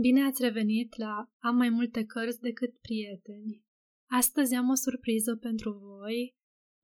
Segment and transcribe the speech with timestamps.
[0.00, 3.64] Bine ați revenit la Am mai multe cărți decât prieteni.
[4.10, 6.34] Astăzi am o surpriză pentru voi.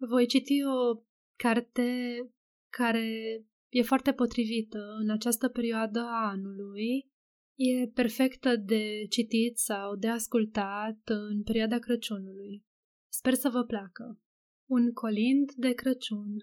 [0.08, 1.02] Voi citi o
[1.36, 2.18] carte
[2.68, 3.08] care
[3.68, 7.10] e foarte potrivită în această perioadă a anului.
[7.54, 12.64] E perfectă de citit sau de ascultat în perioada Crăciunului.
[13.12, 14.20] Sper să vă placă.
[14.68, 16.36] Un colind de Crăciun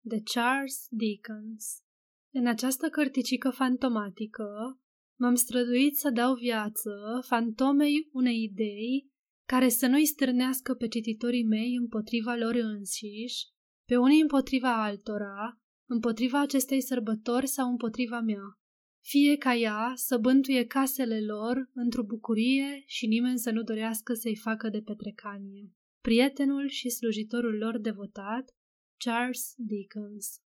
[0.00, 1.82] de Charles Dickens
[2.30, 4.78] În această cărticică fantomatică
[5.18, 6.90] m-am străduit să dau viață
[7.26, 9.10] fantomei unei idei
[9.46, 13.46] care să nu-i stârnească pe cititorii mei împotriva lor înșiși,
[13.88, 18.58] pe unii împotriva altora, împotriva acestei sărbători sau împotriva mea.
[19.04, 24.36] Fie ca ea să bântuie casele lor într-o bucurie și nimeni să nu dorească să-i
[24.36, 25.72] facă de petrecanie.
[26.00, 28.54] Prietenul și slujitorul lor devotat,
[28.96, 30.40] Charles Dickens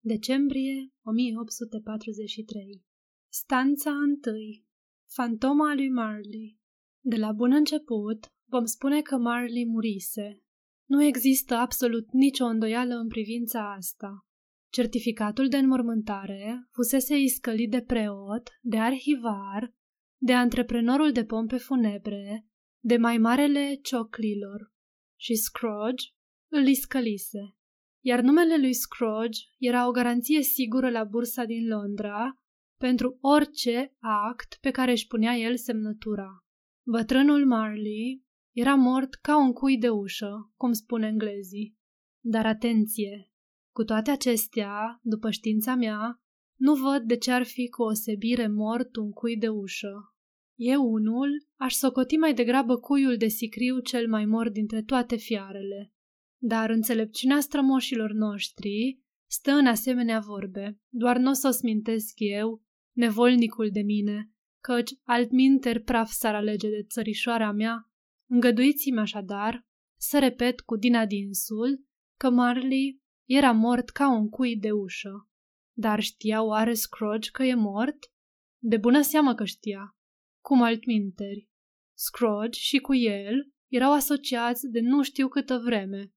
[0.00, 2.87] Decembrie 1843
[3.30, 4.16] Stanța 1
[5.06, 6.58] Fantoma lui Marley
[7.00, 10.42] De la bun început, vom spune că Marley murise.
[10.88, 14.26] Nu există absolut nicio îndoială în privința asta.
[14.72, 19.74] Certificatul de înmormântare fusese iscălit de preot, de arhivar,
[20.20, 22.46] de antreprenorul de pompe funebre,
[22.84, 24.72] de mai marele cioclilor
[25.20, 26.06] și Scrooge
[26.52, 27.56] îl iscălise.
[28.04, 32.38] Iar numele lui Scrooge era o garanție sigură la bursa din Londra
[32.78, 36.44] pentru orice act pe care își punea el semnătura.
[36.86, 41.76] Bătrânul Marley era mort ca un cui de ușă, cum spun englezii.
[42.24, 43.32] Dar atenție!
[43.74, 46.22] Cu toate acestea, după știința mea,
[46.58, 50.14] nu văd de ce ar fi cu osebire mort un cui de ușă.
[50.58, 55.92] Eu unul aș socoti mai degrabă cuiul de sicriu cel mai mort dintre toate fiarele.
[56.42, 62.62] Dar înțelepciunea strămoșilor noștri stă în asemenea vorbe, doar nu o să o smintesc eu,
[62.98, 67.90] nevolnicul de mine, căci altminter praf s-ar alege de țărișoara mea.
[68.30, 71.84] Îngăduiți-mi așadar să repet cu din adinsul
[72.16, 75.28] că Marley era mort ca un cui de ușă.
[75.72, 77.98] Dar știa oare Scrooge că e mort?
[78.58, 79.96] De bună seamă că știa.
[80.40, 81.48] Cum altminteri.
[81.96, 86.12] Scrooge și cu el erau asociați de nu știu câtă vreme.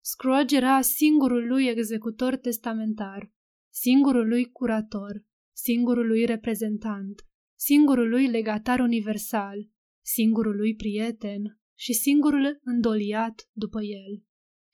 [0.00, 3.32] Scrooge era singurul lui executor testamentar,
[3.70, 5.24] singurul lui curator,
[5.56, 7.26] singurul lui reprezentant,
[7.58, 9.68] singurul lui legatar universal,
[10.04, 14.22] singurul lui prieten și singurul îndoliat după el.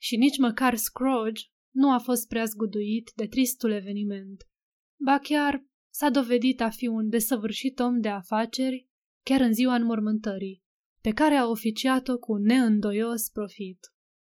[0.01, 4.47] Și nici măcar Scrooge nu a fost prea zguduit de tristul eveniment.
[4.99, 8.87] Ba chiar s-a dovedit a fi un desăvârșit om de afaceri
[9.23, 10.63] chiar în ziua înmormântării,
[11.01, 13.79] pe care a oficiat-o cu neîndoios profit.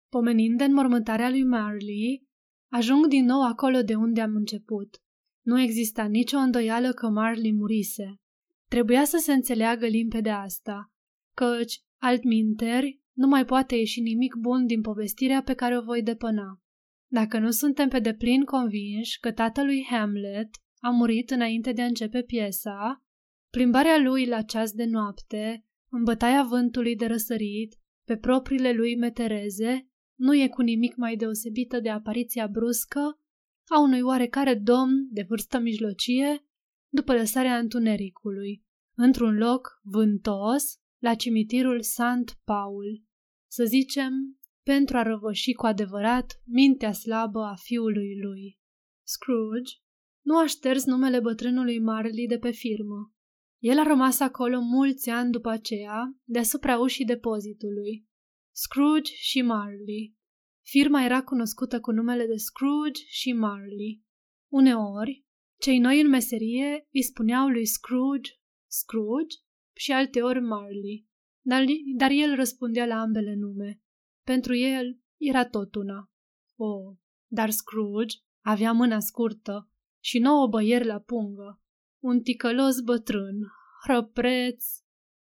[0.10, 2.28] Pomenind de înmormântarea lui Marley,
[2.72, 5.02] ajung din nou acolo de unde am început.
[5.42, 8.20] Nu exista nicio îndoială că Marley murise.
[8.68, 10.92] Trebuia să se înțeleagă limpede asta,
[11.34, 16.62] căci, altminteri, nu mai poate ieși nimic bun din povestirea pe care o voi depăna.
[17.08, 20.50] Dacă nu suntem pe deplin convinși că tatălui Hamlet
[20.80, 23.04] a murit înainte de a începe piesa,
[23.50, 27.76] plimbarea lui la ceas de noapte, în bătaia vântului de răsărit,
[28.06, 33.21] pe propriile lui metereze, nu e cu nimic mai deosebită de apariția bruscă
[33.74, 36.46] a unui oarecare domn de vârstă mijlocie
[36.94, 38.64] după lăsarea întunericului,
[38.98, 43.04] într-un loc vântos, la cimitirul Sant Paul.
[43.52, 48.60] Să zicem, pentru a răvăși cu adevărat mintea slabă a fiului lui.
[49.04, 49.74] Scrooge
[50.22, 53.14] nu a șters numele bătrânului Marley de pe firmă.
[53.58, 58.08] El a rămas acolo mulți ani după aceea, deasupra ușii depozitului.
[58.52, 60.16] Scrooge și Marley.
[60.74, 64.04] Firma era cunoscută cu numele de Scrooge și Marley.
[64.52, 65.26] Uneori,
[65.60, 68.32] cei noi în meserie îi spuneau lui Scrooge
[68.68, 69.38] Scrooge
[69.76, 71.08] și alteori Marley,
[71.42, 71.64] dar,
[71.98, 73.82] dar el răspundea la ambele nume.
[74.26, 76.12] Pentru el era tot una.
[76.60, 79.70] Oh, dar Scrooge avea mâna scurtă
[80.04, 81.62] și nouă băieri la pungă.
[82.04, 83.38] Un ticălos bătrân,
[83.84, 84.66] hrăpreț,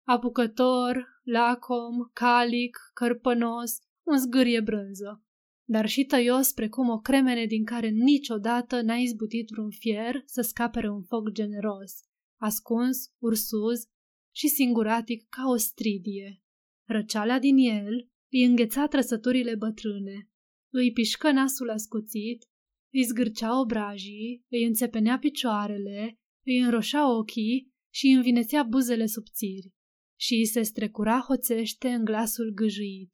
[0.07, 5.23] apucător, lacom, calic, cărpănos, un zgârie brânză,
[5.71, 10.91] dar și tăios precum o cremene din care niciodată n-a izbutit vreun fier să scapere
[10.91, 11.93] un foc generos,
[12.41, 13.83] ascuns, ursuz
[14.35, 16.43] și singuratic ca o stridie.
[16.87, 20.31] Răceala din el îi îngheța trăsăturile bătrâne,
[20.73, 22.45] îi pișcă nasul ascuțit,
[22.93, 29.73] îi zgârcea obrajii, îi înțepenea picioarele, îi înroșea ochii și îi învinețea buzele subțiri
[30.21, 33.11] și îi se strecura hoțește în glasul gâjuit.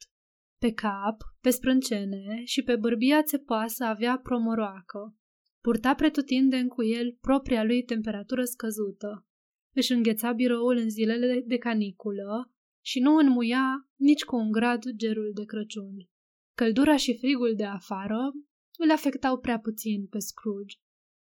[0.59, 5.17] Pe cap, pe sprâncene și pe bărbia țepoasă avea promoroacă.
[5.61, 9.27] Purta pretutindeni cu el propria lui temperatură scăzută.
[9.75, 12.53] își îngheța biroul în zilele de caniculă
[12.85, 16.09] și nu înmuia nici cu un grad gerul de Crăciun.
[16.55, 18.21] Căldura și frigul de afară
[18.79, 20.77] îl afectau prea puțin pe Scrooge.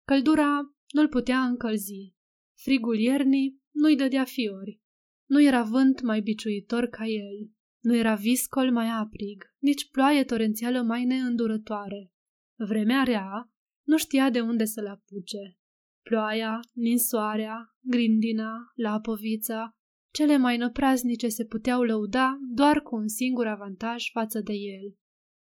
[0.05, 2.15] Căldura nu-l putea încălzi.
[2.55, 4.81] Frigul iernii nu-i dădea fiori.
[5.27, 7.51] Nu era vânt mai biciuitor ca el.
[7.81, 12.13] Nu era viscol mai aprig, nici ploaie torențială mai neîndurătoare.
[12.57, 13.51] Vremea rea
[13.87, 15.59] nu știa de unde să-l apuce.
[16.03, 19.71] Ploaia, ninsoarea, grindina, lapovița,
[20.13, 24.97] cele mai năpraznice se puteau lăuda doar cu un singur avantaj față de el.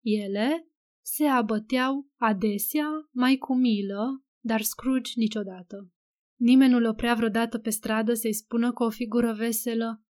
[0.02, 0.68] Ele
[1.06, 5.90] se abăteau adesea mai cu milă, dar Scrooge niciodată.
[6.40, 10.05] Nimeni nu-l oprea vreodată pe stradă să-i spună cu o figură veselă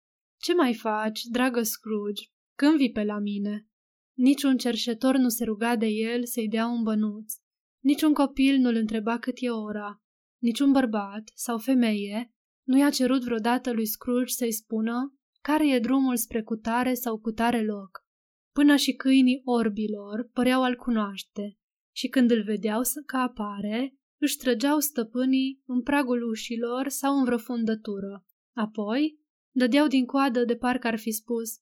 [0.45, 2.23] Ce mai faci, dragă Scrooge?
[2.55, 3.69] Când vii pe la mine?
[4.13, 7.35] Niciun cerșetor nu se ruga de el să-i dea un bănuț.
[7.81, 10.03] Niciun copil nu-l întreba cât e ora.
[10.39, 16.17] Niciun bărbat sau femeie nu i-a cerut vreodată lui Scrooge să-i spună care e drumul
[16.17, 18.07] spre cutare sau cutare loc.
[18.53, 21.59] Până și câinii orbilor păreau al cunoaște
[21.95, 27.25] și când îl vedeau să că apare, își trăgeau stăpânii în pragul ușilor sau în
[27.25, 28.25] vreo fundătură.
[28.53, 29.24] Apoi,
[29.55, 31.59] dădeau din coadă de parcă ar fi spus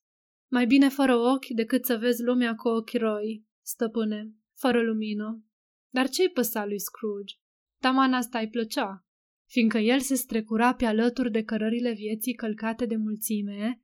[0.51, 5.45] Mai bine fără ochi decât să vezi lumea cu ochi roi, stăpâne, fără lumină.
[5.91, 7.35] Dar ce-i păsa lui Scrooge?
[7.79, 9.07] Taman asta îi plăcea,
[9.49, 13.83] fiindcă el se strecura pe alături de cărările vieții călcate de mulțime,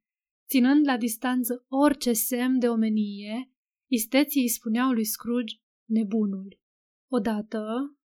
[0.48, 3.52] ținând la distanță orice semn de omenie,
[3.90, 5.56] isteții îi spuneau lui Scrooge
[5.88, 6.60] nebunul.
[7.10, 7.64] Odată,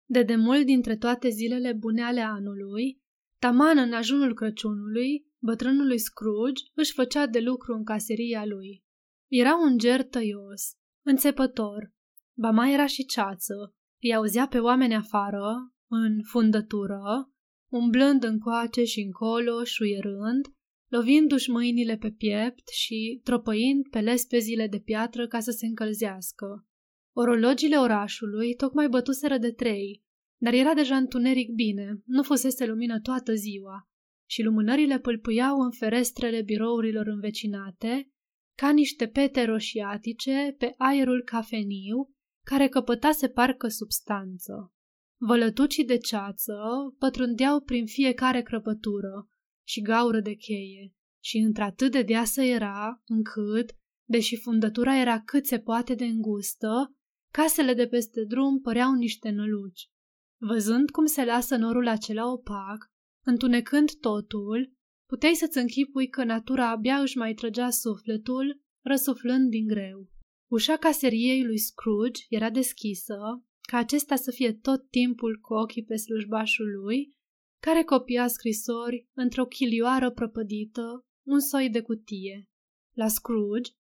[0.06, 3.02] de demult dintre toate zilele bune ale anului,
[3.40, 8.84] taman în ajunul Crăciunului, bătrânului Scrooge își făcea de lucru în caseria lui.
[9.32, 10.64] Era un ger tăios,
[11.06, 11.94] înțepător,
[12.38, 17.32] ba mai era și ceață, îi auzea pe oameni afară, în fundătură,
[17.72, 20.46] umblând încoace și încolo, șuierând,
[20.88, 26.68] lovindu-și mâinile pe piept și tropăind pe lespezile de piatră ca să se încălzească.
[27.16, 30.04] Orologile orașului tocmai bătuseră de trei,
[30.38, 33.90] dar era deja întuneric bine, nu fusese lumină toată ziua
[34.30, 38.10] și lumânările pâlpâiau în ferestrele birourilor învecinate,
[38.58, 42.14] ca niște pete roșiatice pe aerul cafeniu,
[42.44, 44.74] care căpătase parcă substanță.
[45.18, 46.56] Vălătucii de ceață
[46.98, 49.28] pătrundeau prin fiecare crăpătură
[49.68, 50.94] și gaură de cheie
[51.24, 53.72] și într-atât de deasă era, încât,
[54.10, 56.96] deși fundătura era cât se poate de îngustă,
[57.32, 59.90] casele de peste drum păreau niște năluci.
[60.38, 62.92] Văzând cum se lasă norul acela opac,
[63.26, 64.74] întunecând totul,
[65.06, 70.10] puteai să-ți închipui că natura abia își mai trăgea sufletul, răsuflând din greu.
[70.52, 73.18] Ușa caseriei lui Scrooge era deschisă,
[73.62, 77.16] ca acesta să fie tot timpul cu ochii pe slujbașul lui,
[77.62, 82.50] care copia scrisori într-o chilioară prăpădită, un soi de cutie.
[82.96, 83.72] La Scrooge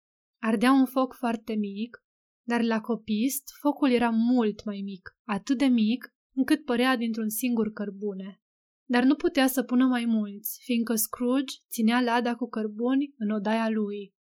[0.42, 2.04] ardea un foc foarte mic,
[2.48, 7.72] dar la copist focul era mult mai mic, atât de mic încât părea dintr-un singur
[7.72, 8.40] cărbune.
[8.86, 13.70] Dar nu putea să pună mai mulți, fiindcă Scrooge ținea lada cu cărbuni în odaia
[13.70, 14.14] lui.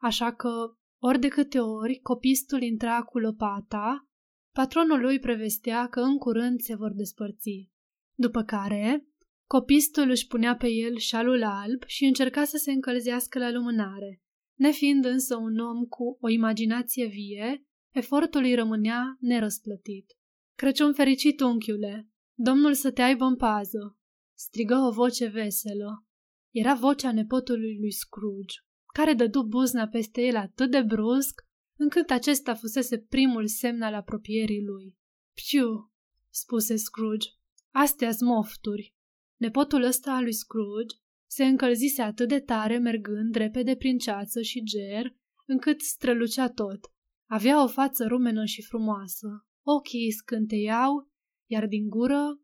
[0.00, 0.50] Așa că,
[0.98, 4.08] ori de câte ori copistul intra cu lopata,
[4.52, 7.70] patronul lui prevestea că în curând se vor despărți.
[8.14, 9.06] După care,
[9.46, 14.22] copistul își punea pe el șalul alb și încerca să se încălzească la lumânare.
[14.54, 20.06] Nefiind însă un om cu o imaginație vie, efortul îi rămânea nerăsplătit.
[20.54, 22.08] Crăciun fericit, unchiule!
[22.34, 23.99] Domnul să te aibă în pază!
[24.40, 26.06] Strigă o voce veselă.
[26.50, 28.56] Era vocea nepotului lui Scrooge,
[28.94, 31.40] care dădu buzna peste el atât de brusc,
[31.76, 34.96] încât acesta fusese primul semn al apropierii lui.
[35.34, 35.92] Pciu,
[36.30, 37.28] spuse Scrooge,
[37.70, 38.94] astea mofturi.
[39.36, 44.62] Nepotul ăsta al lui Scrooge se încălzise atât de tare mergând repede prin ceață și
[44.64, 45.16] ger,
[45.46, 46.80] încât strălucea tot.
[47.28, 51.10] Avea o față rumenă și frumoasă, ochii scânteiau,
[51.46, 52.40] iar din gură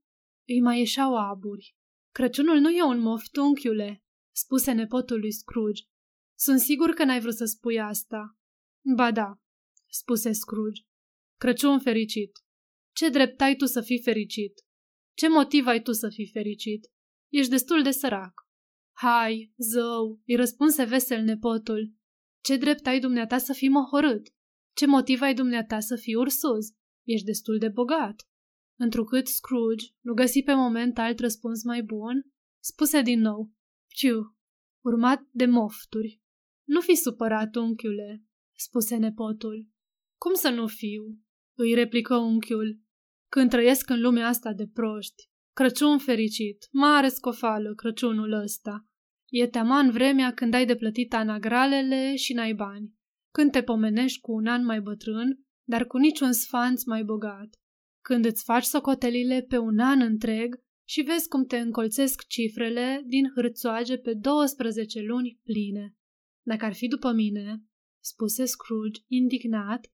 [0.46, 1.75] îi mai ieșeau aburi.
[2.16, 4.02] Crăciunul nu e un moft, unchiule,
[4.34, 5.82] spuse nepotul lui Scrooge.
[6.38, 8.38] Sunt sigur că n-ai vrut să spui asta.
[8.96, 9.40] Ba da,
[9.88, 10.82] spuse Scrooge.
[11.38, 12.32] Crăciun fericit.
[12.94, 14.64] Ce drept ai tu să fii fericit?
[15.16, 16.86] Ce motiv ai tu să fii fericit?
[17.32, 18.32] Ești destul de sărac.
[18.92, 21.92] Hai, zău, îi răspunse vesel nepotul.
[22.44, 24.28] Ce drept ai dumneata să fii mohorât?
[24.76, 26.66] Ce motiv ai dumneata să fii ursuz?
[27.02, 28.28] Ești destul de bogat.
[28.78, 32.30] Întrucât Scrooge nu găsi pe moment alt răspuns mai bun,
[32.62, 33.52] spuse din nou,
[33.86, 34.36] Ciu,
[34.84, 36.20] urmat de mofturi.
[36.64, 38.24] Nu fi supărat, unchiule,
[38.56, 39.68] spuse nepotul.
[40.20, 41.20] Cum să nu fiu?
[41.58, 42.80] îi replică unchiul.
[43.28, 48.86] Când trăiesc în lumea asta de proști, Crăciun fericit, mare scofală Crăciunul ăsta.
[49.28, 52.92] E teaman vremea când ai de plătit anagralele și n-ai bani.
[53.32, 57.48] Când te pomenești cu un an mai bătrân, dar cu niciun sfanț mai bogat.
[58.08, 63.30] Când îți faci socotelile pe un an întreg și vezi cum te încolțesc cifrele din
[63.34, 65.94] hârțoage pe 12 luni pline.
[66.42, 67.62] Dacă ar fi după mine,
[68.04, 69.92] spuse Scrooge, indignat,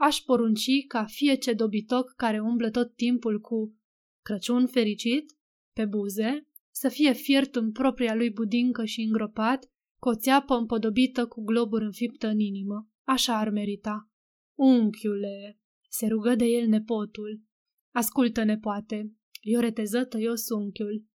[0.00, 3.76] aș porunci ca fie ce dobitoc care umblă tot timpul cu
[4.24, 5.32] Crăciun fericit
[5.72, 11.26] pe buze să fie fiert în propria lui budincă și îngropat cu o țeapă împodobită
[11.26, 12.88] cu globuri înfiptă în inimă.
[13.02, 14.10] Așa ar merita.
[14.58, 17.50] Unchiule, se rugă de el nepotul.
[17.92, 21.06] Ascultă, nepoate, eu reteză tăios unchiul.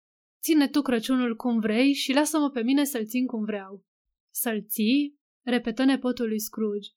[0.41, 3.85] Ține tu Crăciunul cum vrei și lasă-mă pe mine să-l țin cum vreau.
[4.29, 5.19] Să-l ții?
[5.41, 6.89] repetă nepotul lui Scrooge.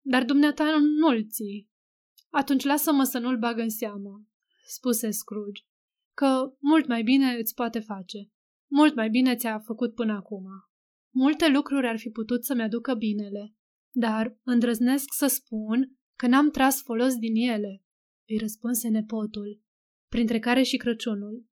[0.00, 1.68] Dar dumneata nu-l ții.
[2.30, 4.24] Atunci lasă-mă să nu-l bag în seamă,
[4.66, 5.62] spuse Scrooge,
[6.14, 8.30] că mult mai bine îți poate face.
[8.70, 10.44] Mult mai bine ți-a făcut până acum.
[11.14, 13.54] Multe lucruri ar fi putut să-mi aducă binele,
[13.90, 17.85] dar îndrăznesc să spun că n-am tras folos din ele,
[18.28, 19.60] îi răspunse nepotul,
[20.08, 21.46] printre care și Crăciunul.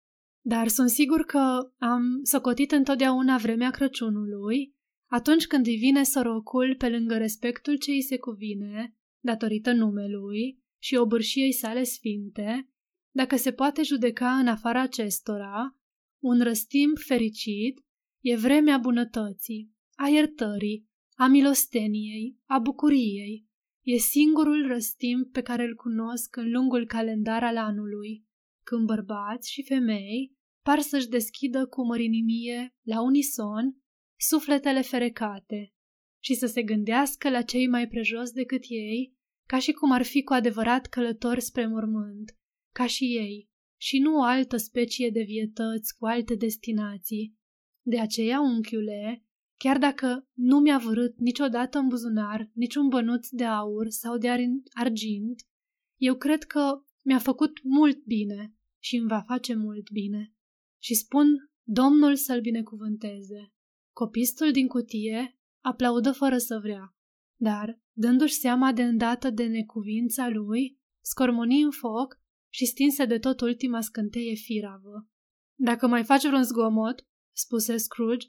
[0.47, 4.75] Dar sunt sigur că am socotit întotdeauna vremea Crăciunului
[5.11, 10.95] atunci când îi vine sorocul pe lângă respectul ce îi se cuvine, datorită numelui și
[10.95, 12.69] obârșiei sale sfinte,
[13.11, 15.77] dacă se poate judeca în afara acestora,
[16.23, 17.85] un răstimp fericit
[18.21, 23.47] e vremea bunătății, a iertării, a milosteniei, a bucuriei.
[23.85, 28.25] E singurul răstimp pe care îl cunosc în lungul calendar al anului,
[28.63, 33.83] când bărbați și femei par să-și deschidă cu mărinimie, la unison,
[34.17, 35.73] sufletele ferecate
[36.23, 40.23] și să se gândească la cei mai prejos decât ei, ca și cum ar fi
[40.23, 42.37] cu adevărat călători spre mormânt,
[42.75, 43.49] ca și ei,
[43.81, 47.37] și nu o altă specie de vietăți cu alte destinații.
[47.87, 49.25] De aceea, unchiule,
[49.65, 54.29] chiar dacă nu mi-a vărât niciodată în buzunar niciun bănuț de aur sau de
[54.73, 55.43] argint,
[55.97, 60.35] eu cred că mi-a făcut mult bine și îmi va face mult bine.
[60.83, 61.27] Și spun
[61.63, 63.53] Domnul să-l binecuvânteze.
[63.93, 66.97] Copistul din cutie aplaudă fără să vrea,
[67.37, 72.21] dar, dându-și seama de îndată de necuvința lui, scormoni în foc
[72.53, 75.09] și stinse de tot ultima scânteie firavă.
[75.55, 78.27] Dacă mai faci vreun zgomot, spuse Scrooge,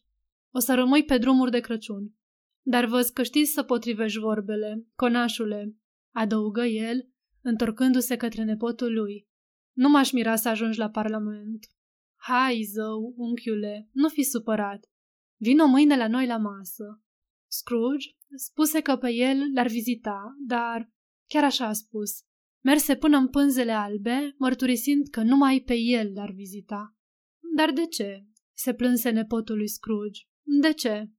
[0.55, 2.13] o să rămâi pe drumuri de Crăciun.
[2.61, 5.75] Dar văz că știți să potrivești vorbele, conașule,
[6.13, 7.09] adăugă el,
[7.41, 9.27] întorcându-se către nepotul lui.
[9.77, 11.65] Nu m-aș mira să ajungi la Parlament.
[12.15, 14.85] Hai, zău, unchiule, nu fi supărat.
[15.37, 17.03] Vino mâine la noi la masă.
[17.47, 20.91] Scrooge spuse că pe el l-ar vizita, dar
[21.27, 22.11] chiar așa a spus.
[22.63, 26.95] Merse până în pânzele albe, mărturisind că numai pe el l-ar vizita.
[27.55, 28.25] Dar de ce?
[28.53, 30.21] se plânse nepotul lui Scrooge.
[30.45, 31.09] De ce?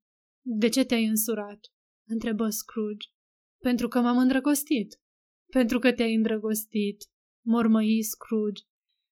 [0.43, 1.61] De ce te-ai însurat?
[2.09, 3.09] întrebă Scrooge.
[3.63, 5.01] Pentru că m-am îndrăgostit.
[5.53, 7.05] Pentru că te-ai îndrăgostit,
[7.45, 8.63] mormăi Scrooge.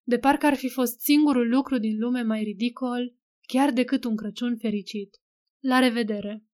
[0.07, 3.15] De parcă ar fi fost singurul lucru din lume mai ridicol
[3.47, 5.21] chiar decât un Crăciun fericit.
[5.63, 6.45] La revedere!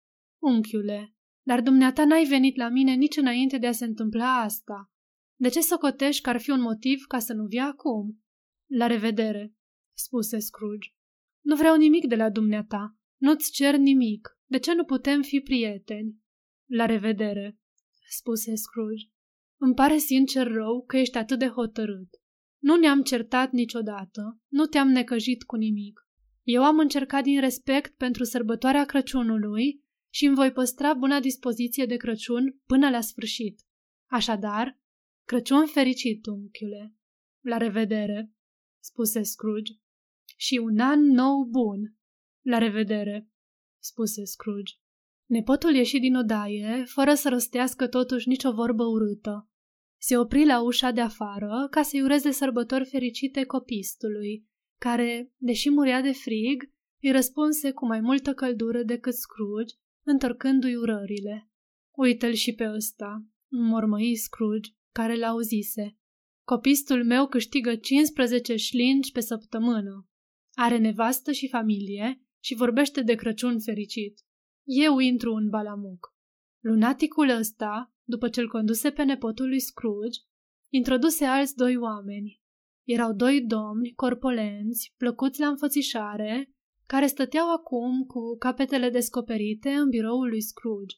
[0.42, 1.16] Unchiule,
[1.46, 4.92] dar dumneata n-ai venit la mine nici înainte de a se întâmpla asta.
[5.36, 8.24] De ce socotești că ar fi un motiv ca să nu vii acum?
[8.70, 9.54] La revedere,
[9.98, 10.90] spuse Scrooge.
[11.42, 13.01] Nu vreau nimic de la dumneata.
[13.22, 14.38] Nu-ți cer nimic.
[14.46, 16.16] De ce nu putem fi prieteni?
[16.66, 17.60] La revedere,
[18.10, 19.06] spuse Scrooge.
[19.60, 22.10] Îmi pare sincer rău că ești atât de hotărât.
[22.62, 26.00] Nu ne-am certat niciodată, nu te-am necăjit cu nimic.
[26.44, 31.96] Eu am încercat din respect pentru sărbătoarea Crăciunului și îmi voi păstra buna dispoziție de
[31.96, 33.62] Crăciun până la sfârșit.
[34.10, 34.80] Așadar,
[35.28, 36.96] Crăciun fericit, unchiule!
[37.40, 38.32] La revedere,
[38.80, 39.74] spuse Scrooge.
[40.38, 41.96] Și un an nou bun!
[42.42, 43.30] La revedere,
[43.80, 44.74] spuse Scrooge.
[45.26, 49.50] Nepotul ieși din odaie, fără să rostească totuși nicio vorbă urâtă.
[49.98, 54.48] Se opri la ușa de afară ca să-i ureze sărbători fericite copistului,
[54.80, 56.72] care, deși murea de frig,
[57.02, 61.50] îi răspunse cu mai multă căldură decât Scrooge, întorcându-i urările.
[61.92, 65.98] Uită-l și pe ăsta, mormăi Scrooge, care l-auzise.
[66.44, 70.10] Copistul meu câștigă 15 șlingi pe săptămână.
[70.54, 74.20] Are nevastă și familie și vorbește de Crăciun fericit.
[74.64, 76.16] Eu intru în balamuc.
[76.60, 80.20] Lunaticul ăsta, după ce-l conduse pe nepotul lui Scrooge,
[80.70, 82.42] introduse alți doi oameni,
[82.88, 86.50] erau doi domni corpolenți, plăcuți la înfățișare,
[86.86, 90.96] care stăteau acum cu capetele descoperite în biroul lui Scrooge.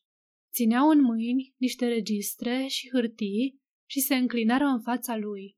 [0.53, 5.57] Țineau în mâini niște registre și hârtii și se înclinară în fața lui.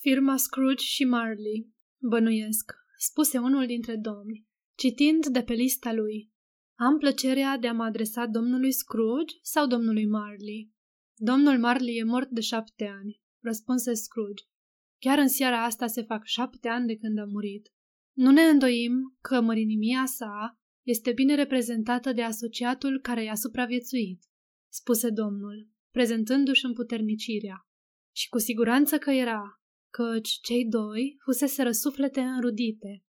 [0.00, 4.45] Firma Scrooge și Marley, Bănuiesc, spuse unul dintre domni,
[4.76, 6.30] citind de pe lista lui.
[6.78, 10.72] Am plăcerea de a mă adresa domnului Scrooge sau domnului Marley?
[11.18, 14.44] Domnul Marley e mort de șapte ani, răspunse Scrooge.
[14.98, 17.72] Chiar în seara asta se fac șapte ani de când a murit.
[18.16, 24.22] Nu ne îndoim că mărinimia sa este bine reprezentată de asociatul care i-a supraviețuit,
[24.72, 27.66] spuse domnul, prezentându-și împuternicirea.
[28.14, 29.60] Și cu siguranță că era,
[29.92, 33.05] căci cei doi fusese răsuflete înrudite.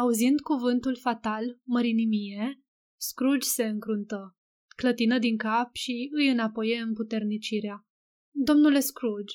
[0.00, 2.62] Auzind cuvântul fatal, mărinimie,
[2.96, 4.36] Scrooge se încruntă,
[4.76, 7.86] clătină din cap și îi înapoie împuternicirea.
[8.30, 9.34] Domnule Scrooge,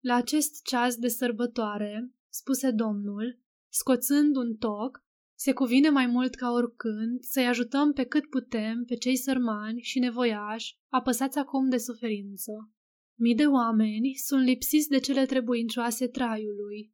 [0.00, 5.04] la acest ceas de sărbătoare, spuse domnul, scoțând un toc,
[5.34, 9.98] se cuvine mai mult ca oricând să-i ajutăm pe cât putem pe cei sărmani și
[9.98, 12.52] nevoiași, apăsați acum de suferință.
[13.18, 16.92] Mii de oameni sunt lipsiți de cele trebuincioase traiului.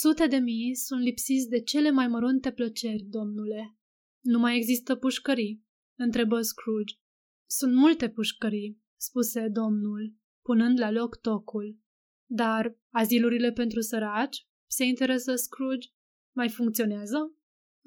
[0.00, 3.76] Sute de mii sunt lipsiți de cele mai mărunte plăceri, domnule.
[4.20, 5.64] Nu mai există pușcării,
[5.98, 6.94] întrebă Scrooge.
[7.46, 11.78] Sunt multe pușcării, spuse domnul, punând la loc tocul.
[12.30, 14.46] Dar azilurile pentru săraci?
[14.70, 15.88] Se interesă Scrooge.
[16.36, 17.36] Mai funcționează?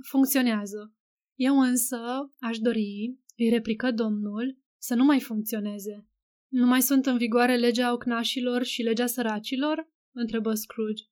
[0.09, 0.95] Funcționează.
[1.35, 1.97] Eu însă
[2.39, 6.07] aș dori, îi replică domnul, să nu mai funcționeze.
[6.47, 9.91] Nu mai sunt în vigoare legea ocnașilor și legea săracilor?
[10.13, 11.03] întrebă Scrooge.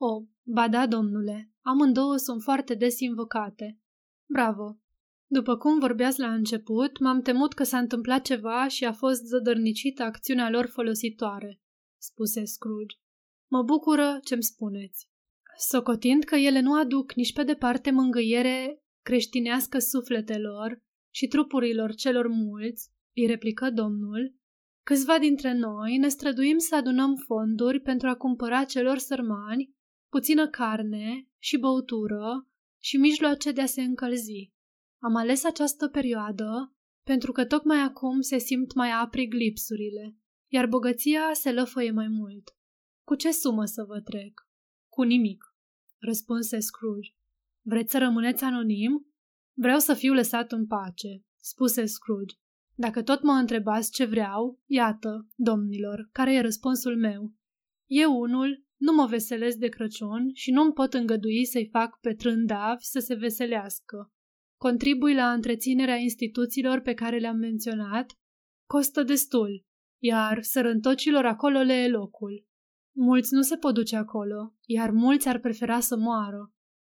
[0.00, 3.78] O, ba da, domnule, amândouă sunt foarte des invocate.
[4.28, 4.78] Bravo!
[5.30, 10.02] După cum vorbeați la început, m-am temut că s-a întâmplat ceva și a fost zădărnicită
[10.02, 11.60] acțiunea lor folositoare,
[12.00, 12.96] spuse Scrooge.
[13.50, 15.08] Mă bucură ce-mi spuneți.
[15.58, 20.82] Socotind că ele nu aduc nici pe departe mângâiere creștinească sufletelor
[21.14, 24.34] și trupurilor celor mulți, îi replică domnul,
[24.86, 29.76] câțiva dintre noi ne străduim să adunăm fonduri pentru a cumpăra celor sărmani
[30.08, 32.48] puțină carne și băutură
[32.78, 34.52] și mijloace de a se încălzi.
[34.98, 36.72] Am ales această perioadă
[37.04, 40.16] pentru că tocmai acum se simt mai aprig lipsurile,
[40.48, 42.56] iar bogăția se lăfăie mai mult.
[43.04, 44.48] Cu ce sumă să vă trec?
[44.88, 45.54] Cu nimic,
[45.98, 47.10] răspunse Scrooge.
[47.62, 49.06] Vreți să rămâneți anonim?
[49.52, 52.36] Vreau să fiu lăsat în pace, spuse Scrooge.
[52.74, 57.34] Dacă tot mă întrebați ce vreau, iată, domnilor, care e răspunsul meu.
[57.86, 62.84] Eu unul nu mă veselesc de Crăciun și nu-mi pot îngădui să-i fac pe trândavi
[62.84, 64.12] să se veselească.
[64.60, 68.12] Contribui la întreținerea instituțiilor pe care le-am menționat,
[68.68, 69.64] costă destul,
[70.02, 72.46] iar sărântocilor acolo le e locul.
[72.96, 76.52] Mulți nu se pot duce acolo, iar mulți ar prefera să moară.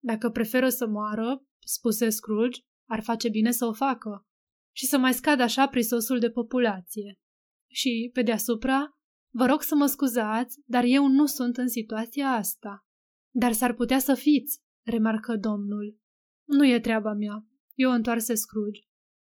[0.03, 4.27] Dacă preferă să moară, spuse Scrooge, ar face bine să o facă
[4.77, 7.19] și să mai scadă așa prisosul de populație.
[7.71, 8.98] Și, pe deasupra,
[9.31, 12.87] vă rog să mă scuzați, dar eu nu sunt în situația asta.
[13.31, 15.99] Dar s-ar putea să fiți, remarcă domnul.
[16.45, 17.47] Nu e treaba mea.
[17.75, 18.81] Eu întoarse Scrooge.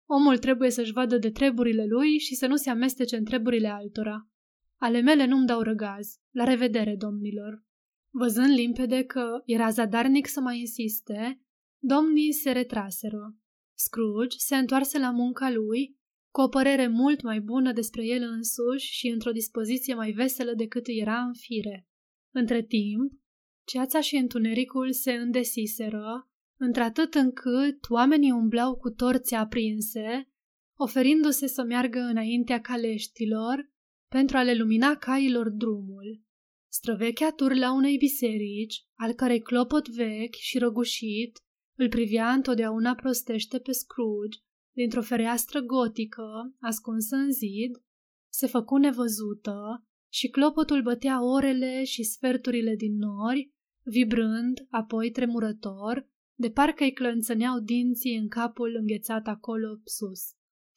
[0.06, 4.28] Omul trebuie să-și vadă de treburile lui și să nu se amestece în treburile altora.
[4.76, 6.18] Ale mele nu-mi dau răgaz.
[6.30, 7.64] La revedere, domnilor.
[8.10, 11.40] Văzând limpede că era zadarnic să mai insiste,
[11.78, 13.36] domnii se retraseră.
[13.74, 15.98] Scrooge se întoarse la munca lui,
[16.34, 20.84] cu o părere mult mai bună despre el însuși și într-o dispoziție mai veselă decât
[20.86, 21.88] era în fire.
[22.34, 23.12] Între timp,
[23.66, 30.28] ceața și întunericul se îndesiseră, într-atât încât oamenii umblau cu torțe aprinse,
[30.78, 33.72] oferindu-se să meargă înaintea caleștilor
[34.08, 36.22] pentru a le lumina cailor drumul.
[36.68, 41.38] Străvechea turla unei biserici, al cărei clopot vechi și răgușit
[41.76, 44.38] îl privea întotdeauna prostește pe Scrooge,
[44.74, 47.82] dintr-o fereastră gotică, ascunsă în zid,
[48.32, 53.52] se făcu nevăzută și clopotul bătea orele și sferturile din nori,
[53.84, 60.20] vibrând, apoi tremurător, de parcă îi clănțăneau dinții în capul înghețat acolo sus.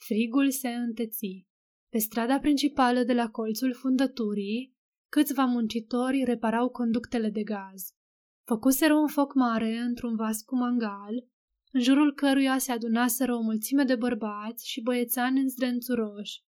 [0.05, 1.45] Frigul se înteți.
[1.89, 4.75] Pe strada principală de la colțul fundăturii,
[5.11, 7.91] câțiva muncitori reparau conductele de gaz.
[8.47, 11.27] Făcuseră un foc mare într-un vas cu mangal,
[11.77, 16.41] în jurul căruia se adunaseră o mulțime de bărbați și băiețani în zdrențuroși.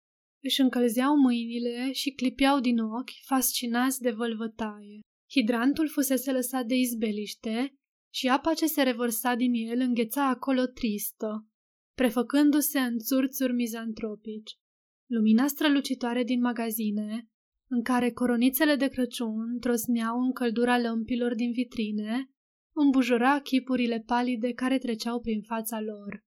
[0.42, 5.00] Își încălzeau mâinile și clipeau din ochi, fascinați de vălvătaie.
[5.30, 7.74] Hidrantul fusese lăsat de izbeliște
[8.14, 11.46] și apa ce se revărsa din el îngheța acolo tristă,
[11.94, 14.56] prefăcându-se în țurțuri mizantropici.
[15.06, 17.28] Lumina strălucitoare din magazine,
[17.68, 22.30] în care coronițele de Crăciun trosneau în căldura lămpilor din vitrine,
[22.82, 26.24] îmbujura chipurile palide care treceau prin fața lor.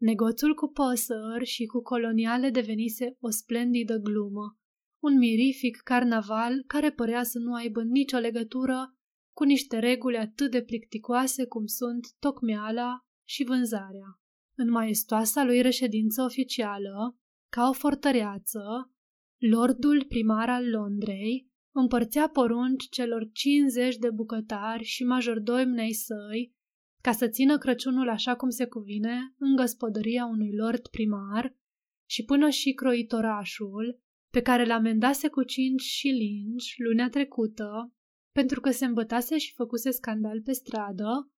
[0.00, 4.58] Negoțul cu păsări și cu coloniale devenise o splendidă glumă,
[5.02, 8.96] un mirific carnaval care părea să nu aibă nicio legătură
[9.36, 14.20] cu niște reguli atât de plicticoase cum sunt tocmeala și vânzarea.
[14.56, 17.16] În maestoasa lui reședință oficială,
[17.48, 18.62] ca o fortăreață,
[19.38, 26.54] lordul primar al Londrei împărțea porunci celor 50 de bucătari și majordoimnei săi
[27.02, 31.56] ca să țină Crăciunul așa cum se cuvine în gospodăria unui lord primar
[32.10, 37.92] și până și croitorașul, pe care l-amendase cu cinci și lingi lunea trecută,
[38.32, 41.30] pentru că se îmbătase și făcuse scandal pe stradă,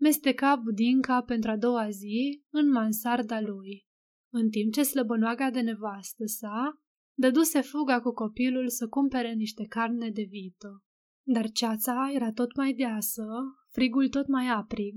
[0.00, 3.86] mesteca budinca pentru a doua zi în mansarda lui.
[4.32, 6.81] În timp ce slăbănoaga de nevastă sa
[7.14, 10.82] dăduse fuga cu copilul să cumpere niște carne de vită.
[11.22, 13.24] Dar ceața era tot mai deasă,
[13.68, 14.92] frigul tot mai aprig.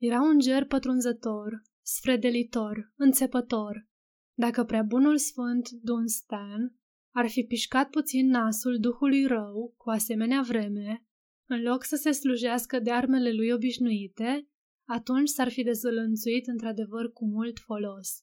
[0.00, 3.86] Era un ger pătrunzător, sfredelitor, înțepător.
[4.34, 6.76] Dacă prea bunul sfânt Dunstan
[7.14, 11.06] ar fi pișcat puțin nasul duhului rău cu asemenea vreme,
[11.48, 14.48] în loc să se slujească de armele lui obișnuite,
[14.88, 18.22] atunci s-ar fi dezvălănțuit într-adevăr cu mult folos.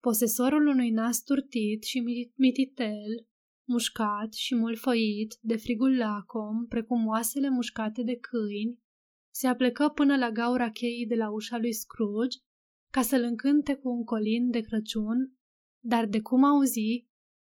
[0.00, 2.02] Posesorul unui nas turtit și
[2.34, 3.26] mititel,
[3.68, 8.78] mușcat și mulfăit de frigul lacom, precum oasele mușcate de câini,
[9.34, 12.38] se aplecă până la gaura cheii de la ușa lui Scrooge
[12.92, 15.36] ca să-l încânte cu un colin de Crăciun,
[15.84, 17.06] dar de cum auzi,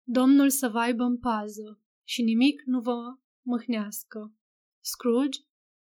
[0.09, 2.97] Domnul să vă aibă în pază și nimic nu vă
[3.41, 4.33] mâhnească.
[4.79, 5.39] Scrooge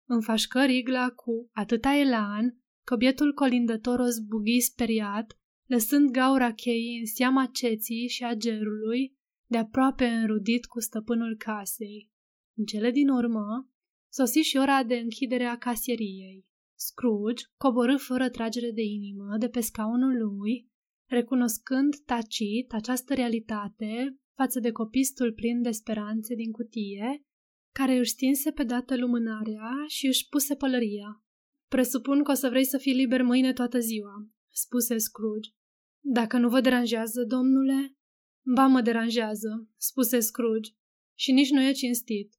[0.08, 5.40] înfașcă rigla cu atâta elan că bietul colindător o zbughi speriat,
[5.74, 12.10] lăsând gaura cheii în seama ceții și a gerului, de aproape înrudit cu stăpânul casei.
[12.58, 13.70] În cele din urmă,
[14.12, 16.46] sosi și ora de închidere a casieriei.
[16.76, 20.70] Scrooge coborâ fără tragere de inimă de pe scaunul lui,
[21.10, 27.22] recunoscând tacit această realitate față de copistul plin de speranțe din cutie,
[27.74, 31.24] care își stinse pe dată lumânarea și își puse pălăria.
[31.70, 35.50] Presupun că o să vrei să fii liber mâine toată ziua, spuse Scrooge.
[36.04, 37.96] Dacă nu vă deranjează, domnule?
[38.56, 40.72] Ba mă deranjează, spuse Scrooge,
[41.18, 42.34] și nici nu e cinstit.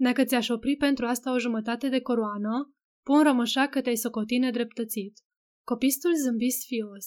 [0.00, 5.18] Dacă ți-aș opri pentru asta o jumătate de coroană, pun rămășa că te-ai socotine dreptățit.
[5.64, 7.06] Copistul zâmbi sfios.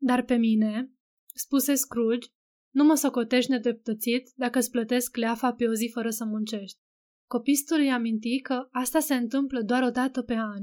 [0.00, 0.92] Dar pe mine,
[1.34, 2.28] spuse Scrooge,
[2.70, 6.78] nu mă socotești nedreptățit dacă îți plătesc leafa pe o zi fără să muncești.
[7.26, 10.62] Copistul îi aminti că asta se întâmplă doar o dată pe an.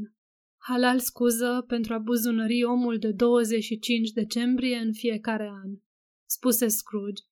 [0.65, 5.71] Halal scuză pentru a buzunări omul de 25 decembrie în fiecare an,
[6.25, 7.23] spuse Scrooge,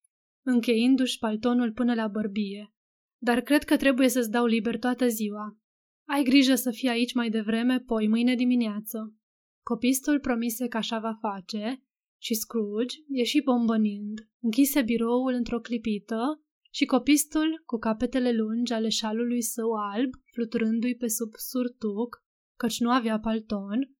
[0.46, 2.74] încheindu-și paltonul până la bărbie.
[3.17, 5.60] Dar cred că trebuie să-ți dau liber toată ziua.
[6.08, 9.15] Ai grijă să fii aici mai devreme, poi mâine dimineață.
[9.63, 11.84] Copistul promise că așa va face
[12.22, 19.41] și Scrooge ieși bombănind, închise biroul într-o clipită și copistul, cu capetele lungi ale șalului
[19.41, 22.24] său alb, fluturându-i pe sub surtuc,
[22.62, 23.95] căci nu avea palton,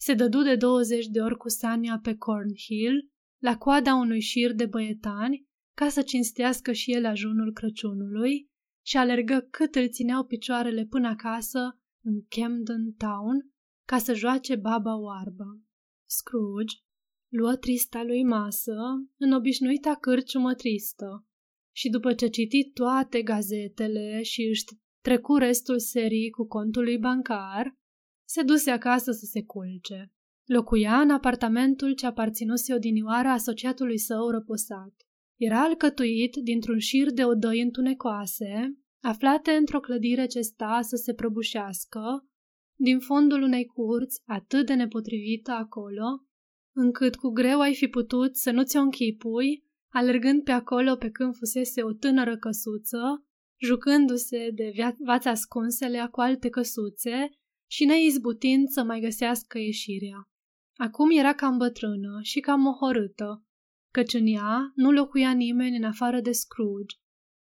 [0.00, 3.10] se dădu de 20 de ori cu Sania pe Cornhill,
[3.42, 8.50] la coada unui șir de băietani, ca să cinstească și el ajunul Crăciunului
[8.86, 13.50] și alergă cât îl țineau picioarele până acasă, în Camden Town,
[13.84, 15.60] ca să joace baba oarbă.
[16.08, 16.76] Scrooge
[17.32, 18.76] luă trista lui masă
[19.16, 21.26] în obișnuita cârciumă tristă
[21.74, 24.64] și după ce citi toate gazetele și își
[25.00, 27.76] trecu restul serii cu contul lui bancar,
[28.26, 30.12] se duse acasă să se culce.
[30.44, 34.94] Locuia în apartamentul ce aparținuse odinioară asociatului său răposat.
[35.36, 42.28] Era alcătuit dintr-un șir de odăi întunecoase, aflate într-o clădire ce sta să se prăbușească,
[42.78, 46.26] din fondul unei curți atât de nepotrivită acolo,
[46.74, 51.34] încât cu greu ai fi putut să nu ți-o închipui, alergând pe acolo pe când
[51.34, 53.26] fusese o tânără căsuță,
[53.60, 54.72] jucându-se de
[55.04, 57.30] vați ascunsele cu alte căsuțe
[57.66, 60.28] și neizbutind să mai găsească ieșirea.
[60.76, 63.44] Acum era cam bătrână și cam mohorâtă,
[63.92, 66.96] căci în ea nu locuia nimeni în afară de Scrooge,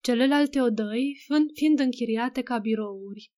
[0.01, 1.17] celelalte odăi
[1.55, 3.33] fiind închiriate ca birouri.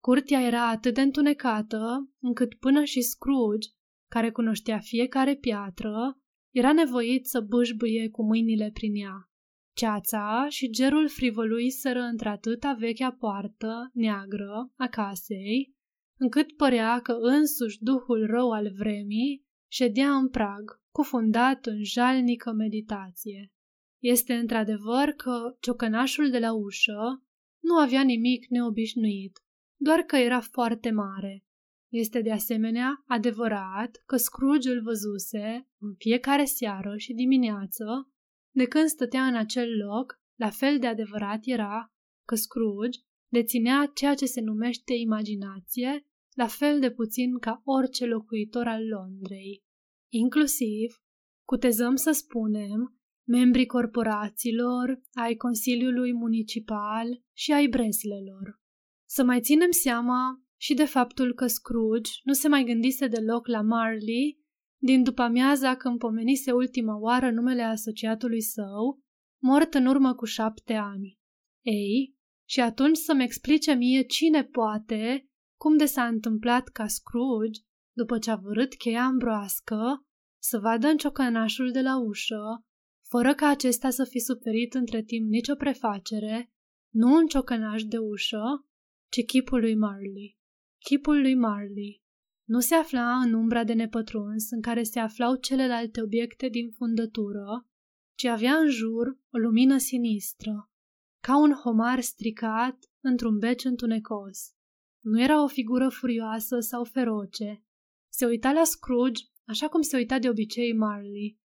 [0.00, 3.68] Curtea era atât de întunecată, încât până și Scrooge
[4.10, 6.18] care cunoștea fiecare piatră,
[6.54, 9.28] era nevoit să bâșbâie cu mâinile prin ea.
[9.76, 15.73] Ceața și gerul frivoluiseră într-atâta vechea poartă neagră a casei,
[16.24, 23.52] încât părea că însuși duhul rău al vremii ședea în prag, cufundat în jalnică meditație.
[24.02, 27.22] Este într-adevăr că ciocănașul de la ușă
[27.62, 29.38] nu avea nimic neobișnuit,
[29.76, 31.44] doar că era foarte mare
[31.88, 37.84] este de asemenea adevărat că Scrooge îl văzuse în fiecare seară și dimineață,
[38.50, 41.92] de când stătea în acel loc, la fel de adevărat era
[42.26, 46.06] că Scrooge, deținea ceea ce se numește imaginație,
[46.36, 49.62] la fel de puțin ca orice locuitor al Londrei.
[50.12, 51.02] Inclusiv,
[51.44, 58.60] cutezăm să spunem, membrii corporațiilor, ai Consiliului Municipal și ai breslelor.
[59.08, 63.60] Să mai ținem seama și de faptul că Scrooge nu se mai gândise deloc la
[63.60, 64.42] Marley
[64.82, 69.02] din după amiaza când pomenise ultima oară numele asociatului său,
[69.42, 71.18] mort în urmă cu șapte ani.
[71.64, 72.16] Ei,
[72.48, 77.60] și atunci să-mi explice mie cine poate cum de s-a întâmplat ca Scrooge,
[77.96, 80.06] după ce a vărât cheia ambroască,
[80.42, 82.64] să vadă în ciocănașul de la ușă,
[83.08, 86.52] fără ca acesta să fi suferit între timp nicio prefacere,
[86.92, 88.66] nu un ciocănaș de ușă,
[89.08, 90.38] ci chipul lui Marley.
[90.78, 92.02] Chipul lui Marley
[92.48, 97.66] nu se afla în umbra de nepătruns în care se aflau celelalte obiecte din fundătură,
[98.14, 100.70] ci avea în jur o lumină sinistră,
[101.20, 104.53] ca un homar stricat într-un bec întunecos.
[105.04, 107.64] Nu era o figură furioasă sau feroce.
[108.12, 111.38] Se uita la Scrooge așa cum se uita de obicei Marley,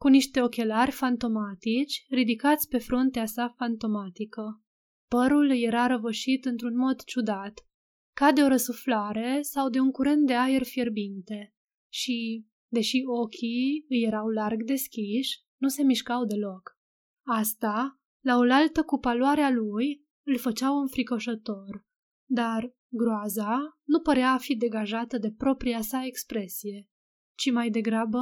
[0.00, 4.62] cu niște ochelari fantomatici ridicați pe fruntea sa fantomatică.
[5.08, 7.66] Părul era răvășit într-un mod ciudat,
[8.14, 11.54] ca de o răsuflare sau de un curent de aer fierbinte
[11.92, 16.78] și, deși ochii îi erau larg deschiși, nu se mișcau deloc.
[17.26, 21.84] Asta, la oaltă cu paloarea lui, îl făceau înfricoșător,
[22.28, 26.88] dar groaza nu părea a fi degajată de propria sa expresie,
[27.34, 28.20] ci mai degrabă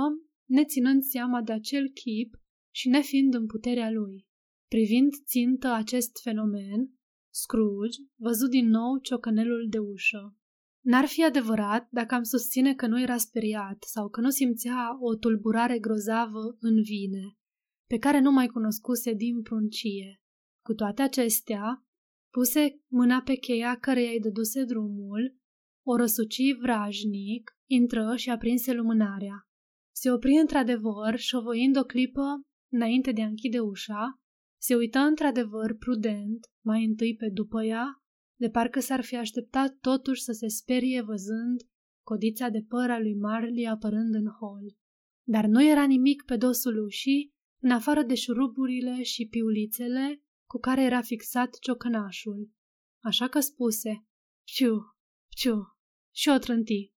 [0.49, 2.35] neținând seama de acel chip
[2.75, 4.27] și nefiind în puterea lui.
[4.69, 6.91] Privind țintă acest fenomen,
[7.31, 10.37] Scrooge văzut din nou ciocănelul de ușă.
[10.85, 15.15] N-ar fi adevărat dacă am susține că nu era speriat sau că nu simțea o
[15.15, 17.37] tulburare grozavă în vine,
[17.89, 20.23] pe care nu mai cunoscuse din pruncie.
[20.65, 21.84] Cu toate acestea,
[22.35, 25.37] puse mâna pe cheia căreia îi dăduse drumul,
[25.87, 29.47] o răsuci vrajnic, intră și aprinse lumânarea.
[29.95, 32.41] Se opri într-adevăr, șovoind o clipă
[32.73, 34.21] înainte de a închide ușa,
[34.61, 38.03] se uită într-adevăr prudent, mai întâi pe după ea,
[38.41, 41.61] de parcă s-ar fi așteptat totuși să se sperie văzând
[42.07, 44.77] codița de păr a lui Marley apărând în hol.
[45.27, 50.23] Dar nu era nimic pe dosul ușii, în afară de șuruburile și piulițele
[50.55, 52.51] cu care era fixat ciocănașul.
[53.03, 54.07] Așa că spuse,
[54.47, 54.77] Ciu,
[55.29, 55.77] ciu,
[56.15, 56.93] și o trânti.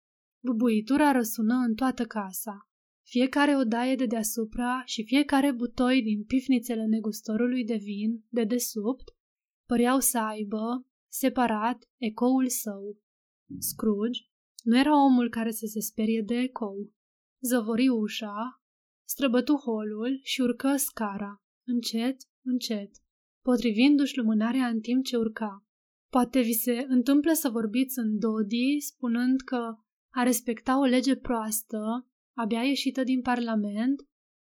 [0.44, 2.68] Bubuitura răsună în toată casa.
[3.06, 9.16] Fiecare odaie de deasupra și fiecare butoi din pifnițele negustorului de vin de desubt
[9.66, 12.98] păreau să aibă, separat, ecoul său.
[13.58, 14.20] Scrooge
[14.62, 16.92] nu era omul care să se sperie de ecou.
[17.40, 18.62] Zăvori ușa,
[19.04, 22.90] străbătu holul și urcă scara, încet, încet,
[23.48, 25.66] potrivindu-și lumânarea în timp ce urca.
[26.10, 29.76] Poate vi se întâmplă să vorbiți în Dodi spunând că
[30.14, 34.02] a respecta o lege proastă abia ieșită din Parlament,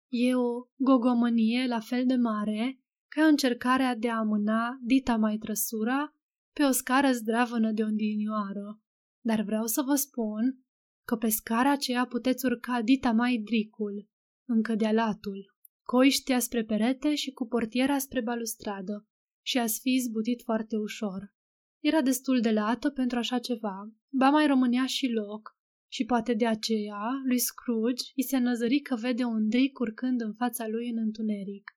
[0.08, 6.14] e o gogomănie la fel de mare ca încercarea de a amâna dita mai trăsura
[6.52, 8.80] pe o scară zdravănă de odinioară.
[9.24, 10.64] Dar vreau să vă spun
[11.06, 14.08] că pe scara aceea puteți urca dita mai dricul,
[14.48, 15.51] încă de latul,
[15.92, 19.06] coiștea spre perete și cu portiera spre balustradă
[19.44, 21.34] și ați fi zbutit foarte ușor.
[21.80, 25.56] Era destul de lată pentru așa ceva, ba mai rămânea și loc,
[25.92, 30.34] și poate de aceea, lui Scrooge îi se năzări că vede un dric urcând în
[30.34, 31.70] fața lui în întuneric.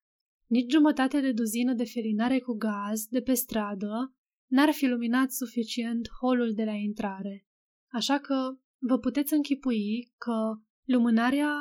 [0.45, 4.15] Nici jumătate de duzină de felinare cu gaz de pe stradă
[4.51, 7.47] n-ar fi luminat suficient holul de la intrare.
[7.91, 11.51] Așa că vă puteți închipui că lumânarea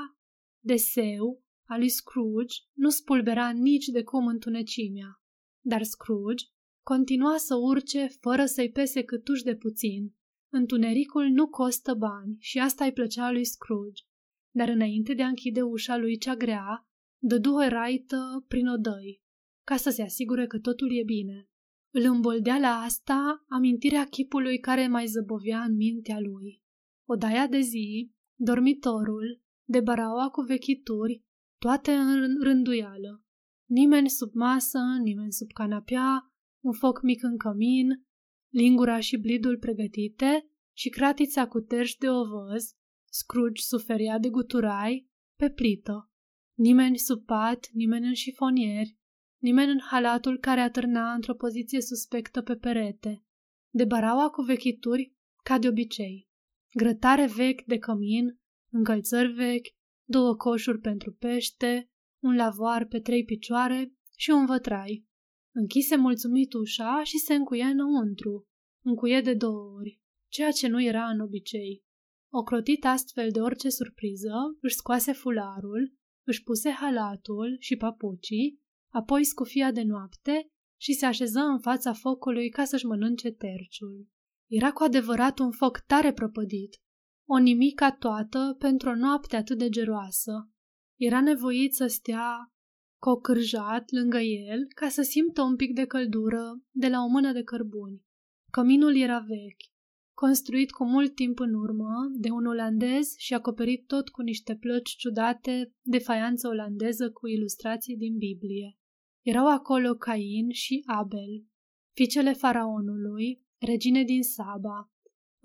[0.64, 5.20] de seu a lui Scrooge nu spulbera nici de cum întunecimea.
[5.60, 6.44] Dar Scrooge
[6.82, 10.14] continua să urce fără să-i pese câtuși de puțin,
[10.56, 14.02] Întunericul nu costă bani și asta îi plăcea lui Scrooge,
[14.50, 16.88] dar înainte de a închide ușa lui cea grea,
[17.22, 19.22] dădu o raită prin odăi,
[19.66, 21.48] ca să se asigure că totul e bine.
[21.90, 26.62] Îl îmboldea la asta amintirea chipului care mai zăbovea în mintea lui.
[27.08, 31.24] Odaia de zi, dormitorul, de baraua cu vechituri,
[31.64, 33.24] toate în rânduială.
[33.68, 36.32] Nimeni sub masă, nimeni sub canapea,
[36.64, 38.06] un foc mic în cămin,
[38.48, 42.72] lingura și blidul pregătite și cratița cu terși de ovăz,
[43.10, 46.10] Scrooge suferia de guturai, pe plită.
[46.54, 48.96] Nimeni sub pat, nimeni în șifonieri,
[49.38, 53.24] nimeni în halatul care atârna într-o poziție suspectă pe perete.
[53.70, 56.28] De baraua cu vechituri, ca de obicei.
[56.74, 58.38] Grătare vechi de cămin,
[58.70, 59.66] încălțări vechi,
[60.04, 61.90] două coșuri pentru pește,
[62.22, 65.06] un lavoar pe trei picioare și un vătrai.
[65.54, 68.46] Închise mulțumit ușa și se încuie înăuntru.
[68.84, 71.84] Încuie de două ori, ceea ce nu era în obicei.
[72.32, 75.94] Ocrotit astfel de orice surpriză, își scoase fularul,
[76.26, 78.60] își puse halatul și papucii,
[78.92, 80.48] apoi scufia de noapte
[80.80, 84.08] și se așeză în fața focului ca să-și mănânce terciul.
[84.50, 86.80] Era cu adevărat un foc tare prăpădit,
[87.26, 90.50] o nimica toată pentru o noapte atât de geroasă.
[90.96, 92.52] Era nevoit să stea
[92.98, 97.42] cocârjat lângă el ca să simtă un pic de căldură de la o mână de
[97.42, 98.02] cărbuni.
[98.50, 99.72] Căminul era vechi,
[100.14, 104.90] construit cu mult timp în urmă de un olandez și acoperit tot cu niște plăci
[104.90, 108.78] ciudate de faianță olandeză cu ilustrații din Biblie.
[109.26, 111.44] Erau acolo Cain și Abel,
[111.92, 114.93] fiicele faraonului, regine din Saba,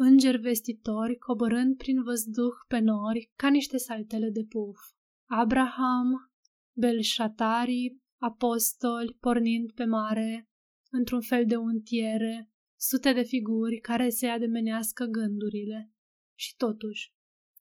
[0.01, 4.77] îngeri vestitori coborând prin văzduh pe nori ca niște saltele de puf.
[5.25, 6.31] Abraham,
[6.73, 10.49] belșatarii, apostoli pornind pe mare,
[10.91, 15.91] într-un fel de untiere, sute de figuri care se ademenească gândurile.
[16.37, 17.13] Și totuși,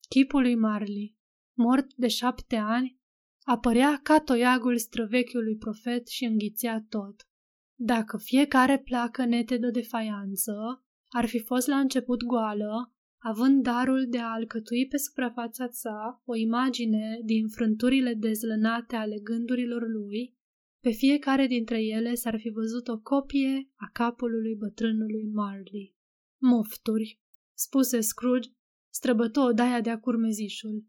[0.09, 1.17] chipul lui Marley,
[1.57, 2.99] mort de șapte ani,
[3.45, 7.29] apărea ca toiagul străvechiului profet și înghițea tot.
[7.75, 14.19] Dacă fiecare placă netedă de faianță ar fi fost la început goală, având darul de
[14.19, 20.37] a alcătui pe suprafața sa o imagine din frânturile dezlănate ale gândurilor lui,
[20.81, 25.97] pe fiecare dintre ele s-ar fi văzut o copie a capului bătrânului Marley.
[26.41, 27.21] Mofturi,
[27.55, 28.51] spuse Scrooge,
[28.89, 30.85] străbătă odaia de-a curmezișul.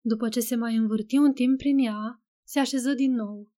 [0.00, 3.52] După ce se mai învârti un timp prin ea, se așeză din nou.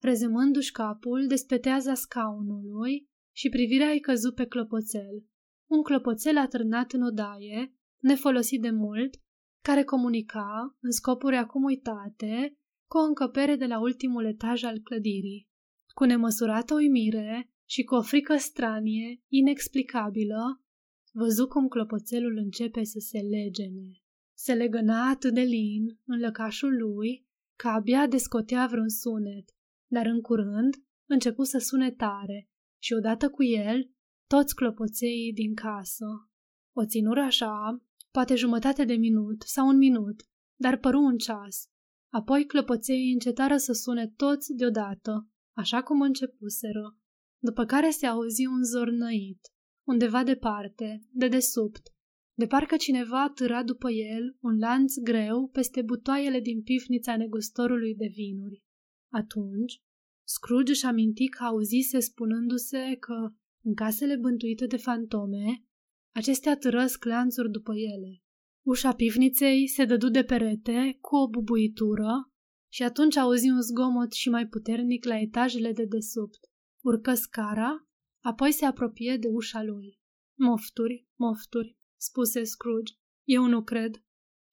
[0.00, 5.24] Rezemându-și capul, despeteaza scaunului și privirea îi căzu pe clopoțel.
[5.72, 9.14] Un clopoțel atârnat în odaie, nefolosit de mult,
[9.62, 12.56] care comunica, în scopuri acum uitate,
[12.90, 15.48] cu o încăpere de la ultimul etaj al clădirii.
[15.94, 20.62] Cu nemăsurată uimire și cu o frică stranie, inexplicabilă,
[21.12, 24.02] văzu cum clopoțelul începe să se legene.
[24.36, 29.44] Se legăna atât de lin în lăcașul lui că abia descotea vreun sunet,
[29.86, 30.74] dar în curând
[31.08, 32.48] începu să sune tare
[32.82, 33.90] și odată cu el
[34.34, 36.06] toți clopoței din casă.
[36.76, 40.22] O ținură așa, poate jumătate de minut sau un minut,
[40.60, 41.70] dar păru un ceas.
[42.12, 46.98] Apoi clopoței încetară să sune toți deodată, așa cum începuseră,
[47.38, 49.40] după care se auzi un zornăit,
[49.86, 51.82] undeva departe, de desubt,
[52.38, 58.06] de parcă cineva târa după el un lanț greu peste butoaiele din pifnița negustorului de
[58.06, 58.62] vinuri.
[59.12, 59.82] Atunci,
[60.24, 63.32] Scrooge își aminti că auzise spunându-se că,
[63.64, 65.64] în casele bântuite de fantome,
[66.14, 68.22] acestea târăsc lanțuri după ele.
[68.66, 72.32] Ușa pivniței se dădu de perete cu o bubuitură
[72.72, 76.38] și atunci auzi un zgomot și mai puternic la etajele de desubt.
[76.82, 77.86] Urcă scara,
[78.24, 80.00] apoi se apropie de ușa lui.
[80.38, 82.92] Mofturi, mofturi, spuse Scrooge.
[83.24, 84.02] Eu nu cred.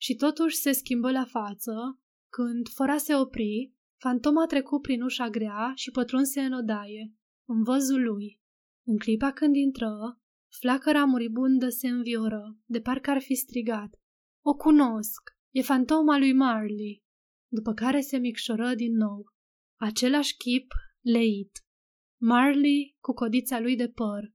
[0.01, 5.29] Și totuși se schimbă la față, când, fără a se opri, fantoma trecu prin ușa
[5.29, 7.13] grea și pătrunse în odaie,
[7.47, 8.38] în văzul lui.
[8.89, 10.19] În clipa când intră,
[10.59, 13.89] flacăra muribundă se învioră, de parcă ar fi strigat.
[14.45, 15.21] O cunosc!
[15.51, 17.03] E fantoma lui Marley!
[17.51, 19.25] După care se micșoră din nou.
[19.79, 20.71] Același chip
[21.01, 21.51] leit.
[22.21, 24.33] Marley cu codița lui de păr,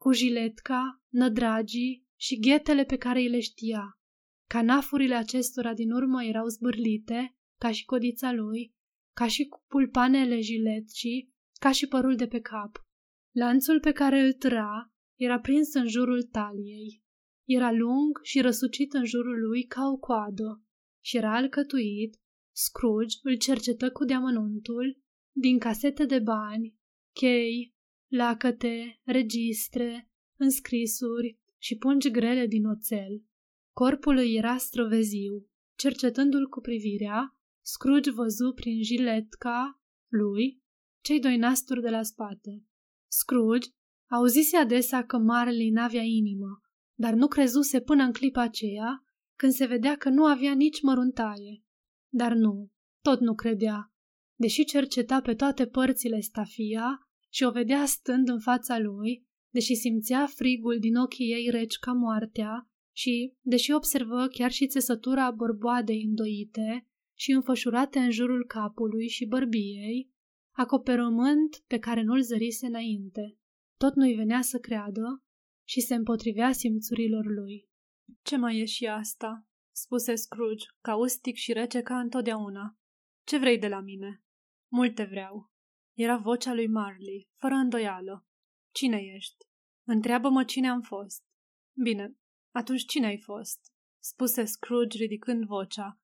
[0.00, 3.98] cu jiletca, nădragii și ghetele pe care îi le știa.
[4.48, 8.74] Canafurile acestora din urmă erau zbârlite, ca și codița lui,
[9.12, 12.85] ca și pulpanele jiletcii, ca și părul de pe cap.
[13.38, 17.02] Lanțul pe care îl tăra era prins în jurul taliei.
[17.44, 20.62] Era lung și răsucit în jurul lui ca o coadă
[21.04, 22.20] și era alcătuit.
[22.52, 24.98] Scrooge îl cercetă cu deamănuntul
[25.32, 26.74] din casete de bani,
[27.12, 27.74] chei,
[28.06, 33.24] lacăte, registre, înscrisuri, și pungi grele din oțel.
[33.72, 35.46] Corpul îi era străveziu.
[35.74, 40.62] Cercetându-l cu privirea, Scrooge văzu prin jiletca lui
[41.00, 42.64] cei doi nasturi de la spate.
[43.08, 43.68] Scrooge
[44.10, 46.60] auzise adesea că Marley n-avea inimă,
[46.94, 49.04] dar nu crezuse până în clipa aceea
[49.36, 51.64] când se vedea că nu avea nici măruntaie.
[52.08, 52.70] Dar nu,
[53.02, 53.92] tot nu credea.
[54.34, 60.26] Deși cerceta pe toate părțile stafia și o vedea stând în fața lui, deși simțea
[60.26, 66.86] frigul din ochii ei reci ca moartea și, deși observă chiar și țesătura borboadei îndoite
[67.14, 70.10] și înfășurate în jurul capului și bărbiei,
[70.56, 73.38] acoperământ pe care nu-l zărise înainte.
[73.76, 75.22] Tot nu-i venea să creadă
[75.68, 77.68] și se împotrivea simțurilor lui.
[78.22, 82.78] Ce mai e și asta?" spuse Scrooge, caustic și rece ca întotdeauna.
[83.26, 84.22] Ce vrei de la mine?"
[84.72, 85.50] Multe vreau."
[85.96, 88.26] Era vocea lui Marley, fără îndoială.
[88.74, 89.46] Cine ești?
[89.86, 91.22] Întreabă-mă cine am fost.
[91.82, 92.16] Bine,
[92.54, 93.58] atunci cine ai fost?
[94.02, 96.00] Spuse Scrooge ridicând vocea.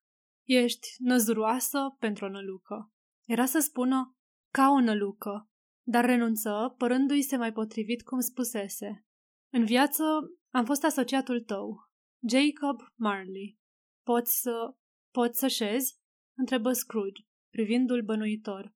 [0.49, 2.93] Ești năzuroasă pentru o nălucă.
[3.25, 4.17] Era să spună
[4.53, 5.51] ca o nălucă,
[5.87, 9.05] dar renunță, părându-i se mai potrivit cum spusese.
[9.53, 10.05] În viață
[10.51, 11.91] am fost asociatul tău,
[12.29, 13.59] Jacob Marley.
[14.03, 14.75] Poți să...
[15.11, 16.01] poți să șezi?
[16.39, 18.75] Întrebă Scrooge, privindu-l bănuitor.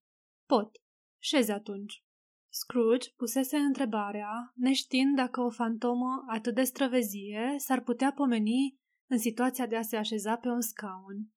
[0.49, 0.71] Pot.
[1.23, 2.05] Șezi atunci.
[2.53, 8.79] Scrooge pusese întrebarea, neștiind dacă o fantomă atât de străvezie s-ar putea pomeni
[9.11, 11.31] în situația de a se așeza pe un scaun.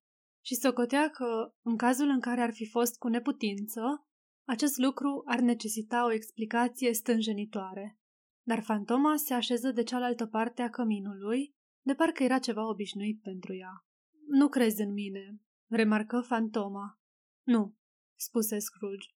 [0.44, 4.06] Și socotea că, în cazul în care ar fi fost cu neputință,
[4.50, 7.98] acest lucru ar necesita o explicație stânjenitoare.
[8.42, 11.54] Dar fantoma se așeză de cealaltă parte a căminului,
[11.86, 13.86] de parcă era ceva obișnuit pentru ea.
[14.26, 17.00] Nu crezi în mine, remarcă fantoma.
[17.46, 17.76] Nu,
[18.18, 19.08] spuse Scrooge.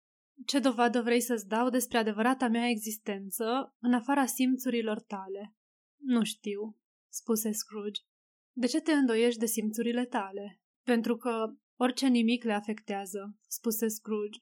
[0.47, 5.55] Ce dovadă vrei să-ți dau despre adevărata mea existență, în afara simțurilor tale?
[5.97, 6.79] Nu știu,
[7.09, 8.01] spuse Scrooge.
[8.53, 10.61] De ce te îndoiești de simțurile tale?
[10.83, 14.39] Pentru că orice nimic le afectează, spuse Scrooge.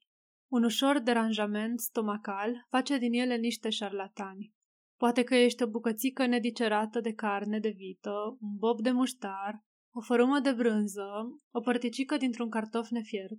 [0.52, 4.52] Un ușor deranjament stomacal face din ele niște șarlatani.
[4.98, 10.00] Poate că ești o bucățică nedicerată de carne de vită, un bob de muștar, o
[10.00, 11.08] fărâmă de brânză,
[11.54, 13.38] o părticică dintr-un cartof nefiert.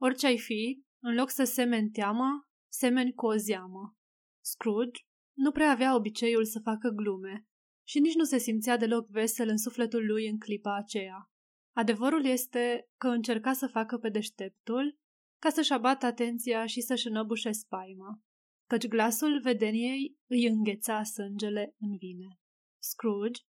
[0.00, 3.96] Orice ai fi, în loc să semeni teama, semeni cu o zeamă.
[4.44, 5.02] Scrooge
[5.36, 7.46] nu prea avea obiceiul să facă glume
[7.88, 11.30] și nici nu se simțea deloc vesel în sufletul lui în clipa aceea.
[11.76, 14.98] Adevărul este că încerca să facă pe deșteptul
[15.40, 18.20] ca să-și abată atenția și să-și înăbușe spaima,
[18.66, 22.38] căci glasul vedeniei îi îngheța sângele în vine.
[22.82, 23.40] Scrooge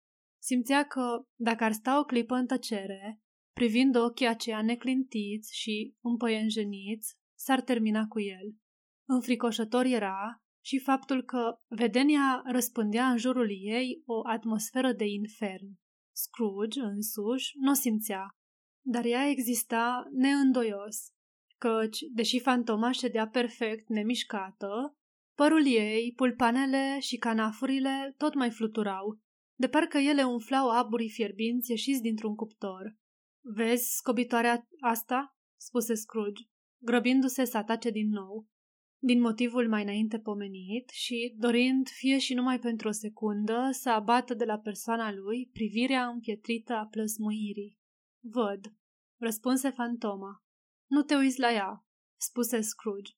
[0.41, 3.21] simțea că, dacă ar sta o clipă în tăcere,
[3.53, 8.55] privind ochii aceia neclintiți și împăienjeniți, s-ar termina cu el.
[9.09, 15.79] Înfricoșător era și faptul că vedenia răspândea în jurul ei o atmosferă de infern.
[16.15, 18.29] Scrooge, însuși, nu o simțea,
[18.85, 21.11] dar ea exista neîndoios,
[21.61, 24.97] căci, deși fantoma ședea perfect nemișcată,
[25.35, 29.19] părul ei, pulpanele și canafurile tot mai fluturau,
[29.59, 32.95] de parcă ele umflau aburii fierbinți ieșiți dintr-un cuptor.
[33.41, 36.43] Vezi scobitoarea asta?" spuse Scrooge,
[36.83, 38.49] grăbindu-se să atace din nou
[39.03, 44.33] din motivul mai înainte pomenit și dorind, fie și numai pentru o secundă, să abată
[44.33, 47.77] de la persoana lui privirea împietrită a plăsmuirii.
[48.23, 48.73] Văd,
[49.19, 50.43] răspunse fantoma.
[50.91, 51.85] Nu te uiți la ea,
[52.19, 53.11] spuse Scrooge.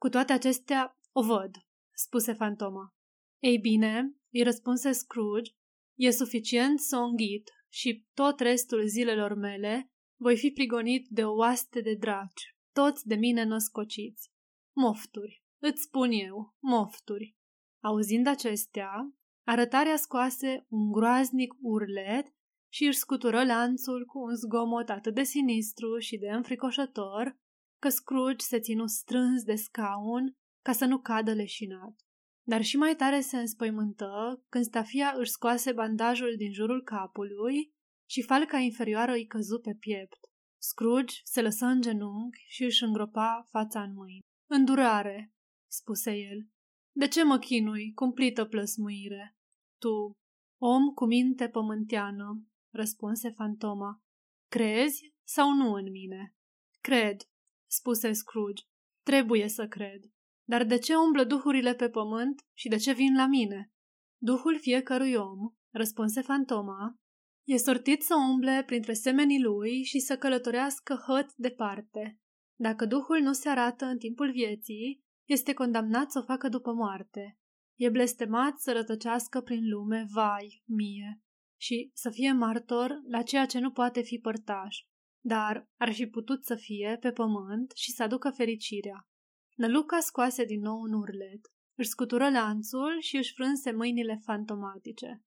[0.00, 1.50] Cu toate acestea, o văd,
[1.94, 2.94] spuse fantoma.
[3.42, 5.50] Ei bine, îi răspunse Scrooge,
[5.94, 11.34] e suficient să o înghit și tot restul zilelor mele voi fi prigonit de o
[11.34, 14.30] oaste de draci, toți de mine născociți.
[14.76, 17.36] Mofturi, îți spun eu, mofturi.
[17.84, 19.14] Auzind acestea,
[19.46, 22.35] arătarea scoase un groaznic urlet
[22.76, 27.36] și își scutură lanțul cu un zgomot atât de sinistru și de înfricoșător,
[27.80, 30.32] că Scrooge se ținu strâns de scaun
[30.64, 31.94] ca să nu cadă leșinat.
[32.46, 37.72] Dar și mai tare se înspăimântă când stafia își scoase bandajul din jurul capului
[38.10, 40.18] și falca inferioară îi căzu pe piept.
[40.62, 44.20] Scrooge se lăsă în genunchi și își îngropa fața în mâini.
[44.50, 45.32] Îndurare,
[45.70, 46.48] spuse el.
[46.92, 49.36] De ce mă chinui, cumplită plăsmuire?
[49.80, 50.12] Tu,
[50.60, 52.46] om cu minte pământeană,
[52.76, 54.02] răspunse fantoma.
[54.50, 56.34] Crezi sau nu în mine?
[56.80, 57.16] Cred,
[57.70, 58.62] spuse Scrooge.
[59.02, 60.00] Trebuie să cred.
[60.48, 63.72] Dar de ce umblă duhurile pe pământ și de ce vin la mine?
[64.22, 65.38] Duhul fiecărui om,
[65.70, 66.98] răspunse fantoma,
[67.46, 72.18] e sortit să umble printre semenii lui și să călătorească hăt departe.
[72.58, 77.38] Dacă Duhul nu se arată în timpul vieții, este condamnat să o facă după moarte.
[77.78, 81.22] E blestemat să rătăcească prin lume, vai, mie,
[81.56, 84.76] și să fie martor la ceea ce nu poate fi părtaș,
[85.24, 89.08] dar ar fi putut să fie pe pământ și să aducă fericirea.
[89.54, 91.40] Năluca scoase din nou un urlet,
[91.78, 95.22] își scutură lanțul și își frânse mâinile fantomatice.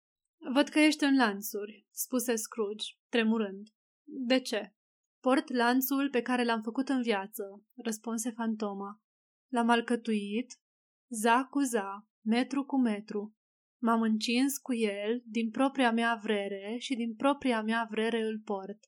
[0.53, 3.67] Văd că ești în lanțuri, spuse Scrooge, tremurând.
[4.03, 4.73] De ce?
[5.19, 9.01] Port lanțul pe care l-am făcut în viață, răspunse fantoma.
[9.47, 10.59] L-am alcătuit,
[11.07, 13.35] za cu za, metru cu metru.
[13.81, 18.79] M-am încins cu el din propria mea vrere și din propria mea vrere îl port.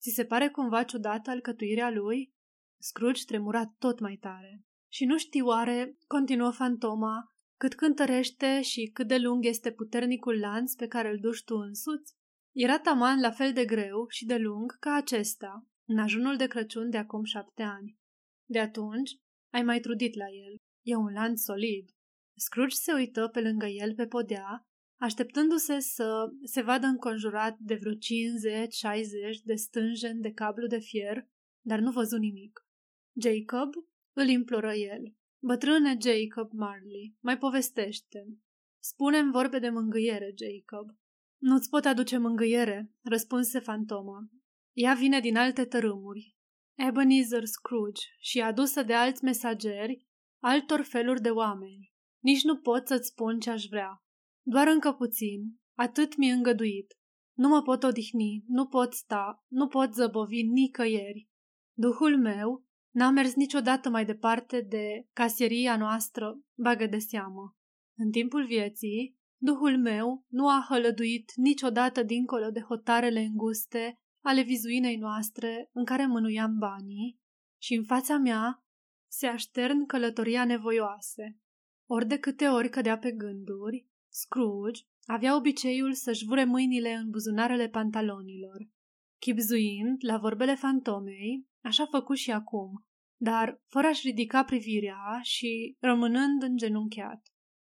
[0.00, 2.34] Ți se pare cumva ciudată alcătuirea lui?
[2.80, 4.64] Scrooge tremura tot mai tare.
[4.92, 10.74] Și nu știu oare, continuă fantoma, cât cântărește și cât de lung este puternicul lanț
[10.74, 12.14] pe care îl duci tu însuți?
[12.52, 16.90] Era taman la fel de greu și de lung ca acesta, în ajunul de Crăciun
[16.90, 17.98] de acum șapte ani.
[18.48, 19.10] De atunci,
[19.52, 20.56] ai mai trudit la el.
[20.86, 21.90] E un lanț solid.
[22.40, 24.68] Scrooge se uită pe lângă el pe podea,
[25.00, 27.98] așteptându-se să se vadă înconjurat de vreo 50-60
[29.44, 31.28] de stânjeni de cablu de fier,
[31.60, 32.66] dar nu văzu nimic.
[33.20, 33.74] Jacob
[34.12, 35.14] îl imploră el.
[35.42, 38.26] Bătrâne Jacob Marley, mai povestește
[38.78, 40.96] spune vorbe de mângâiere, Jacob.
[41.38, 44.30] Nu-ți pot aduce mângâiere, răspunse fantoma.
[44.72, 46.36] Ea vine din alte tărâmuri.
[46.74, 50.06] Ebenezer Scrooge și adusă de alți mesageri,
[50.38, 51.89] altor feluri de oameni.
[52.20, 54.02] Nici nu pot să-ți spun ce aș vrea.
[54.42, 56.98] Doar încă puțin, atât mi-e îngăduit.
[57.36, 61.28] Nu mă pot odihni, nu pot sta, nu pot zăbovi nicăieri.
[61.76, 62.64] Duhul meu
[62.94, 67.56] n-a mers niciodată mai departe de casieria noastră, bagă de seamă.
[67.98, 74.96] În timpul vieții, Duhul meu nu a hălăduit niciodată dincolo de hotarele înguste ale vizuinei
[74.96, 77.18] noastre în care mânuiam banii
[77.62, 78.64] și în fața mea
[79.10, 81.39] se aștern călătoria nevoioase.
[81.92, 87.68] Ori de câte ori cădea pe gânduri, Scrooge avea obiceiul să-și vure mâinile în buzunarele
[87.68, 88.68] pantalonilor.
[89.18, 92.86] Chipzuind la vorbele fantomei, așa făcut și acum,
[93.16, 97.22] dar fără a-și ridica privirea și rămânând îngenunchiat.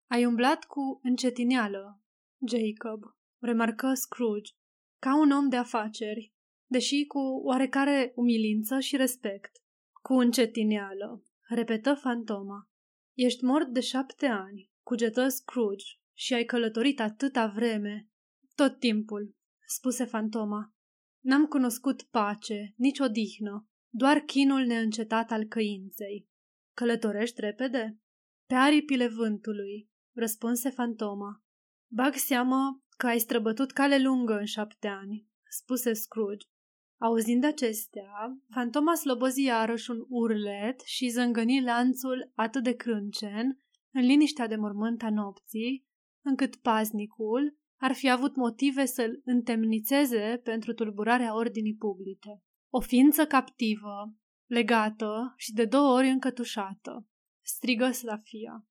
[0.10, 2.02] Ai umblat cu încetineală,
[2.48, 3.04] Jacob,
[3.42, 4.52] remarcă Scrooge,
[5.02, 6.34] ca un om de afaceri,
[6.66, 9.52] deși cu oarecare umilință și respect.
[10.02, 12.70] Cu încetineală, repetă fantoma.
[13.18, 15.86] Ești mort de șapte ani, cugetă Scrooge,
[16.18, 18.09] și ai călătorit atâta vreme.
[18.55, 19.36] Tot timpul,
[19.68, 20.74] spuse fantoma.
[21.24, 26.28] N-am cunoscut pace, nici odihnă, doar chinul neîncetat al căinței.
[26.74, 27.99] Călătorești repede?
[28.45, 31.43] Pe aripile vântului, răspunse fantoma.
[31.91, 36.45] Bag seama că ai străbătut cale lungă în șapte ani, spuse Scrooge.
[37.00, 43.60] Auzind acestea, fantoma slobozi iarăși un urlet și zângăni lanțul atât de crâncen,
[43.93, 45.86] în liniștea de mormânt a nopții,
[46.26, 52.41] încât paznicul ar fi avut motive să-l întemnițeze pentru tulburarea ordinii publice.
[52.70, 54.14] O ființă captivă,
[54.45, 57.08] legată și de două ori încătușată,
[57.45, 58.66] strigă Safia.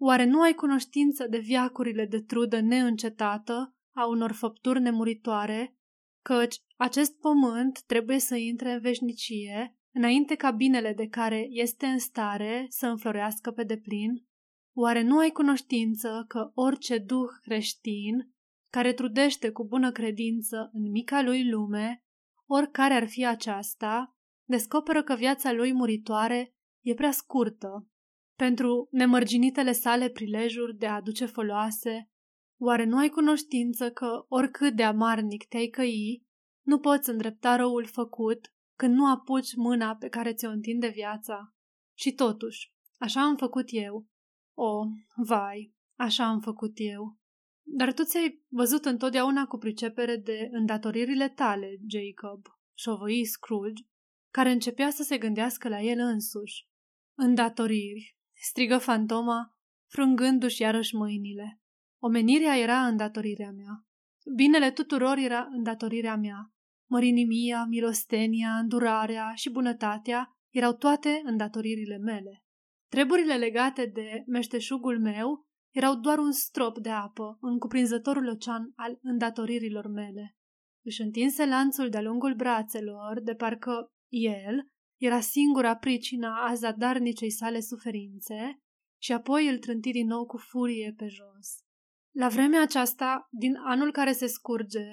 [0.00, 5.76] Oare nu ai cunoștință de viacurile de trudă neîncetată a unor făpturi nemuritoare,
[6.22, 11.98] căci acest pământ trebuie să intre în veșnicie, înainte ca binele de care este în
[11.98, 14.26] stare să înflorească pe deplin?
[14.74, 18.32] Oare nu ai cunoștință că orice duh creștin,
[18.70, 22.02] care trudește cu bună credință în mica lui lume,
[22.46, 24.16] oricare ar fi aceasta,
[24.48, 26.54] descoperă că viața lui muritoare
[26.84, 27.86] e prea scurtă
[28.36, 32.10] pentru nemărginitele sale prilejuri de a aduce foloase,
[32.64, 36.22] oare nu ai cunoștință că, oricât de amarnic te-ai căi,
[36.62, 41.54] nu poți îndrepta răul făcut când nu apuci mâna pe care ți-o întinde viața?
[41.98, 44.06] Și totuși, așa am făcut eu.
[44.54, 44.84] O,
[45.26, 47.18] vai, așa am făcut eu.
[47.62, 53.82] Dar tu ți-ai văzut întotdeauna cu pricepere de îndatoririle tale, Jacob, șovăi Scrooge,
[54.30, 56.66] care începea să se gândească la el însuși.
[57.14, 59.56] Îndatoriri, strigă fantoma,
[59.90, 61.61] frângându-și iarăși mâinile.
[62.04, 63.84] Omenirea era îndatorirea mea.
[64.36, 66.52] Binele tuturor era îndatorirea mea.
[66.90, 72.42] Mărinimia, milostenia, îndurarea și bunătatea erau toate îndatoririle mele.
[72.90, 78.98] Treburile legate de meșteșugul meu erau doar un strop de apă în cuprinzătorul ocean al
[79.02, 80.36] îndatoririlor mele.
[80.84, 84.66] Își întinse lanțul de-a lungul brațelor, de parcă el
[85.00, 88.58] era singura pricina a zadarnicei sale suferințe
[89.02, 91.70] și apoi îl trânti din nou cu furie pe jos.
[92.12, 94.86] La vremea aceasta, din anul care se scurge,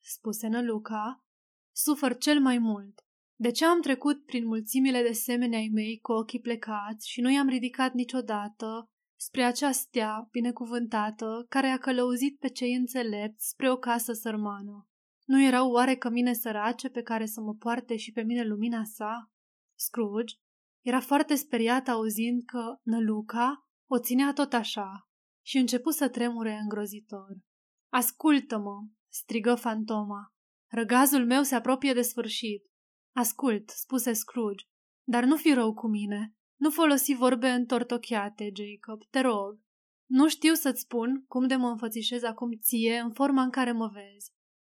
[0.00, 1.24] spuse Năluca,
[1.72, 3.04] sufăr cel mai mult.
[3.36, 7.30] De ce am trecut prin mulțimile de semeni ai mei cu ochii plecați și nu
[7.30, 13.76] i-am ridicat niciodată spre acea stea binecuvântată care a călăuzit pe cei înțelepți spre o
[13.76, 14.88] casă sărmană?
[15.24, 19.32] Nu erau oare cămine sărace pe care să mă poarte și pe mine lumina sa?
[19.74, 20.34] Scrooge
[20.80, 25.08] era foarte speriat auzind că Năluca o ținea tot așa
[25.46, 27.36] și începu să tremure îngrozitor.
[27.92, 30.34] Ascultă-mă!" strigă fantoma.
[30.70, 32.64] Răgazul meu se apropie de sfârșit.
[33.16, 34.64] Ascult, spuse Scrooge,
[35.08, 36.34] dar nu fi rău cu mine.
[36.56, 39.60] Nu folosi vorbe întortocheate, Jacob, te rog.
[40.06, 43.88] Nu știu să-ți spun cum de mă înfățișez acum ție în forma în care mă
[43.88, 44.32] vezi.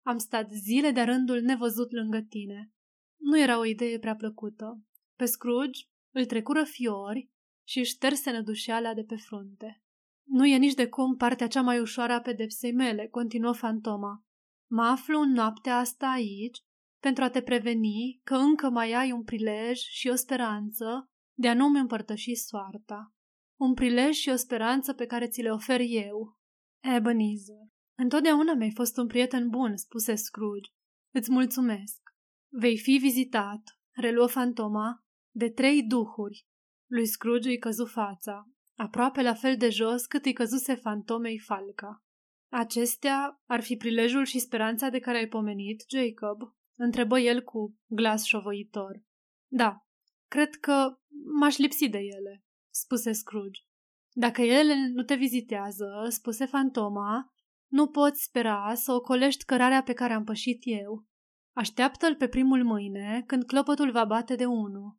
[0.06, 2.72] Am stat zile de rândul nevăzut lângă tine.
[3.20, 4.82] Nu era o idee prea plăcută.
[5.16, 5.82] Pe Scrooge
[6.14, 7.30] îl trecură fiori
[7.68, 9.82] și își șterse nădușeala de pe frunte.
[10.28, 14.26] Nu e nici de cum partea cea mai ușoară a pedepsei mele, continuă fantoma.
[14.70, 16.58] Mă aflu în noaptea asta aici
[17.00, 21.54] pentru a te preveni că încă mai ai un prilej și o speranță de a
[21.54, 23.14] nu-mi împărtăși soarta.
[23.60, 26.38] Un prilej și o speranță pe care ți le ofer eu.
[26.96, 27.68] Ebenezer,
[27.98, 30.70] întotdeauna mi-ai fost un prieten bun, spuse Scrooge.
[31.14, 32.02] Îți mulțumesc.
[32.52, 35.06] Vei fi vizitat, reluă fantoma,
[35.36, 36.46] de trei duhuri.
[36.92, 42.04] Lui Scrooge îi căzu fața, aproape la fel de jos cât îi căzuse fantomei falca.
[42.50, 46.56] Acestea ar fi prilejul și speranța de care ai pomenit, Jacob?
[46.76, 49.04] Întrebă el cu glas șovăitor.
[49.48, 49.86] Da,
[50.28, 51.00] cred că
[51.40, 53.62] m-aș lipsi de ele, spuse Scrooge.
[54.12, 57.34] Dacă ele nu te vizitează, spuse fantoma,
[57.68, 61.06] nu poți spera să ocolești cărarea pe care am pășit eu.
[61.56, 64.98] Așteaptă-l pe primul mâine, când clopotul va bate de unu.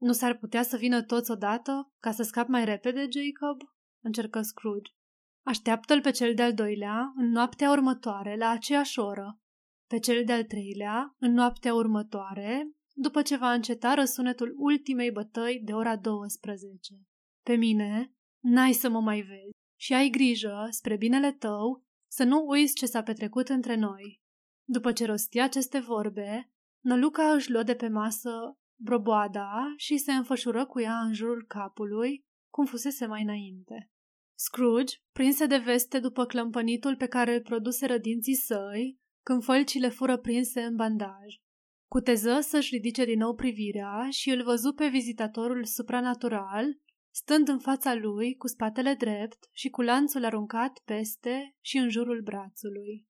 [0.00, 3.60] Nu s-ar putea să vină toți odată, ca să scap mai repede, Jacob?
[4.02, 4.92] Încercă Scrooge.
[5.46, 9.38] Așteaptă-l pe cel de-al doilea, în noaptea următoare, la aceeași oră.
[9.88, 15.72] Pe cel de-al treilea, în noaptea următoare, după ce va înceta răsunetul ultimei bătăi de
[15.72, 16.94] ora 12.
[17.42, 22.44] Pe mine, n-ai să mă mai vezi și ai grijă, spre binele tău, să nu
[22.46, 24.20] uiți ce s-a petrecut între noi.
[24.68, 30.66] După ce rostia aceste vorbe, Năluca își luă de pe masă broboada și se înfășură
[30.66, 33.90] cu ea în jurul capului, cum fusese mai înainte.
[34.38, 40.16] Scrooge, prinse de veste după clămpănitul pe care îl produse rădinții săi, când fălcile fură
[40.16, 41.34] prinse în bandaj.
[41.90, 46.78] Cuteză să-și ridice din nou privirea și îl văzu pe vizitatorul supranatural,
[47.14, 52.20] stând în fața lui cu spatele drept și cu lanțul aruncat peste și în jurul
[52.22, 53.06] brațului.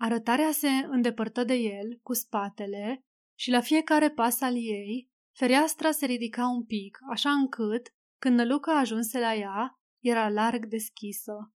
[0.00, 3.00] Arătarea se îndepărtă de el cu spatele
[3.38, 8.78] și la fiecare pas al ei, fereastra se ridica un pic, așa încât, când Năluca
[8.78, 11.52] ajunse la ea, era larg deschisă.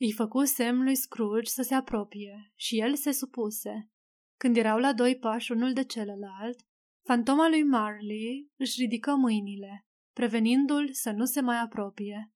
[0.00, 3.90] Îi făcu semn lui Scrooge să se apropie și el se supuse.
[4.36, 6.60] Când erau la doi pași unul de celălalt,
[7.06, 12.32] fantoma lui Marley își ridică mâinile, prevenindu-l să nu se mai apropie.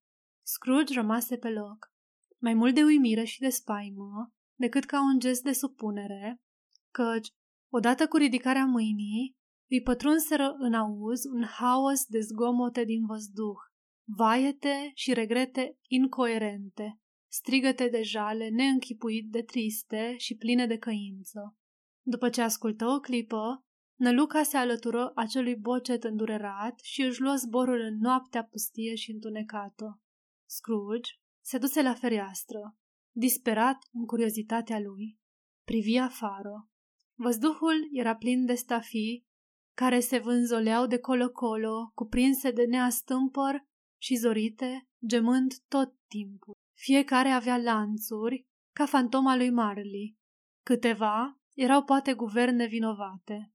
[0.47, 1.93] Scrooge rămase pe loc,
[2.39, 6.41] mai mult de uimire și de spaimă, decât ca un gest de supunere,
[6.91, 7.29] căci,
[7.73, 9.37] odată cu ridicarea mâinii,
[9.71, 13.59] îi pătrunseră în auz un haos de zgomote din văzduh,
[14.05, 21.57] vaiete și regrete incoerente, strigăte de jale neînchipuit de triste și pline de căință.
[22.03, 27.81] După ce ascultă o clipă, Năluca se alătură acelui bocet îndurerat și își luă zborul
[27.81, 30.01] în noaptea pustie și întunecată.
[30.49, 31.11] Scrooge
[31.41, 32.77] se duse la fereastră,
[33.15, 35.19] disperat în curiozitatea lui.
[35.65, 36.69] Privi afară.
[37.15, 39.27] Văzduhul era plin de stafii
[39.77, 43.65] care se vânzoleau de colo-colo, cuprinse de neastâmpăr
[44.01, 46.55] și zorite, gemând tot timpul.
[46.79, 50.17] Fiecare avea lanțuri, ca fantoma lui Marley.
[50.63, 53.53] Câteva erau poate guverne vinovate.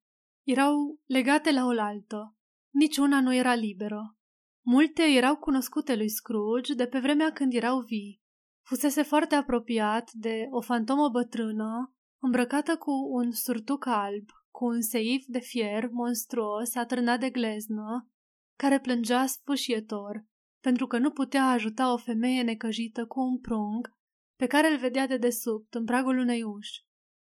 [0.48, 2.36] Erau legate la oaltă.
[2.74, 4.18] Niciuna nu era liberă.
[4.66, 8.22] Multe erau cunoscute lui Scrooge de pe vremea când erau vii.
[8.66, 15.24] Fusese foarte apropiat de o fantomă bătrână, îmbrăcată cu un surtuc alb, cu un seif
[15.28, 18.10] de fier monstruos atârnat de gleznă,
[18.56, 20.26] care plângea sfâșietor,
[20.60, 23.90] pentru că nu putea ajuta o femeie necăjită cu un prunc
[24.36, 26.86] pe care îl vedea de desubt în pragul unei uși.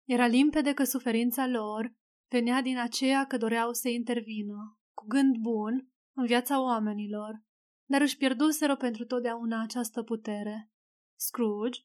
[0.09, 1.95] Era limpede că suferința lor
[2.29, 7.43] venea din aceea că doreau să intervină, cu gând bun, în viața oamenilor,
[7.85, 10.71] dar își pierduseră pentru totdeauna această putere.
[11.17, 11.81] Scrooge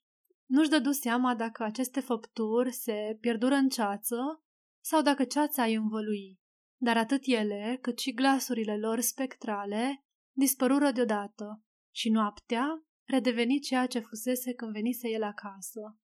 [0.45, 4.43] nu-și dădu seama dacă aceste făpturi se pierdură în ceață
[4.83, 6.39] sau dacă ceața îi învălui,
[6.81, 10.03] dar atât ele, cât și glasurile lor spectrale
[10.37, 11.63] dispărură deodată
[11.95, 15.97] și noaptea redeveni ceea ce fusese când venise el acasă.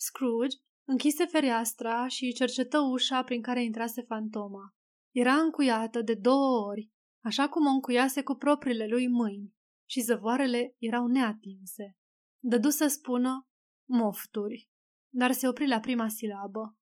[0.00, 0.56] Scrooge
[0.88, 4.74] închise fereastra și cercetă ușa prin care intrase fantoma.
[5.14, 6.90] Era încuiată de două ori,
[7.24, 9.54] așa cum o încuiase cu propriile lui mâini,
[9.90, 11.96] și zăvoarele erau neatinse.
[12.44, 13.48] Dădu să spună
[13.88, 14.70] mofturi,
[15.14, 16.76] dar se opri la prima silabă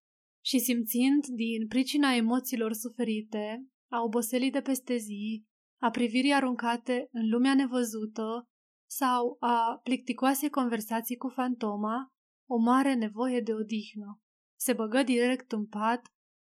[0.45, 5.45] și simțind din pricina emoțiilor suferite, a oboselii de peste zi,
[5.81, 8.49] a privirii aruncate în lumea nevăzută
[8.91, 12.13] sau a plicticoasei conversații cu fantoma,
[12.49, 14.21] o mare nevoie de odihnă.
[14.59, 16.03] Se băgă direct în pat,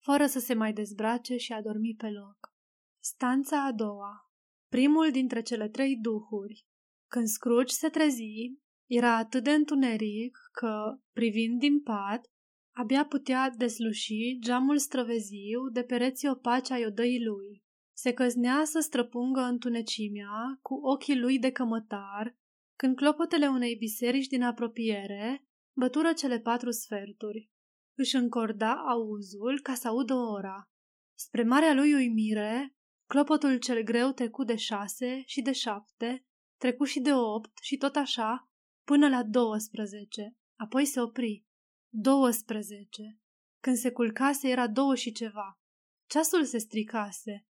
[0.03, 2.37] fără să se mai dezbrace și a dormi pe loc.
[3.03, 4.29] Stanța a doua
[4.69, 6.65] Primul dintre cele trei duhuri.
[7.11, 8.53] Când Scrooge se trezi,
[8.89, 12.25] era atât de întuneric că, privind din pat,
[12.79, 17.63] abia putea desluși geamul străveziu de pereții opaci ai odăii lui.
[17.97, 22.37] Se căznea să străpungă întunecimea cu ochii lui de cămătar,
[22.75, 27.51] când clopotele unei biserici din apropiere bătură cele patru sferturi.
[27.97, 30.69] Își încorda auzul ca să audă ora.
[31.17, 32.75] Spre marea lui uimire,
[33.05, 36.25] Clopotul cel greu trecu de șase și de șapte,
[36.57, 38.49] trecu și de opt și tot așa,
[38.83, 40.35] până la douăsprezece.
[40.55, 41.48] Apoi se opri.
[41.91, 43.19] Douăsprezece.
[43.59, 45.59] Când se culcase era două și ceva.
[46.09, 47.45] Ceasul se stricase.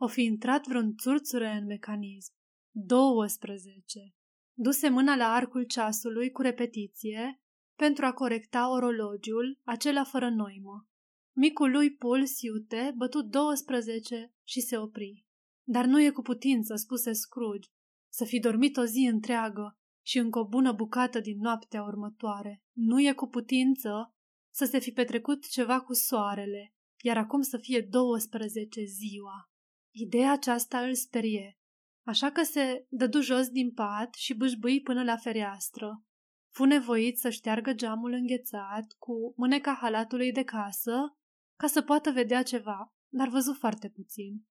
[0.00, 2.32] O fi intrat vreun țurțure în mecanism.
[2.70, 4.14] Douăsprezece.
[4.56, 7.42] Duse mâna la arcul ceasului cu repetiție
[7.74, 10.88] pentru a corecta orologiul, acela fără noimă.
[11.36, 15.26] Micul lui puls iute bătu 12 și se opri.
[15.68, 17.68] Dar nu e cu putință, spuse Scrooge,
[18.12, 22.62] să fi dormit o zi întreagă și încă o bună bucată din noaptea următoare.
[22.72, 24.14] Nu e cu putință
[24.54, 29.50] să se fi petrecut ceva cu soarele, iar acum să fie 12 ziua.
[29.94, 31.58] Ideea aceasta îl sperie,
[32.06, 36.04] așa că se dădu jos din pat și bâșbâi până la fereastră.
[36.52, 41.16] Fu nevoit să șteargă geamul înghețat cu mâneca halatului de casă
[41.58, 44.44] ca să poată vedea ceva, dar văzu foarte puțin.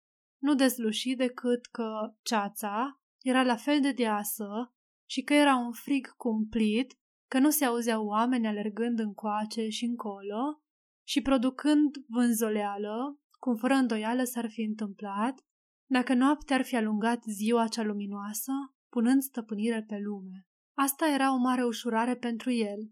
[0.42, 4.74] Nu dezluși decât că ceața era la fel de deasă
[5.10, 6.98] și că era un frig cumplit,
[7.30, 10.62] că nu se auzeau oameni alergând încoace și încolo
[11.06, 15.44] și producând vânzoleală, cum fără îndoială s-ar fi întâmplat,
[15.90, 18.52] dacă noaptea ar fi alungat ziua cea luminoasă,
[18.88, 20.46] punând stăpânire pe lume.
[20.78, 22.90] Asta era o mare ușurare pentru el,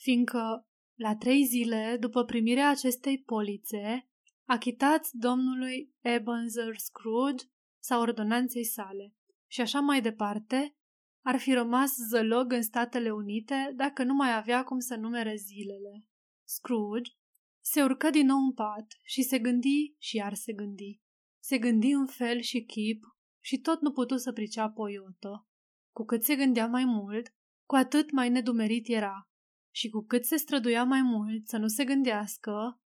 [0.00, 0.66] fiindcă,
[0.98, 4.08] la trei zile după primirea acestei polițe,
[4.48, 7.44] achitați domnului Ebenezer Scrooge
[7.82, 9.14] sau ordonanței sale
[9.46, 10.76] și așa mai departe,
[11.26, 16.06] ar fi rămas zălog în Statele Unite dacă nu mai avea cum să numere zilele.
[16.44, 17.10] Scrooge
[17.60, 21.00] se urcă din nou în pat și se gândi și iar se gândi.
[21.42, 23.04] Se gândi în fel și chip
[23.40, 25.46] și tot nu putu să priceapă o iotă.
[25.92, 27.34] Cu cât se gândea mai mult,
[27.68, 29.28] cu atât mai nedumerit era.
[29.74, 32.80] Și cu cât se străduia mai mult să nu se gândească,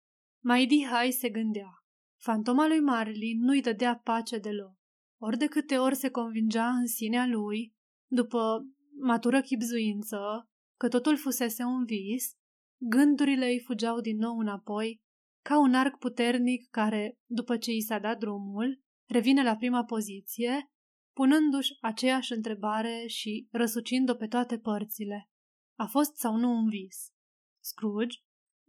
[0.44, 1.84] mai dihai se gândea.
[2.20, 4.78] Fantoma lui Marley nu-i dădea pace deloc.
[5.22, 7.78] Ori de câte ori se convingea în sinea lui,
[8.10, 8.66] după
[9.00, 12.32] matură chipzuință, că totul fusese un vis,
[12.80, 15.00] gândurile îi fugeau din nou înapoi,
[15.44, 20.70] ca un arc puternic care, după ce i s-a dat drumul, revine la prima poziție
[21.12, 25.28] punându-și aceeași întrebare și răsucind-o pe toate părțile.
[25.78, 27.12] A fost sau nu un vis?
[27.62, 28.18] Scrooge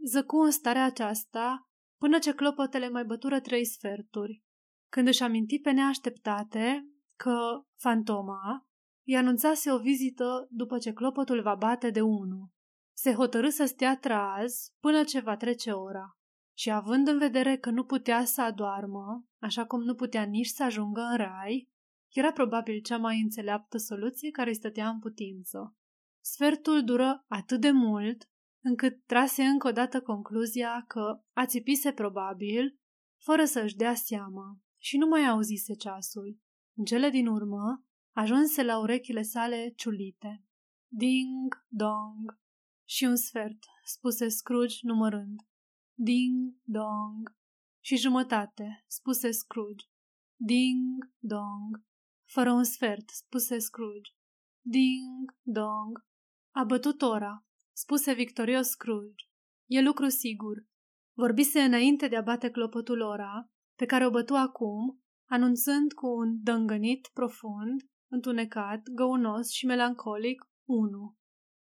[0.05, 4.43] zăcu în starea aceasta până ce clopotele mai bătură trei sferturi,
[4.91, 8.70] când își aminti pe neașteptate că fantoma
[9.11, 12.51] i anunțase o vizită după ce clopotul va bate de unu.
[12.97, 16.17] Se hotărâ să stea traz până ce va trece ora
[16.57, 20.63] și având în vedere că nu putea să adoarmă, așa cum nu putea nici să
[20.63, 21.69] ajungă în rai,
[22.09, 25.75] era probabil cea mai înțeleaptă soluție care îi stătea în putință.
[26.23, 28.29] Sfertul dură atât de mult
[28.63, 32.79] încât trase încă o dată concluzia că ațipise probabil,
[33.23, 36.37] fără să își dea seama, și nu mai auzise ceasul.
[36.77, 40.43] În cele din urmă, ajunse la urechile sale ciulite.
[40.87, 42.39] Ding, dong.
[42.87, 45.39] Și un sfert, spuse Scrooge numărând.
[45.93, 47.35] Ding, dong.
[47.83, 49.85] Și jumătate, spuse Scrooge.
[50.35, 51.83] Ding, dong.
[52.25, 54.11] Fără un sfert, spuse Scrooge.
[54.61, 56.05] Ding, dong.
[56.51, 59.25] A bătut ora, spuse victorios Scrooge.
[59.65, 60.65] E lucru sigur.
[61.13, 66.43] Vorbise înainte de a bate clopotul ora, pe care o bătu acum, anunțând cu un
[66.43, 71.15] dângănit profund, întunecat, găunos și melancolic, unu.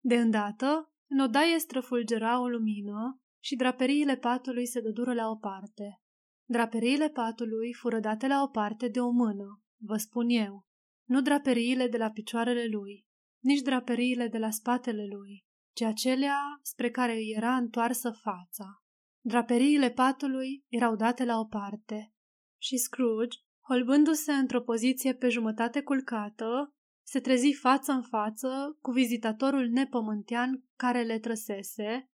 [0.03, 6.01] De îndată, în odaie străfulgera o lumină și draperiile patului se dădură la o parte.
[6.49, 10.65] Draperiile patului fură date la o parte de o mână, vă spun eu,
[11.07, 13.05] nu draperiile de la picioarele lui,
[13.43, 15.45] nici draperiile de la spatele lui,
[15.75, 18.83] ci acelea spre care îi era întoarsă fața.
[19.25, 22.13] Draperiile patului erau date la o parte
[22.61, 23.37] și Scrooge,
[23.69, 26.73] holbându-se într-o poziție pe jumătate culcată,
[27.07, 32.09] se trezi față în față cu vizitatorul nepământean care le trăsese,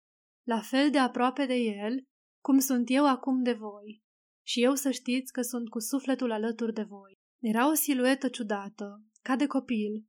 [0.47, 2.03] la fel de aproape de el,
[2.43, 4.03] cum sunt eu acum de voi.
[4.45, 7.13] Și eu să știți că sunt cu sufletul alături de voi.
[7.41, 10.05] Era o siluetă ciudată, ca de copil,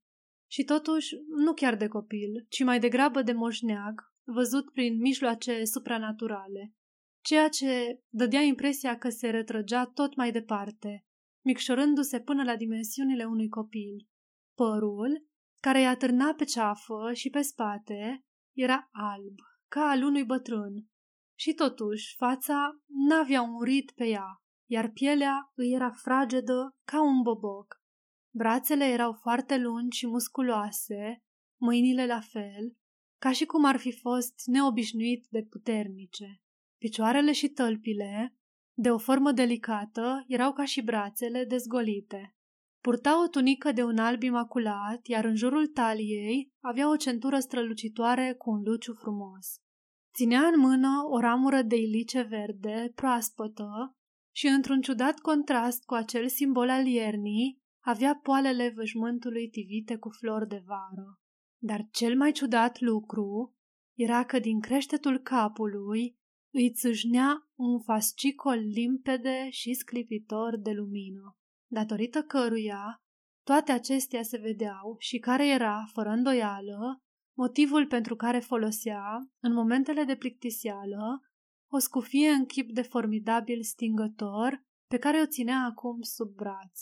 [0.51, 6.73] și totuși nu chiar de copil, ci mai degrabă de moșneag, văzut prin mijloace supranaturale,
[7.25, 11.07] ceea ce dădea impresia că se retrăgea tot mai departe,
[11.47, 14.09] micșorându-se până la dimensiunile unui copil.
[14.55, 15.27] Părul,
[15.61, 18.25] care îi atârna pe ceafă și pe spate,
[18.57, 19.39] era alb,
[19.69, 20.87] ca al unui bătrân,
[21.39, 27.23] și totuși fața n-avea un rit pe ea, iar pielea îi era fragedă ca un
[27.23, 27.75] boboc.
[28.35, 31.23] Brațele erau foarte lungi și musculoase,
[31.61, 32.77] mâinile la fel,
[33.21, 36.41] ca și cum ar fi fost neobișnuit de puternice.
[36.79, 38.36] Picioarele și tălpile
[38.79, 42.35] de o formă delicată, erau ca și brațele dezgolite.
[42.81, 48.35] Purta o tunică de un alb imaculat, iar în jurul taliei avea o centură strălucitoare
[48.39, 49.61] cu un luciu frumos.
[50.15, 53.97] Ținea în mână o ramură de ilice verde, proaspătă,
[54.35, 60.49] și într-un ciudat contrast cu acel simbol al iernii, avea poalele văjmântului tivite cu flori
[60.49, 61.21] de vară.
[61.63, 63.55] Dar cel mai ciudat lucru
[63.95, 66.19] era că din creștetul capului
[66.57, 71.37] îi țâșnea un fascicol limpede și sclipitor de lumină,
[71.67, 73.01] datorită căruia
[73.43, 77.03] toate acestea se vedeau și care era, fără îndoială,
[77.37, 81.21] motivul pentru care folosea, în momentele de plictisială,
[81.73, 86.81] o scufie în chip de formidabil stingător pe care o ținea acum sub braț.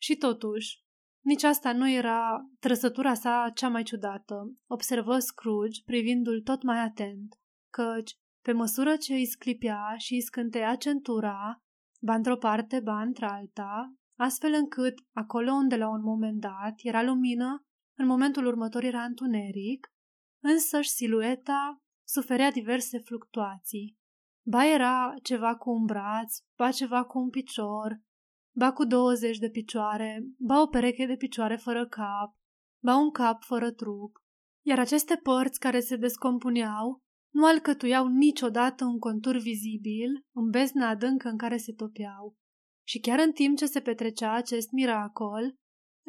[0.00, 0.84] Și totuși,
[1.24, 7.40] nici asta nu era trăsătura sa cea mai ciudată, observă Scrooge privindu-l tot mai atent,
[7.70, 11.62] căci, pe măsură ce îi sclipea și îi scânteia centura,
[12.00, 17.64] ba într-o parte, ba într-alta, astfel încât, acolo unde la un moment dat era lumină,
[17.98, 19.86] în momentul următor era întuneric,
[20.42, 23.96] însăși silueta suferea diverse fluctuații.
[24.44, 28.00] Ba era ceva cu un braț, ba ceva cu un picior,
[28.56, 32.36] ba cu 20 de picioare, ba o pereche de picioare fără cap,
[32.82, 34.16] ba un cap fără trup,
[34.66, 37.04] iar aceste părți care se descompuneau
[37.36, 42.36] nu alcătuiau niciodată un contur vizibil în bezna adâncă în care se topeau.
[42.86, 45.54] Și chiar în timp ce se petrecea acest miracol,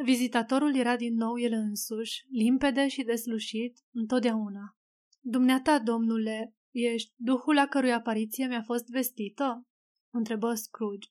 [0.03, 4.77] vizitatorul era din nou el însuși, limpede și deslușit, întotdeauna.
[5.19, 9.67] Dumneata, domnule, ești duhul la cărui apariție mi-a fost vestită?
[10.13, 11.09] întrebă Scrooge.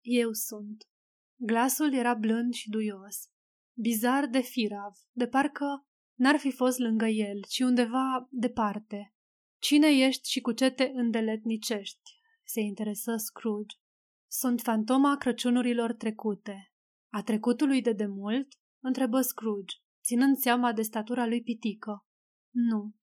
[0.00, 0.84] Eu sunt.
[1.36, 3.16] Glasul era blând și duios.
[3.80, 5.86] Bizar de firav, de parcă
[6.18, 9.12] n-ar fi fost lângă el, ci undeva departe.
[9.58, 12.20] Cine ești și cu ce te îndeletnicești?
[12.44, 13.76] Se interesă Scrooge.
[14.30, 16.72] Sunt fantoma Crăciunurilor trecute.
[17.12, 18.48] A trecutului de demult?
[18.80, 22.06] Întrebă Scrooge, ținând seama de statura lui pitică.
[22.50, 22.94] Nu.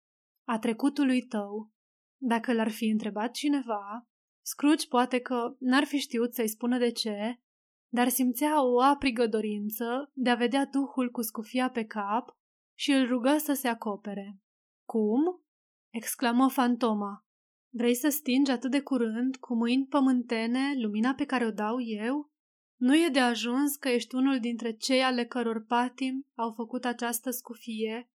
[0.47, 1.71] A trecutului tău.
[2.17, 4.07] Dacă l-ar fi întrebat cineva,
[4.41, 7.39] Scrooge poate că n-ar fi știut să-i spună de ce,
[7.87, 12.37] dar simțea o aprigă dorință de a vedea duhul cu scufia pe cap
[12.77, 14.39] și îl rugă să se acopere.
[14.83, 15.44] Cum?
[15.95, 17.25] Exclamă fantoma.
[17.73, 22.31] Vrei să stingi atât de curând, cu mâini pământene, lumina pe care o dau eu?
[22.79, 27.29] Nu e de ajuns că ești unul dintre cei ale căror patim au făcut această
[27.29, 28.09] scufie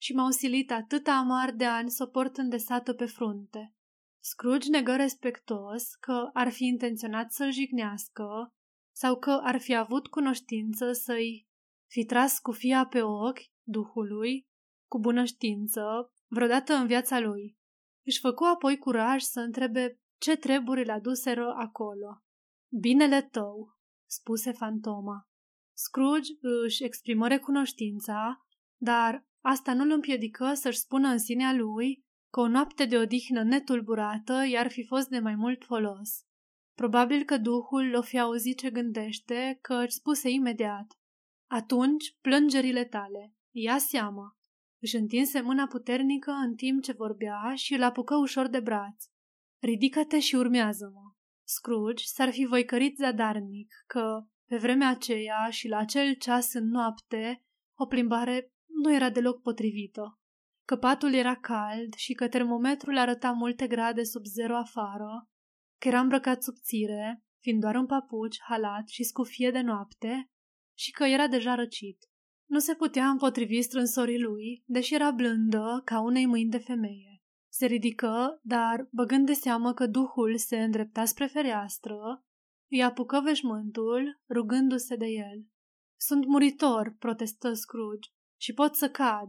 [0.00, 3.74] și m-au silit atâta amar de ani să o port îndesată pe frunte.
[4.22, 8.54] Scrooge negă respectos că ar fi intenționat să-l jignească
[8.94, 11.48] sau că ar fi avut cunoștință să-i
[11.90, 14.46] fi tras cu fia pe ochi duhului
[14.90, 17.58] cu bună știință vreodată în viața lui.
[18.06, 22.22] Își făcu apoi curaj să întrebe ce treburi le aduseră acolo.
[22.80, 25.28] Binele tău, spuse fantoma.
[25.76, 28.46] Scrooge își exprimă recunoștința,
[28.76, 33.42] dar asta nu îl împiedică să-și spună în sinea lui că o noapte de odihnă
[33.42, 36.24] netulburată i-ar fi fost de mai mult folos.
[36.74, 40.86] Probabil că duhul o fi auzit ce gândește, că își spuse imediat.
[41.50, 44.35] Atunci, plângerile tale, ia seama.
[44.86, 49.04] Își întinse mâna puternică în timp ce vorbea și îl apucă ușor de braț.
[49.62, 51.12] Ridică-te și urmează-mă.
[51.46, 57.44] Scrooge s-ar fi voicărit zadarnic că, pe vremea aceea și la acel ceas în noapte,
[57.78, 60.20] o plimbare nu era deloc potrivită
[60.64, 65.28] că patul era cald și că termometrul arăta multe grade sub zero afară,
[65.80, 70.30] că era îmbrăcat subțire, fiind doar un papuci, halat și scufie de noapte,
[70.78, 71.98] și că era deja răcit.
[72.46, 77.22] Nu se putea împotrivi strânsorii lui, deși era blândă ca unei mâini de femeie.
[77.48, 82.24] Se ridică, dar, băgând de seamă că duhul se îndrepta spre fereastră,
[82.70, 85.46] îi apucă veșmântul, rugându-se de el.
[85.96, 89.28] Sunt muritor, protestă Scrooge, și pot să cad.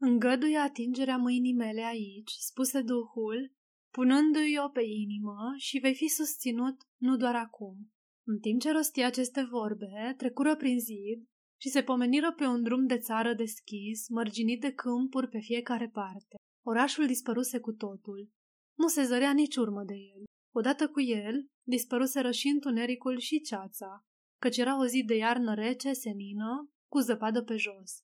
[0.00, 3.52] Îngăduie atingerea mâinii mele aici, spuse Duhul,
[3.90, 7.92] punându-i-o pe inimă și vei fi susținut nu doar acum.
[8.26, 11.28] În timp ce rostia aceste vorbe, trecură prin zid
[11.60, 16.36] și se pomeniră pe un drum de țară deschis, mărginit de câmpuri pe fiecare parte.
[16.66, 18.30] Orașul dispăruse cu totul.
[18.78, 20.24] Nu se zărea nici urmă de el.
[20.54, 24.04] Odată cu el, dispăruseră și întunericul și ceața,
[24.40, 27.98] căci era o zi de iarnă rece, senină, cu zăpadă pe jos.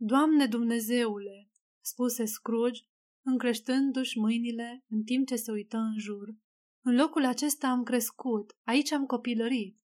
[0.00, 2.82] Doamne Dumnezeule, spuse Scrooge,
[3.24, 6.28] încreștându-și mâinile în timp ce se uită în jur.
[6.84, 9.78] În locul acesta am crescut, aici am copilărit.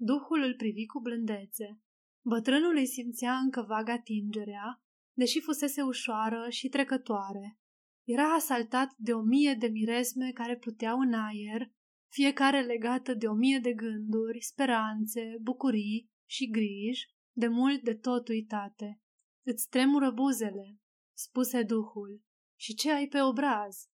[0.00, 1.80] Duhul îl privi cu blândețe.
[2.22, 7.58] Bătrânul îi simțea încă vag atingerea, deși fusese ușoară și trecătoare.
[8.04, 11.72] Era asaltat de o mie de miresme care pluteau în aer
[12.12, 18.28] fiecare legată de o mie de gânduri, speranțe, bucurii și griji, de mult de tot
[18.28, 19.00] uitate.
[19.46, 20.78] Îți tremură buzele,
[21.16, 22.22] spuse Duhul,
[22.58, 23.88] și ce ai pe obraz?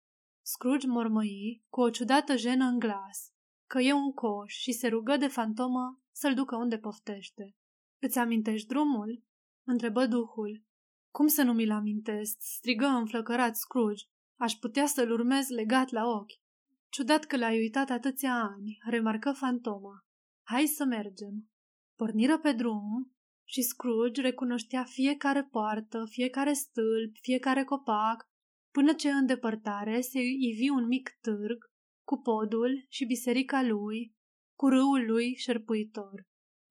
[0.45, 3.33] Scrooge mormăi, cu o ciudată jenă în glas,
[3.67, 7.57] că e un coș și se rugă de fantomă să-l ducă unde poftește.
[7.99, 9.23] Îți amintești drumul?
[9.65, 10.65] întrebă Duhul.
[11.11, 12.37] Cum să nu mi-l amintesc?
[12.39, 14.05] strigă înflăcărat Scrooge.
[14.37, 16.41] Aș putea să-l urmez legat la ochi.
[16.89, 20.07] Ciudat că l-ai uitat atâția ani, remarcă fantoma.
[20.43, 21.51] Hai să mergem.
[21.95, 28.29] Porniră pe drum și Scrooge recunoștea fiecare poartă, fiecare stâlp, fiecare copac,
[28.71, 31.65] până ce în depărtare se ivi un mic târg
[32.05, 34.15] cu podul și biserica lui,
[34.55, 36.27] cu râul lui șerpuitor.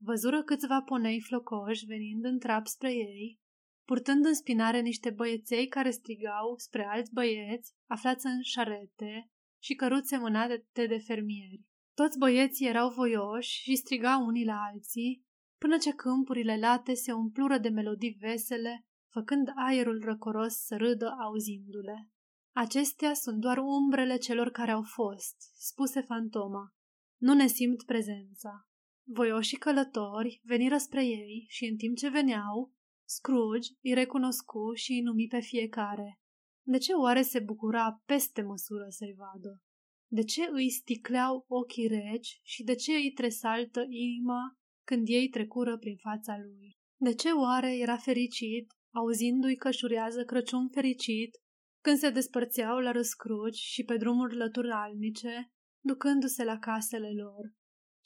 [0.05, 3.39] Văzură câțiva ponei flocoși venind în trap spre ei,
[3.85, 9.29] purtând în spinare niște băieței care strigau spre alți băieți aflați în șarete
[9.63, 11.63] și căruțe mânate de fermieri.
[11.93, 15.25] Toți băieții erau voioși și strigau unii la alții,
[15.57, 22.09] până ce câmpurile late se umplură de melodii vesele, făcând aerul răcoros să râdă auzindu-le.
[22.55, 26.73] Acestea sunt doar umbrele celor care au fost, spuse fantoma.
[27.17, 28.67] Nu ne simt prezența.
[29.07, 32.73] Voioșii călători veniră spre ei și în timp ce veneau,
[33.07, 36.19] Scrooge îi recunoscu și îi numi pe fiecare.
[36.67, 39.61] De ce oare se bucura peste măsură să-i vadă?
[40.07, 45.77] De ce îi sticleau ochii reci și de ce îi tresaltă inima când ei trecură
[45.77, 46.77] prin fața lui?
[46.95, 51.37] De ce oare era fericit, auzindu-i că șurează Crăciun fericit,
[51.81, 55.51] când se despărțeau la răscruci și pe drumuri lăturalnice,
[55.83, 57.53] ducându-se la casele lor?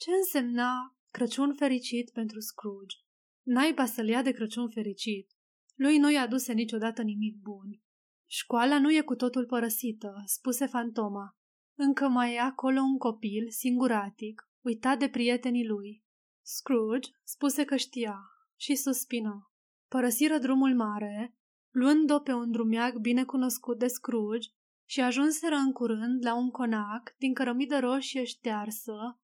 [0.02, 2.96] Ce însemna Crăciun fericit pentru Scrooge?
[3.42, 5.30] Naiba să-l ia de Crăciun fericit.
[5.74, 7.82] Lui nu i-a aduse niciodată nimic bun.
[8.26, 11.36] Școala nu e cu totul părăsită, spuse fantoma.
[11.78, 16.04] Încă mai e acolo un copil, singuratic, uitat de prietenii lui.
[16.42, 18.18] Scrooge spuse că știa
[18.56, 19.52] și suspină.
[19.88, 21.38] Părăsiră drumul mare,
[21.70, 24.48] luând-o pe un drumeag bine cunoscut de Scrooge
[24.88, 29.20] și ajunseră în curând la un conac din cărămidă roșie ștearsă,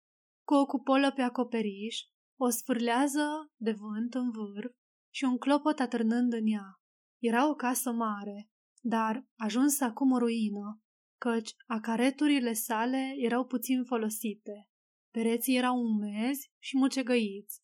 [0.46, 1.96] cu o cupolă pe acoperiș,
[2.40, 4.74] o sfârlează de vânt în vârf
[5.14, 6.80] și un clopot atârnând în ea.
[7.22, 10.80] Era o casă mare, dar ajuns acum o ruină,
[11.20, 14.68] căci acareturile sale erau puțin folosite.
[15.12, 17.60] Pereții erau umezi și mucegăiți,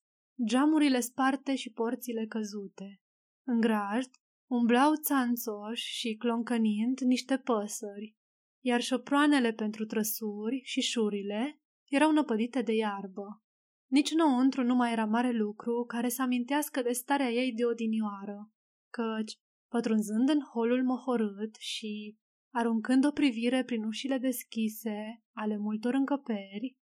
[0.47, 3.01] geamurile sparte și porțile căzute.
[3.47, 4.11] În grajd
[4.51, 8.17] umblau țanțoși și cloncănind niște păsări,
[8.65, 11.62] iar șoproanele pentru trăsuri și șurile
[11.93, 13.43] erau năpădite de iarbă.
[13.91, 18.51] Nici înăuntru nu mai era mare lucru care să amintească de starea ei de odinioară,
[18.91, 19.39] căci,
[19.71, 22.17] pătrunzând în holul mohorât și
[22.55, 26.77] aruncând o privire prin ușile deschise ale multor încăperi,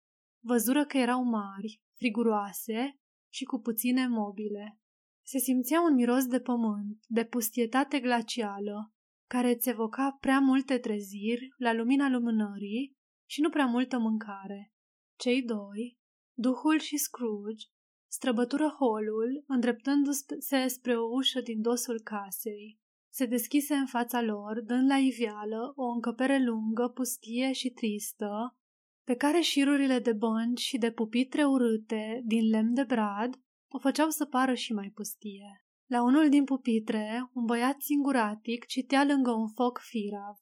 [0.45, 2.99] văzură că erau mari, friguroase
[3.33, 4.79] și cu puține mobile.
[5.27, 8.93] Se simțea un miros de pământ, de pustietate glacială,
[9.29, 12.97] care îți evoca prea multe treziri la lumina lumânării
[13.29, 14.73] și nu prea multă mâncare.
[15.21, 15.99] Cei doi,
[16.35, 17.67] Duhul și Scrooge,
[18.11, 22.79] străbătură holul, îndreptându-se spre o ușă din dosul casei.
[23.13, 28.57] Se deschise în fața lor, dând la iveală o încăpere lungă, pustie și tristă,
[29.05, 33.35] pe care șirurile de bănci și de pupitre urâte din lemn de brad
[33.69, 35.65] o făceau să pară și mai pustie.
[35.87, 40.37] La unul din pupitre, un băiat singuratic citea lângă un foc firav.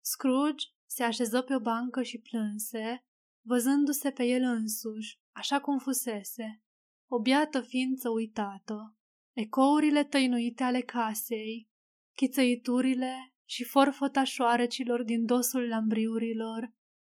[0.00, 3.04] Scrooge se așeză pe o bancă și plânse,
[3.46, 6.62] văzându-se pe el însuși, așa cum fusese,
[7.10, 8.96] o biată ființă uitată.
[9.32, 11.68] Ecourile tăinuite ale casei,
[12.16, 16.72] chițăiturile și forfota șoarecilor din dosul lambriurilor,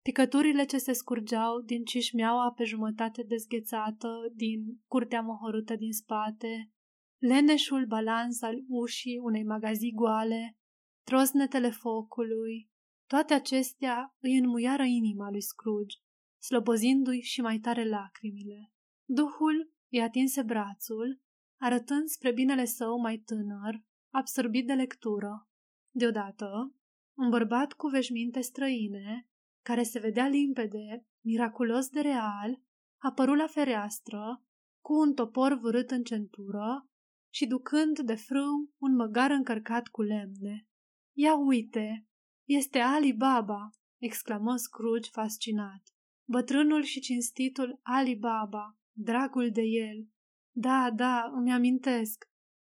[0.03, 6.71] picăturile ce se scurgeau din cișmeaua pe jumătate dezghețată din curtea mohorâtă din spate,
[7.19, 10.57] leneșul balans al ușii unei magazii goale,
[11.07, 12.71] trosnetele focului,
[13.07, 16.04] toate acestea îi înmuiară inima lui Scrooge
[16.47, 18.73] slobozindu-i și mai tare lacrimile.
[19.05, 21.21] Duhul îi atinse brațul,
[21.61, 23.83] arătând spre binele său mai tânăr,
[24.15, 25.49] absorbit de lectură.
[25.91, 26.75] Deodată,
[27.17, 29.29] un bărbat cu veșminte străine,
[29.63, 32.63] care se vedea limpede, miraculos de real,
[33.03, 34.45] apărut la fereastră,
[34.81, 36.89] cu un topor vârât în centură
[37.33, 40.67] și ducând de frâu un măgar încărcat cu lemne.
[41.17, 42.07] Ia uite,
[42.49, 45.94] este Ali Baba!" exclamă Scrooge fascinat.
[46.29, 50.09] Bătrânul și cinstitul Ali Baba, dragul de el.
[50.57, 52.25] Da, da, îmi amintesc.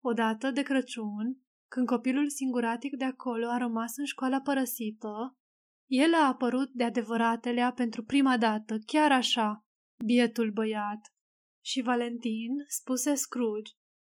[0.04, 5.36] Odată de Crăciun, când copilul singuratic de acolo a rămas în școala părăsită,
[5.86, 9.64] El a apărut de adevăratelea pentru prima dată, chiar așa,
[10.04, 11.14] bietul băiat.
[11.64, 13.72] Și Valentin spuse Scrooge,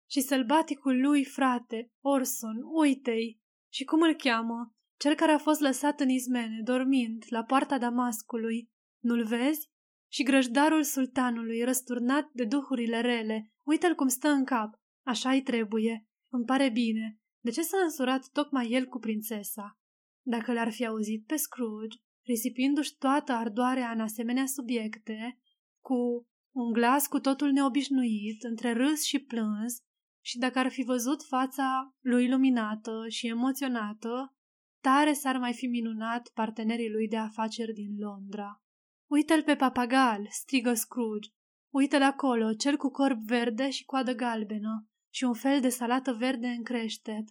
[0.10, 3.40] și sălbaticul lui frate, Orson, uite-i,
[3.74, 8.70] și cum îl cheamă, cel care a fost lăsat în izmene, dormind, la poarta Damascului,
[9.06, 9.70] nu-l vezi?
[10.12, 14.74] Și grăjdarul sultanului, răsturnat de duhurile rele, uite-l cum stă în cap,
[15.06, 19.80] așa-i trebuie, îmi pare bine, de ce s-a însurat tocmai el cu prințesa?
[20.26, 25.40] Dacă l-ar fi auzit pe Scrooge, risipindu-și toată ardoarea în asemenea subiecte,
[25.84, 29.78] cu un glas cu totul neobișnuit, între râs și plâns,
[30.24, 34.36] și dacă ar fi văzut fața lui luminată și emoționată,
[34.82, 38.65] tare s-ar mai fi minunat partenerii lui de afaceri din Londra.
[39.08, 41.30] Uită-l pe papagal, strigă Scrooge.
[41.74, 46.48] Uită-l acolo, cel cu corp verde și coadă galbenă și un fel de salată verde
[46.48, 47.24] în creștet.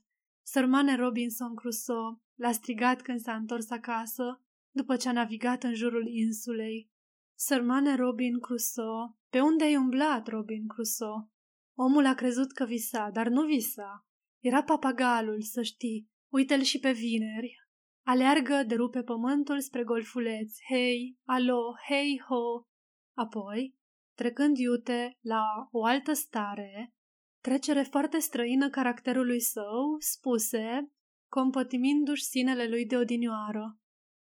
[0.43, 6.07] Sărmane Robinson Crusoe l-a strigat când s-a întors acasă, după ce a navigat în jurul
[6.09, 6.91] insulei.
[7.35, 11.29] Sărmane Robin Crusoe, pe unde ai umblat, Robin Crusoe?
[11.75, 14.07] Omul a crezut că visa, dar nu visa.
[14.41, 16.11] Era papagalul, să știi.
[16.29, 17.64] Uite-l și pe vineri.
[18.07, 20.57] Aleargă, derupe pământul spre golfuleț.
[20.69, 22.67] Hei, alo, hei, ho.
[23.17, 23.75] Apoi,
[24.17, 26.95] trecând iute la o altă stare,
[27.41, 30.93] trecere foarte străină caracterului său, spuse,
[31.31, 33.79] compătimindu-și sinele lui de odinioară.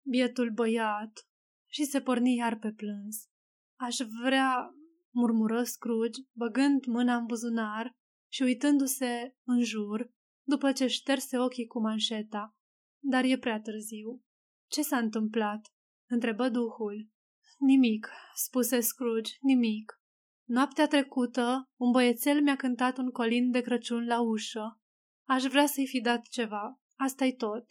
[0.10, 1.26] Bietul băiat.
[1.68, 3.30] Și se porni iar pe plâns.
[3.80, 4.76] Aș vrea,
[5.14, 7.96] murmură Scrooge, băgând mâna în buzunar
[8.32, 10.12] și uitându-se în jur,
[10.44, 12.56] după ce șterse ochii cu manșeta.
[13.04, 14.24] Dar e prea târziu.
[14.68, 15.74] Ce s-a întâmplat?
[16.08, 17.10] întrebă duhul.
[17.58, 20.02] Nimic, spuse Scrooge, nimic.
[20.44, 24.82] Noaptea trecută, un băiețel mi-a cântat un colin de Crăciun la ușă.
[25.26, 26.82] Aș vrea să-i fi dat ceva.
[26.96, 27.66] Asta-i tot.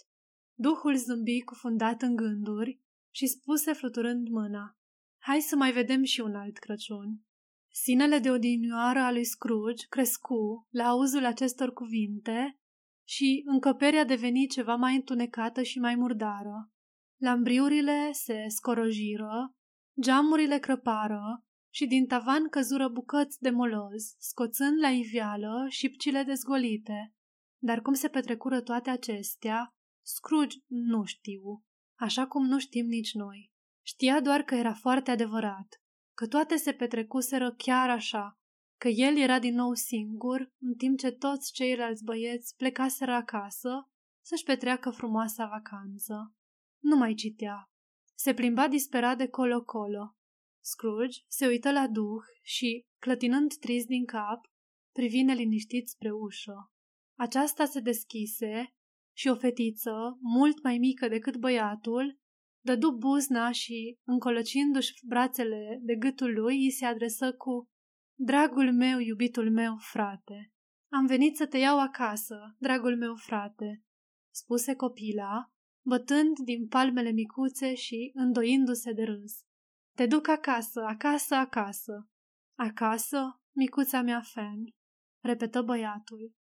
[0.54, 4.78] Duhul zâmbi cufundat în gânduri și spuse fluturând mâna.
[5.18, 7.20] Hai să mai vedem și un alt Crăciun.
[7.72, 12.59] Sinele de odinioară a lui Scrooge crescu la auzul acestor cuvinte
[13.10, 16.70] și încăperea deveni ceva mai întunecată și mai murdară.
[17.20, 19.54] Lambriurile se scorojiră,
[20.00, 27.14] geamurile crăpară și din tavan căzură bucăți de moloz, scoțând la iveală șipcile dezgolite.
[27.62, 31.64] Dar cum se petrecură toate acestea, Scrooge nu știu,
[31.98, 33.52] așa cum nu știm nici noi.
[33.86, 35.82] Știa doar că era foarte adevărat,
[36.16, 38.39] că toate se petrecuseră chiar așa,
[38.80, 44.44] că el era din nou singur, în timp ce toți ceilalți băieți plecaseră acasă să-și
[44.44, 46.34] petreacă frumoasa vacanță.
[46.82, 47.70] Nu mai citea.
[48.14, 50.16] Se plimba disperat de colo-colo.
[50.60, 54.40] Scrooge se uită la duh și, clătinând trist din cap,
[54.92, 56.72] privi neliniștit spre ușă.
[57.18, 58.74] Aceasta se deschise
[59.16, 62.18] și o fetiță, mult mai mică decât băiatul,
[62.64, 67.70] dădu buzna și, încolăcindu-și brațele de gâtul lui, îi se adresă cu
[68.22, 70.52] Dragul meu, iubitul meu, frate,
[70.92, 73.82] am venit să te iau acasă, dragul meu frate,
[74.34, 75.52] spuse copila,
[75.86, 79.32] bătând din palmele micuțe și îndoindu-se de râs.
[79.96, 82.08] Te duc acasă, acasă, acasă.
[82.58, 84.64] Acasă, micuța mea Fen,
[85.24, 86.32] repetă băiatul.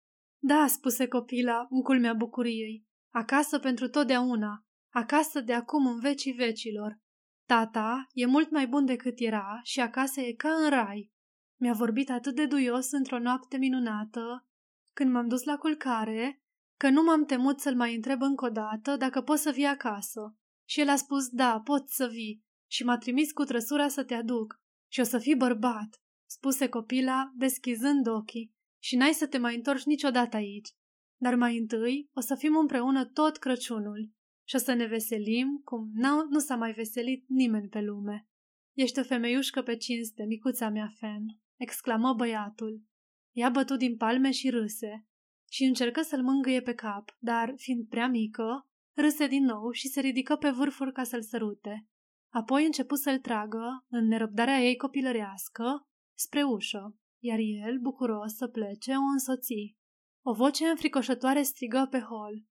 [0.43, 2.87] Da, spuse copila, în culmea bucuriei.
[3.15, 6.99] Acasă pentru totdeauna, acasă de acum în vecii vecilor.
[7.47, 11.17] Tata e mult mai bun decât era și acasă e ca în rai.
[11.61, 14.47] Mi-a vorbit atât de duios într-o noapte minunată,
[14.93, 16.43] când m-am dus la culcare,
[16.77, 20.37] că nu m-am temut să-l mai întreb încă o dată dacă pot să vii acasă.
[20.69, 24.15] Și el a spus, da, pot să vii, și m-a trimis cu trăsura să te
[24.15, 24.61] aduc.
[24.91, 29.85] Și o să fii bărbat, spuse copila, deschizând ochii, și n-ai să te mai întorci
[29.85, 30.69] niciodată aici.
[31.21, 34.13] Dar mai întâi o să fim împreună tot Crăciunul
[34.45, 35.91] și o să ne veselim cum
[36.31, 38.29] nu s-a mai veselit nimeni pe lume.
[38.73, 42.83] Ești o femeiușcă pe cinste, micuța mea Fen exclamă băiatul.
[43.33, 45.07] Ea bătu din palme și râse
[45.51, 50.01] și încercă să-l mângâie pe cap, dar, fiind prea mică, râse din nou și se
[50.01, 51.89] ridică pe vârfuri ca să-l sărute.
[52.33, 58.93] Apoi începu să-l tragă, în nerăbdarea ei copilărească, spre ușă, iar el, bucuros să plece,
[58.93, 59.77] o însoți.
[60.23, 62.45] O voce înfricoșătoare strigă pe hol.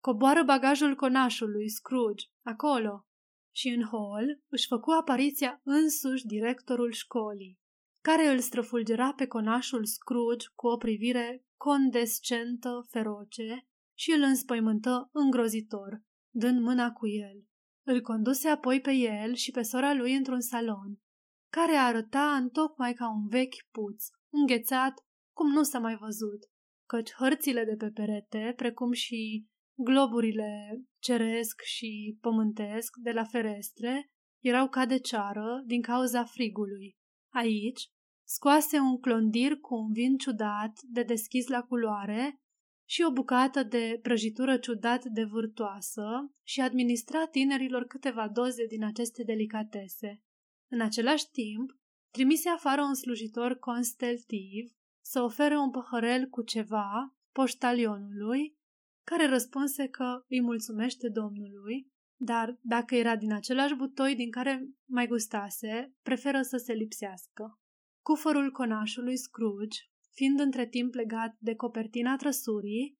[0.00, 3.06] Coboară bagajul conașului, Scrooge, acolo.
[3.54, 7.62] Și în hol își făcu apariția însuși directorul școlii
[8.08, 13.66] care îl străfulgera pe conașul Scrooge cu o privire condescentă, feroce
[13.98, 16.02] și îl înspăimântă îngrozitor,
[16.34, 17.44] dând mâna cu el.
[17.86, 20.98] Îl conduse apoi pe el și pe sora lui într-un salon,
[21.52, 24.94] care arăta întocmai ca un vechi puț, înghețat,
[25.36, 26.40] cum nu s-a mai văzut,
[26.88, 34.10] căci hărțile de pe perete, precum și Globurile ceresc și pământesc de la ferestre
[34.44, 36.96] erau ca de ceară din cauza frigului.
[37.32, 37.92] Aici,
[38.24, 42.38] scoase un clondir cu un vin ciudat de deschis la culoare
[42.88, 49.22] și o bucată de prăjitură ciudat de vârtoasă și administra tinerilor câteva doze din aceste
[49.22, 50.22] delicatese.
[50.70, 51.78] În același timp,
[52.10, 54.72] trimise afară un slujitor consteltiv
[55.04, 58.56] să ofere un păhărel cu ceva poștalionului,
[59.04, 65.06] care răspunse că îi mulțumește domnului, dar dacă era din același butoi din care mai
[65.06, 67.58] gustase, preferă să se lipsească.
[68.08, 69.78] Cufărul conașului Scrooge,
[70.10, 72.98] fiind între timp legat de copertina trăsurii,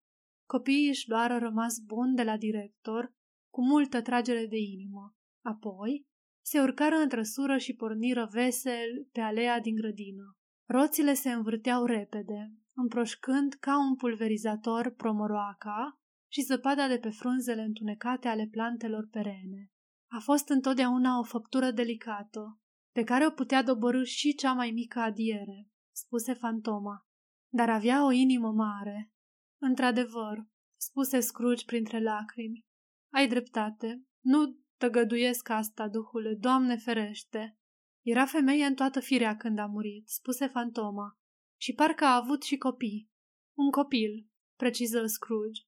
[0.48, 3.12] copiii își luară rămas bun de la director,
[3.52, 5.14] cu multă tragere de inimă.
[5.42, 6.06] Apoi,
[6.44, 10.36] se urcară în trăsură și porniră vesel pe alea din grădină.
[10.68, 15.98] Roțile se învârteau repede, împroșcând ca un pulverizator promoroaca
[16.32, 19.70] și zăpada de pe frunzele întunecate ale plantelor perene.
[20.10, 22.58] A fost întotdeauna o făptură delicată,
[22.94, 27.06] pe care o putea dobărâ și cea mai mică adiere, spuse fantoma,
[27.52, 29.12] dar avea o inimă mare.
[29.60, 30.46] Într-adevăr,
[30.80, 32.64] spuse Scrooge printre lacrimi,
[33.12, 37.58] ai dreptate, nu tăgăduiesc asta, duhule, Doamne ferește.
[38.02, 41.18] Era femeie în toată firea când a murit, spuse fantoma,
[41.60, 43.10] și parcă a avut și copii.
[43.56, 45.62] Un copil, preciză Scrooge.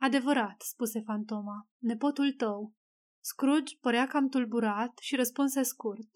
[0.00, 2.74] Adevărat, spuse fantoma, nepotul tău.
[3.20, 6.08] Scrooge părea cam tulburat și răspunse scurt.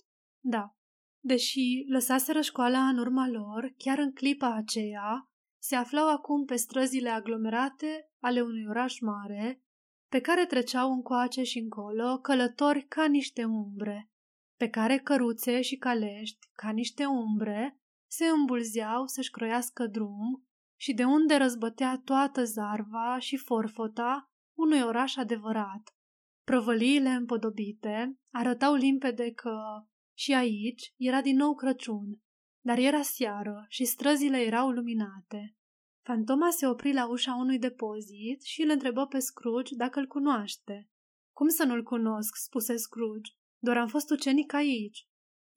[0.44, 0.76] Da.
[1.24, 5.30] Deși lăsaseră școala în urma lor, chiar în clipa aceea,
[5.62, 9.62] se aflau acum pe străzile aglomerate ale unui oraș mare,
[10.08, 14.10] pe care treceau încoace și încolo călători ca niște umbre,
[14.56, 20.46] pe care căruțe și calești, ca niște umbre, se îmbulzeau să-și croiască drum
[20.80, 25.96] și de unde răzbătea toată zarva și forfota unui oraș adevărat.
[26.44, 32.20] Prăvăliile împodobite arătau limpede că și aici era din nou Crăciun,
[32.64, 35.56] dar era seară și străzile erau luminate.
[36.04, 40.88] Fantoma se opri la ușa unui depozit și îl întrebă pe Scrooge dacă îl cunoaște.
[41.32, 43.32] Cum să nu-l cunosc?" spuse Scrooge.
[43.58, 45.06] Doar am fost ucenic aici."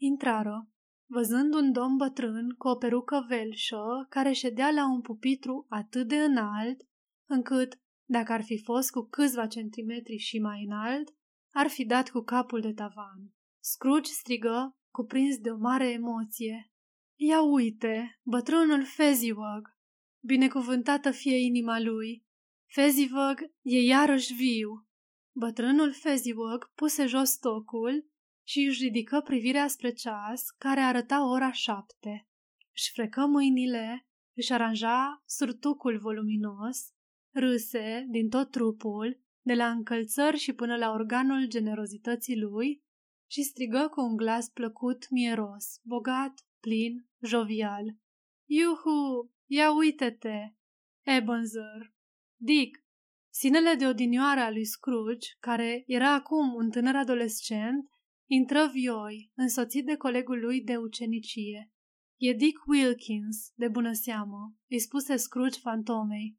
[0.02, 0.70] Intrară.
[1.10, 6.16] Văzând un domn bătrân cu o perucă velșă care ședea la un pupitru atât de
[6.16, 6.82] înalt,
[7.30, 11.16] încât, dacă ar fi fost cu câțiva centimetri și mai înalt,
[11.54, 13.35] ar fi dat cu capul de tavan.
[13.68, 16.72] Scrooge strigă, cuprins de o mare emoție.
[17.16, 19.78] Ia uite, bătrânul Fezziwag!
[20.26, 22.26] Binecuvântată fie inima lui!
[22.66, 24.88] Fezziwag e iarăși viu!
[25.36, 28.10] Bătrânul Fezziwag puse jos tocul
[28.48, 32.28] și își ridică privirea spre ceas, care arăta ora șapte.
[32.74, 36.94] Își frecă mâinile, își aranja surtucul voluminos,
[37.34, 42.84] râse din tot trupul, de la încălțări și până la organul generozității lui
[43.28, 47.98] și strigă cu un glas plăcut, mieros, bogat, plin, jovial.
[48.46, 50.54] Iuhu, ia uite-te!
[51.02, 51.94] Ebenezer!
[52.36, 52.84] Dick!
[53.30, 57.90] Sinele de odinioară a lui Scrooge, care era acum un tânăr adolescent,
[58.30, 61.72] intră vioi, însoțit de colegul lui de ucenicie.
[62.18, 66.38] E Dick Wilkins, de bună seamă, îi spuse Scrooge fantomei.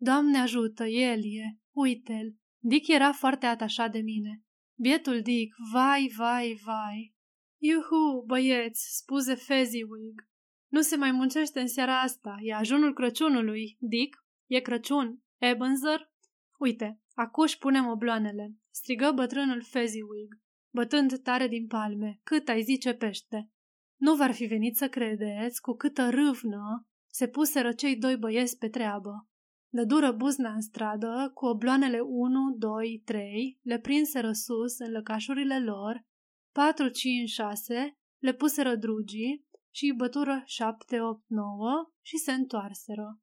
[0.00, 2.36] Doamne ajută, el e, uite-l.
[2.58, 4.42] Dick era foarte atașat de mine.
[4.80, 7.14] Bietul Dick, vai, vai, vai.
[7.58, 10.28] Iuhu, băieți, spuse Fezziwig.
[10.68, 13.76] Nu se mai muncește în seara asta, e ajunul Crăciunului.
[13.80, 15.22] Dick, e Crăciun.
[15.36, 16.12] Ebenezer?
[16.58, 20.40] Uite, acuși punem obloanele, strigă bătrânul Fezziwig,
[20.74, 23.50] bătând tare din palme, cât ai zice pește.
[23.96, 28.68] Nu v-ar fi venit să credeți cu câtă râvnă se puseră cei doi băieți pe
[28.68, 29.28] treabă.
[29.70, 35.60] De dură buzna în stradă, cu obloanele 1, 2, 3, le prinseră sus în lăcașurile
[35.60, 36.06] lor,
[36.52, 43.20] 4, 5, 6, le puseră drugii și bătură 7, 8, 9 și se întoarseră.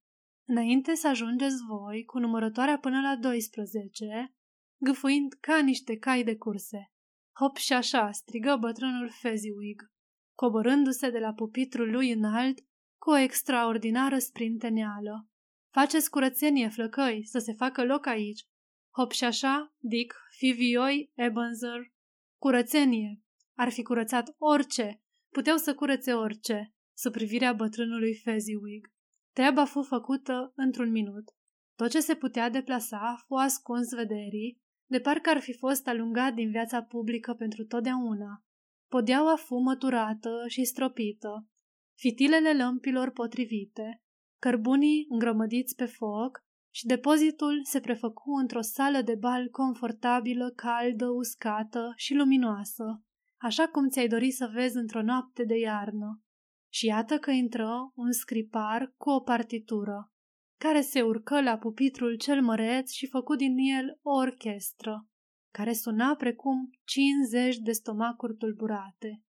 [0.47, 4.35] Înainte să ajungeți voi cu numărătoarea până la 12,
[4.81, 6.91] gâfâind ca niște cai de curse.
[7.39, 9.81] Hop și așa, strigă bătrânul Fezziwig,
[10.33, 12.59] coborându-se de la pupitrul lui înalt
[13.01, 15.27] cu o extraordinară sprinteneală.
[15.79, 18.47] Faceți curățenie, flăcăi, să se facă loc aici.
[18.97, 21.93] Hop și așa, Dick, Fivioi, Ebenezer.
[22.41, 23.21] Curățenie.
[23.55, 25.01] Ar fi curățat orice.
[25.29, 26.73] Puteau să curețe orice.
[26.97, 28.93] Sub privirea bătrânului Fezziwig.
[29.33, 31.29] Treaba fu făcută într-un minut.
[31.77, 36.49] Tot ce se putea deplasa fu ascuns vederii, de parcă ar fi fost alungat din
[36.49, 38.45] viața publică pentru totdeauna.
[38.87, 41.47] Podeaua fu măturată și stropită,
[41.97, 44.04] fitilele lămpilor potrivite,
[44.45, 46.43] cărbunii îngrămădiți pe foc
[46.73, 53.03] și depozitul se prefăcu într-o sală de bal confortabilă, caldă, uscată și luminoasă,
[53.37, 56.21] așa cum ți-ai dori să vezi într-o noapte de iarnă.
[56.73, 60.11] Și iată că intră un scripar cu o partitură,
[60.59, 65.07] care se urcă la pupitrul cel măreț și făcu din el o orchestră,
[65.53, 69.23] care suna precum 50 de stomacuri tulburate.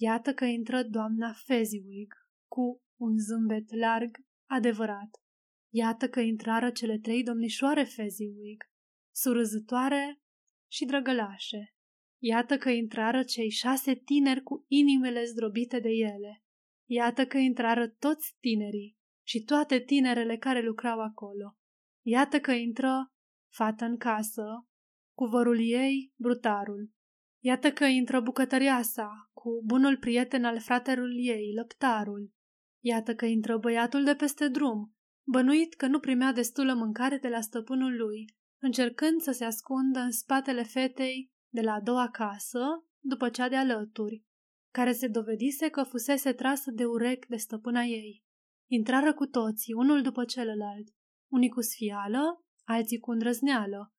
[0.00, 2.14] Iată că intră doamna Fezziwig
[2.48, 4.10] cu un zâmbet larg,
[4.52, 5.10] adevărat.
[5.74, 8.64] Iată că intrară cele trei domnișoare Fezziwig,
[9.14, 10.20] surâzătoare
[10.70, 11.74] și drăgălașe.
[12.22, 16.42] Iată că intrară cei șase tineri cu inimile zdrobite de ele.
[16.90, 18.96] Iată că intrară toți tinerii
[19.26, 21.56] și toate tinerele care lucrau acolo.
[22.06, 23.12] Iată că intră
[23.52, 24.44] fată în casă,
[25.16, 26.90] cu vărul ei, brutarul.
[27.44, 32.32] Iată că intră bucătăria sa, cu bunul prieten al fratelui ei, lăptarul.
[32.84, 34.94] Iată că intră băiatul de peste drum,
[35.26, 38.24] bănuit că nu primea destulă mâncare de la stăpânul lui,
[38.62, 42.64] încercând să se ascundă în spatele fetei de la a doua casă,
[43.04, 44.24] după cea de alături,
[44.72, 48.22] care se dovedise că fusese trasă de urec de stăpâna ei.
[48.70, 50.88] Intrară cu toții, unul după celălalt,
[51.32, 53.92] unii cu sfială, alții cu îndrăzneală,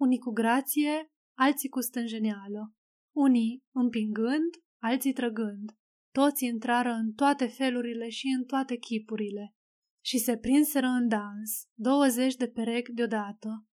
[0.00, 2.74] unii cu grație, alții cu stânjeneală,
[3.16, 5.70] unii împingând, alții trăgând.
[6.12, 9.54] Toți intrară în toate felurile și în toate chipurile
[10.04, 13.66] și se prinseră în dans, douăzeci de perechi deodată.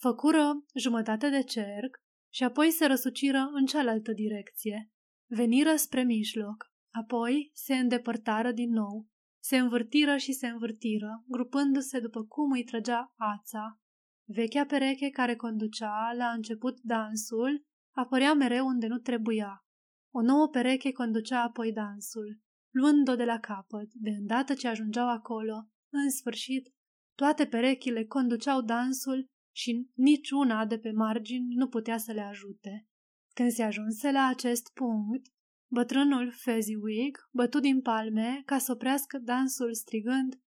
[0.00, 2.00] Făcură jumătate de cerc
[2.32, 4.90] și apoi se răsuciră în cealaltă direcție.
[5.30, 9.08] Veniră spre mijloc, apoi se îndepărtară din nou,
[9.42, 13.80] se învârtiră și se învârtiră, grupându-se după cum îi trăgea ața.
[14.28, 17.62] Vechea pereche care conducea la început dansul
[17.94, 19.66] apărea mereu unde nu trebuia.
[20.14, 22.40] O nouă pereche conducea apoi dansul,
[22.70, 25.68] luând-o de la capăt, de îndată ce ajungeau acolo.
[25.92, 26.74] În sfârșit,
[27.14, 32.86] toate perechile conduceau dansul și niciuna de pe margini nu putea să le ajute.
[33.34, 35.26] Când se ajunse la acest punct,
[35.70, 40.40] bătrânul Fezziwig bătu din palme ca să oprească dansul strigând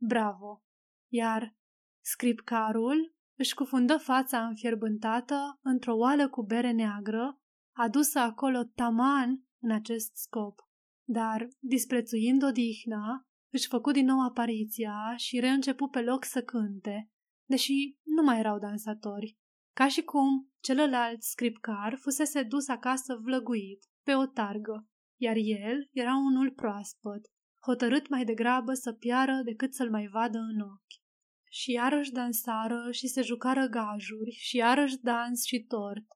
[0.00, 0.62] Bravo!
[1.12, 1.56] Iar
[2.04, 7.41] scripcarul își cufundă fața înfierbântată într-o oală cu bere neagră,
[7.72, 10.60] adusă acolo taman în acest scop.
[11.04, 17.10] Dar, disprețuind odihna, își făcu din nou apariția și reîncepu pe loc să cânte,
[17.44, 19.38] deși nu mai erau dansatori,
[19.74, 24.86] ca și cum celălalt scripcar fusese dus acasă vlăguit, pe o targă,
[25.20, 27.26] iar el era unul proaspăt,
[27.66, 31.00] hotărât mai degrabă să piară decât să-l mai vadă în ochi.
[31.50, 36.06] Și iarăși dansară și se jucară gajuri și iarăși dans și tort,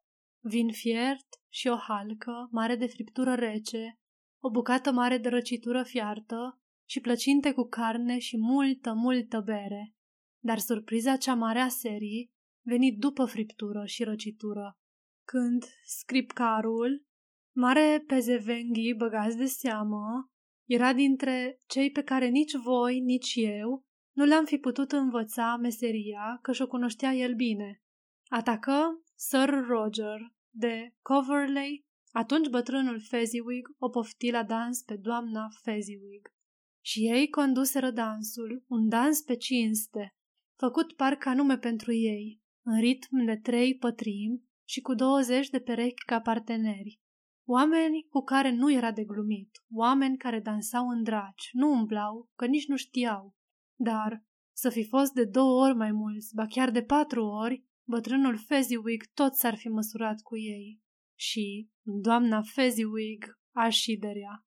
[0.49, 3.99] vin fiert și o halcă mare de friptură rece,
[4.43, 9.95] o bucată mare de răcitură fiartă și plăcinte cu carne și multă, multă bere.
[10.45, 12.31] Dar surpriza cea mare a serii
[12.67, 14.79] veni după friptură și răcitură,
[15.25, 17.05] când scripcarul,
[17.57, 20.31] mare pezevenghi băgați de seamă,
[20.69, 23.85] era dintre cei pe care nici voi, nici eu
[24.17, 27.83] nu le-am fi putut învăța meseria, că și-o cunoștea el bine.
[28.29, 36.29] Atacă Sir Roger de Coverley, atunci bătrânul Fezziwig o pofti la dans pe doamna Fezziwig.
[36.85, 40.15] Și ei conduseră dansul, un dans pe cinste,
[40.59, 46.05] făcut parcă anume pentru ei, în ritm de trei pătrimi și cu douăzeci de perechi
[46.05, 47.01] ca parteneri.
[47.49, 52.47] Oameni cu care nu era de glumit, oameni care dansau în draci, nu umblau, că
[52.47, 53.35] nici nu știau.
[53.79, 54.25] Dar
[54.57, 59.05] să fi fost de două ori mai mulți, ba chiar de patru ori, bătrânul Fezziwig
[59.15, 60.81] tot s-ar fi măsurat cu ei.
[61.19, 64.45] Și doamna Fezziwig așiderea.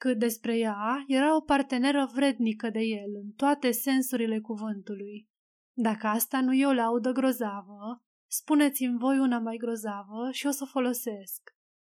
[0.00, 5.28] Cât despre ea, era o parteneră vrednică de el în toate sensurile cuvântului.
[5.76, 10.62] Dacă asta nu e o laudă grozavă, spuneți-mi voi una mai grozavă și o să
[10.64, 11.50] o folosesc.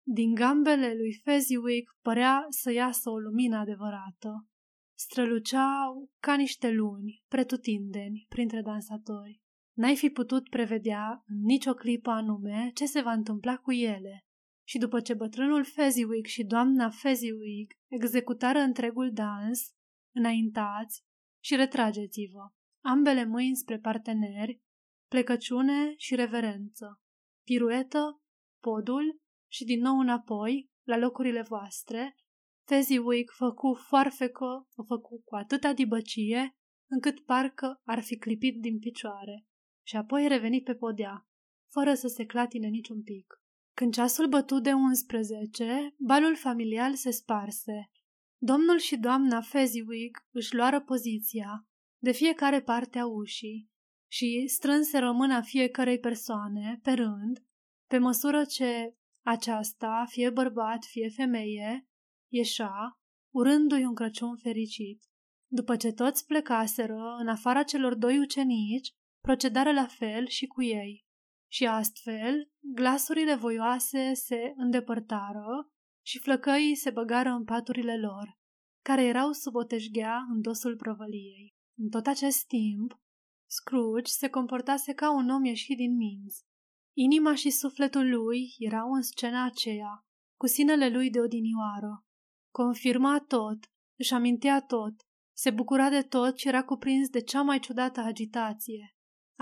[0.07, 4.47] Din gambele lui Fezziwig părea să iasă o lumină adevărată.
[4.99, 9.42] Străluceau ca niște luni, pretutindeni, printre dansatori.
[9.73, 14.25] N-ai fi putut prevedea în nicio clipă anume ce se va întâmpla cu ele.
[14.65, 19.75] Și după ce bătrânul Fezziwig și doamna Fezziwig executară întregul dans,
[20.15, 21.03] înaintați
[21.45, 22.53] și retrageți-vă,
[22.85, 24.61] ambele mâini spre parteneri,
[25.09, 27.01] plecăciune și reverență,
[27.45, 28.23] piruetă,
[28.61, 29.21] podul
[29.51, 32.17] și din nou înapoi, la locurile voastre,
[32.67, 36.57] Fezziwig făcu foarfecă, o făcu cu atâta dibăcie,
[36.91, 39.47] încât parcă ar fi clipit din picioare,
[39.83, 41.27] și apoi reveni pe podea,
[41.73, 43.43] fără să se clatine niciun pic.
[43.75, 47.91] Când ceasul bătu de 11, balul familial se sparse.
[48.39, 51.67] Domnul și doamna Fezziwig își luară poziția,
[51.99, 53.71] de fiecare parte a ușii,
[54.11, 57.45] și strânse rămâna fiecărei persoane, pe rând,
[57.87, 61.89] pe măsură ce aceasta, fie bărbat, fie femeie,
[62.33, 62.99] ieșea,
[63.35, 65.03] urându-i un Crăciun fericit.
[65.47, 71.05] După ce toți plecaseră, în afara celor doi ucenici, procedară la fel și cu ei.
[71.53, 75.71] Și astfel, glasurile voioase se îndepărtară
[76.07, 78.39] și flăcăii se băgară în paturile lor,
[78.85, 81.55] care erau sub o teșghea în dosul prăvăliei.
[81.79, 83.01] În tot acest timp,
[83.51, 86.43] Scrooge se comportase ca un om ieșit din minți.
[86.97, 90.05] Inima și sufletul lui erau în scena aceea,
[90.39, 92.05] cu sinele lui de odinioară.
[92.55, 93.59] Confirma tot,
[93.99, 94.95] își amintea tot,
[95.37, 98.92] se bucura de tot și era cuprins de cea mai ciudată agitație.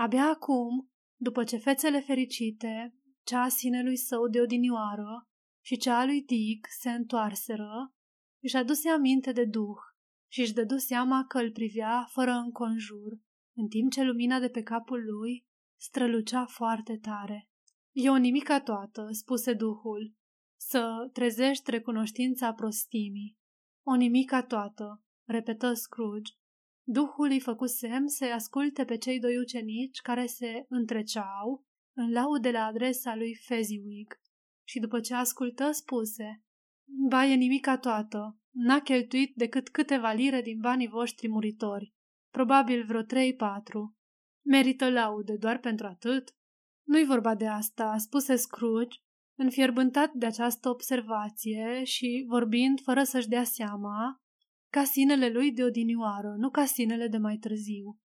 [0.01, 5.29] Abia acum, după ce fețele fericite, cea a sinelui său de odinioară
[5.63, 7.93] și cea a lui Dick se întoarseră,
[8.43, 9.77] își aduse aminte de duh
[10.31, 13.11] și își dădu seama că îl privea fără înconjur,
[13.55, 15.45] în timp ce lumina de pe capul lui
[15.79, 17.49] strălucea foarte tare.
[17.91, 20.15] E o nimica toată, spuse duhul,
[20.59, 23.37] să trezești recunoștința prostimii.
[23.83, 26.33] O nimica toată, repetă Scrooge.
[26.83, 32.51] Duhul îi făcu semn să-i asculte pe cei doi ucenici care se întreceau în laude
[32.51, 34.19] la adresa lui Fezziwig
[34.67, 36.43] și după ce ascultă spuse
[37.09, 41.93] Ba e nimica toată, n-a cheltuit decât câteva lire din banii voștri muritori,
[42.29, 43.95] probabil vreo trei-patru.
[44.45, 46.35] Merită laude doar pentru atât?
[46.87, 48.97] Nu-i vorba de asta, spuse Scrooge,
[49.37, 54.20] înfierbântat de această observație și vorbind fără să-și dea seama,
[54.71, 57.99] ca sinele lui de odinioară, nu ca sinele de mai târziu.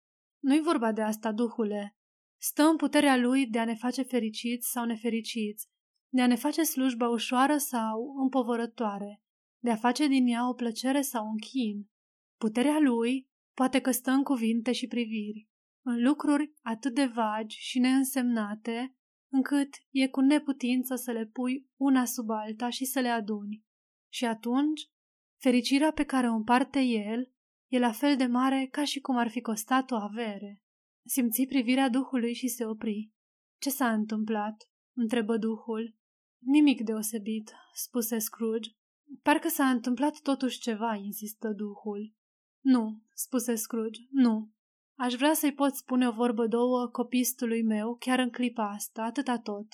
[0.43, 1.97] Nu-i vorba de asta, duhule.
[2.41, 5.69] Stă în puterea lui de a ne face fericiți sau nefericiți,
[6.13, 9.23] de a ne face slujba ușoară sau împovărătoare,
[9.63, 11.89] de a face din ea o plăcere sau un chin.
[12.39, 15.49] Puterea lui poate că stă în cuvinte și priviri,
[15.87, 18.97] în lucruri atât de vagi și neînsemnate,
[19.33, 23.65] încât e cu neputință să le pui una sub alta și să le aduni.
[24.13, 24.91] Și atunci,
[25.45, 27.33] fericirea pe care o împarte el
[27.69, 30.63] e la fel de mare ca și cum ar fi costat o avere.
[31.07, 33.11] Simți privirea Duhului și se opri.
[33.59, 34.69] Ce s-a întâmplat?
[34.97, 35.97] întrebă Duhul.
[36.39, 38.71] Nimic deosebit, spuse Scrooge.
[39.23, 42.15] Parcă s-a întâmplat totuși ceva, insistă Duhul.
[42.61, 44.51] Nu, spuse Scrooge, nu.
[44.99, 49.39] Aș vrea să-i pot spune o vorbă două copistului meu chiar în clipa asta, atâta
[49.39, 49.67] tot.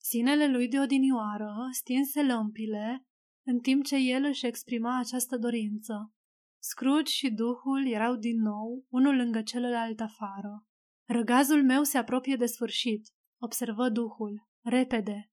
[0.00, 3.06] Sinele lui de odinioară stinse lămpile,
[3.46, 6.12] în timp ce el își exprima această dorință.
[6.62, 10.66] Scrooge și Duhul erau din nou, unul lângă celălalt afară.
[11.08, 13.08] Răgazul meu se apropie de sfârșit,
[13.40, 14.48] observă Duhul.
[14.64, 15.30] Repede.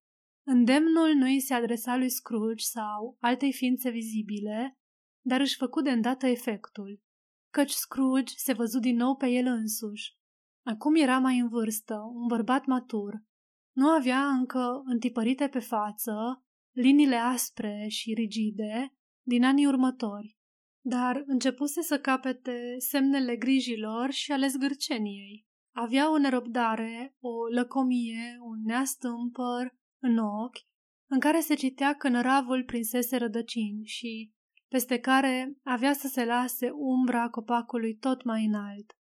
[0.47, 4.77] Îndemnul nu îi se adresa lui Scrooge sau altei ființe vizibile,
[5.21, 7.01] dar își făcu de îndată efectul,
[7.49, 10.17] căci Scrooge se văzu din nou pe el însuși.
[10.65, 13.23] Acum era mai în vârstă, un bărbat matur.
[13.71, 20.37] Nu avea încă întipărite pe față liniile aspre și rigide din anii următori,
[20.81, 25.47] dar începuse să capete semnele grijilor și ale zgârceniei.
[25.75, 30.67] Avea o nerăbdare, o lăcomie, un neastâmpăr în ochi,
[31.11, 34.33] în care se citea că năravul prinsese rădăcini și
[34.67, 38.97] peste care avea să se lase umbra copacului tot mai înalt.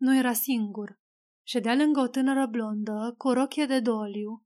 [0.00, 1.00] Nu era singur.
[1.46, 4.44] Ședea lângă o tânără blondă cu o rochie de doliu.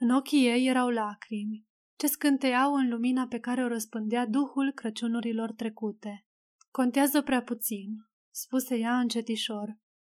[0.00, 1.66] În ochii ei erau lacrimi,
[2.02, 6.26] ce scânteiau în lumina pe care o răspândea duhul Crăciunurilor trecute.
[6.70, 7.88] Contează prea puțin,
[8.30, 9.78] spuse ea încetișor.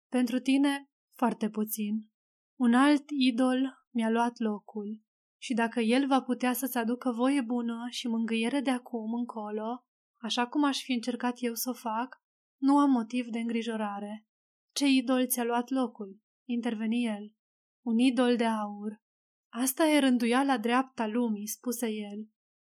[0.10, 2.10] Pentru tine, foarte puțin.
[2.60, 5.02] Un alt idol mi-a luat locul
[5.42, 9.86] și dacă el va putea să-ți aducă voie bună și mângâiere de acum încolo,
[10.22, 12.22] așa cum aș fi încercat eu să o fac,
[12.58, 14.26] nu am motiv de îngrijorare.
[14.72, 16.20] Ce idol ți-a luat locul?
[16.48, 17.34] Interveni el.
[17.86, 19.03] Un idol de aur.
[19.56, 22.28] Asta e rânduiala dreapta lumii, spuse el.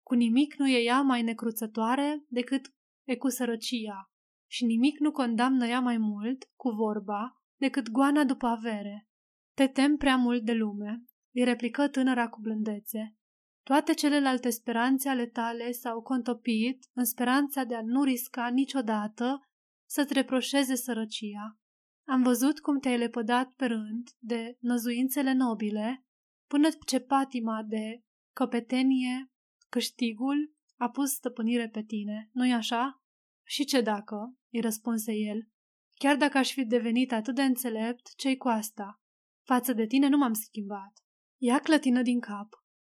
[0.04, 2.74] Cu nimic nu e ea mai necruțătoare decât
[3.04, 4.12] e cu sărăcia
[4.50, 9.08] și nimic nu condamnă ea mai mult, cu vorba, decât goana după avere.
[9.54, 13.16] Te tem prea mult de lume, îi replică tânăra cu blândețe.
[13.64, 19.42] Toate celelalte speranțe ale tale s-au contopit în speranța de a nu risca niciodată
[19.90, 21.60] să-ți reproșeze sărăcia.
[22.08, 26.07] Am văzut cum te-ai lepădat pe rând de năzuințele nobile,
[26.48, 28.04] până ce patima de
[28.36, 29.32] căpetenie,
[29.70, 33.02] câștigul, a pus stăpânire pe tine, nu-i așa?
[33.44, 34.38] Și ce dacă?
[34.52, 35.50] îi răspunse el.
[35.96, 39.02] Chiar dacă aș fi devenit atât de înțelept, ce cu asta?
[39.46, 40.94] Față de tine nu m-am schimbat.
[41.38, 42.50] Ea clătină din cap.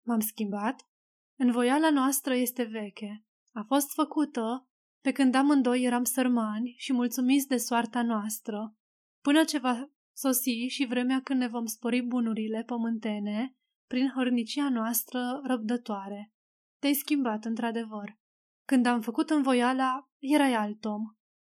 [0.07, 0.89] M-am schimbat?
[1.39, 3.25] Învoiala noastră este veche.
[3.55, 4.69] A fost făcută
[5.01, 8.77] pe când amândoi eram sărmani și mulțumiți de soarta noastră,
[9.21, 13.57] până ce va Sosi și vremea când ne vom spori bunurile pământene
[13.87, 16.33] prin hărnicia noastră răbdătoare.
[16.79, 18.19] Te-ai schimbat, într-adevăr.
[18.65, 21.03] Când am făcut învoiala, erai alt om.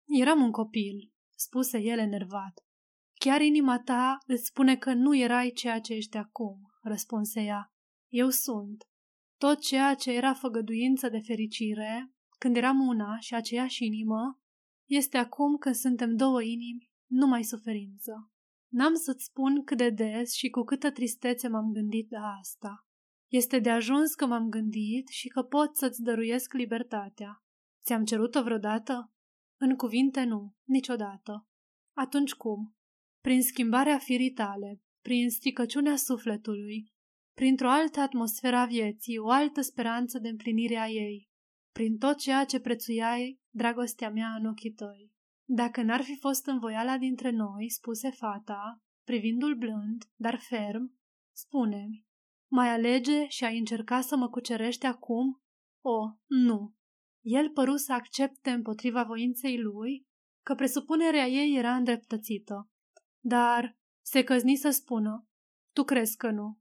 [0.06, 2.66] Eram un copil, spuse el enervat.
[3.20, 7.74] Chiar inima ta îți spune că nu erai ceea ce ești acum, răspunse ea.
[8.08, 8.84] Eu sunt.
[9.38, 14.40] Tot ceea ce era făgăduință de fericire, când eram una și aceeași inimă,
[14.90, 18.32] este acum când suntem două inimi, numai suferință.
[18.76, 22.88] N-am să-ți spun cât de des și cu câtă tristețe m-am gândit la asta.
[23.32, 27.44] Este de ajuns că m-am gândit și că pot să-ți dăruiesc libertatea.
[27.84, 29.14] Ți-am cerut-o vreodată?
[29.60, 31.48] În cuvinte nu, niciodată.
[31.98, 32.76] Atunci cum?
[33.22, 36.94] Prin schimbarea firii tale, prin stricăciunea sufletului,
[37.34, 41.30] printr-o altă atmosferă a vieții, o altă speranță de împlinire a ei,
[41.72, 45.15] prin tot ceea ce prețuiai dragostea mea în ochii tăi.
[45.48, 51.00] Dacă n-ar fi fost învoiala dintre noi, spuse fata, privindu-l blând, dar ferm,
[51.32, 52.06] spune-mi,
[52.52, 55.42] mai alege și ai încerca să mă cucerești acum?
[55.82, 56.74] O, nu.
[57.22, 60.08] El păru să accepte împotriva voinței lui
[60.46, 62.70] că presupunerea ei era îndreptățită,
[63.20, 65.28] dar se căzni să spună,
[65.74, 66.60] tu crezi că nu.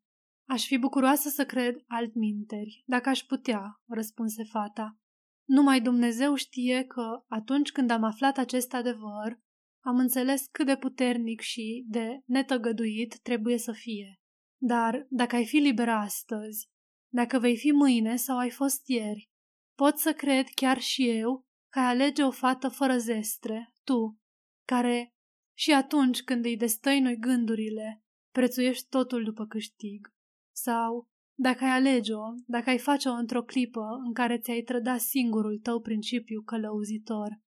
[0.48, 4.98] Aș fi bucuroasă să cred altminteri, dacă aș putea, răspunse fata.
[5.44, 9.42] Numai Dumnezeu știe că, atunci când am aflat acest adevăr,
[9.84, 14.20] am înțeles cât de puternic și de netăgăduit trebuie să fie.
[14.60, 16.68] Dar, dacă ai fi liberă astăzi,
[17.12, 19.30] dacă vei fi mâine sau ai fost ieri,
[19.74, 24.18] pot să cred chiar și eu că ai alege o fată fără zestre, tu,
[24.66, 25.14] care,
[25.56, 30.12] și atunci când îi destăinui gândurile, prețuiești totul după câștig.
[30.56, 35.80] Sau, dacă ai alege-o, dacă ai face-o într-o clipă în care ți-ai trădat singurul tău
[35.80, 37.40] principiu călăuzitor,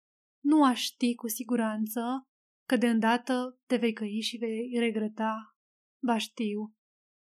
[0.44, 2.28] nu aș ști cu siguranță
[2.68, 5.56] că de îndată te vei căi și vei regreta.
[6.04, 6.74] Ba știu.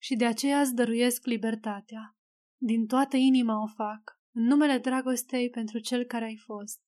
[0.02, 2.16] Și de aceea îți dăruiesc libertatea.
[2.60, 6.80] Din toată inima o fac, în numele dragostei pentru cel care ai fost.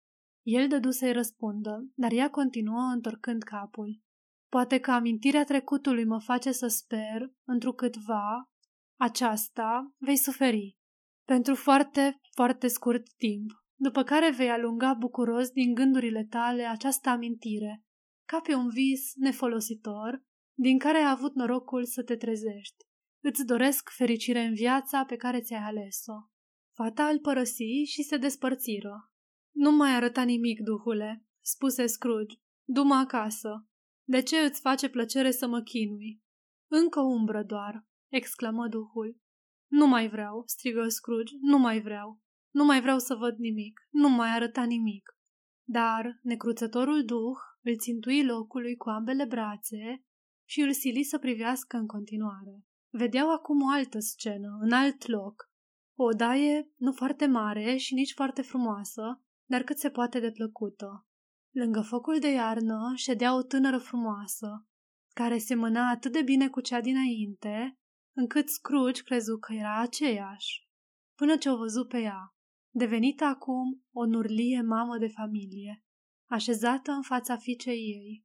[0.47, 4.03] El dădu să-i răspundă, dar ea continuă întorcând capul.
[4.49, 8.51] Poate că amintirea trecutului mă face să sper, întrucâtva,
[8.97, 10.77] aceasta vei suferi
[11.25, 17.85] pentru foarte, foarte scurt timp, după care vei alunga bucuros din gândurile tale această amintire,
[18.25, 20.23] ca pe un vis nefolositor,
[20.59, 22.77] din care ai avut norocul să te trezești.
[23.23, 26.15] Îți doresc fericire în viața pe care ți-ai ales-o.
[26.77, 29.12] Fata îl părăsi și se despărțiră.
[29.55, 32.37] Nu mai arăta nimic, duhule, spuse Scrooge.
[32.65, 33.69] Du-mă acasă.
[34.09, 36.23] De ce îți face plăcere să mă chinui?
[36.71, 39.19] Încă o umbră doar exclamă duhul.
[39.71, 42.21] Nu mai vreau, strigă Scrooge, nu mai vreau.
[42.51, 45.19] Nu mai vreau să văd nimic, nu mai arăta nimic.
[45.69, 50.05] Dar necruțătorul duh îl țintui locului cu ambele brațe
[50.49, 52.65] și îl sili să privească în continuare.
[52.91, 55.51] Vedeau acum o altă scenă, în alt loc.
[55.99, 61.07] O odaie nu foarte mare și nici foarte frumoasă, dar cât se poate de plăcută.
[61.51, 64.67] Lângă focul de iarnă ședea o tânără frumoasă,
[65.15, 67.79] care semăna atât de bine cu cea dinainte,
[68.16, 70.69] încât Scrooge crezu că era aceeași,
[71.15, 72.35] până ce o văzu pe ea,
[72.74, 75.85] devenită acum o nurlie mamă de familie,
[76.31, 78.24] așezată în fața fiicei ei.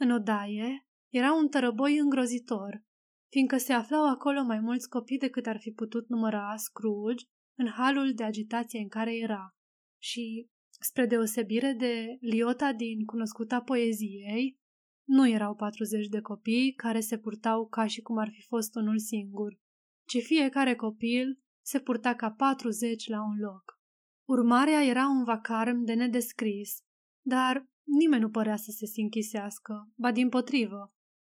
[0.00, 2.84] În odaie era un tărăboi îngrozitor,
[3.30, 7.24] fiindcă se aflau acolo mai mulți copii decât ar fi putut număra Scrooge
[7.58, 9.54] în halul de agitație în care era.
[10.02, 10.48] Și,
[10.80, 14.59] spre deosebire de liota din cunoscuta poeziei,
[15.10, 18.98] nu erau 40 de copii care se purtau ca și cum ar fi fost unul
[18.98, 19.58] singur,
[20.08, 23.80] ci fiecare copil se purta ca 40 la un loc.
[24.28, 26.78] Urmarea era un vacarm de nedescris,
[27.26, 30.94] dar nimeni nu părea să se sinchisească, ba din potrivă.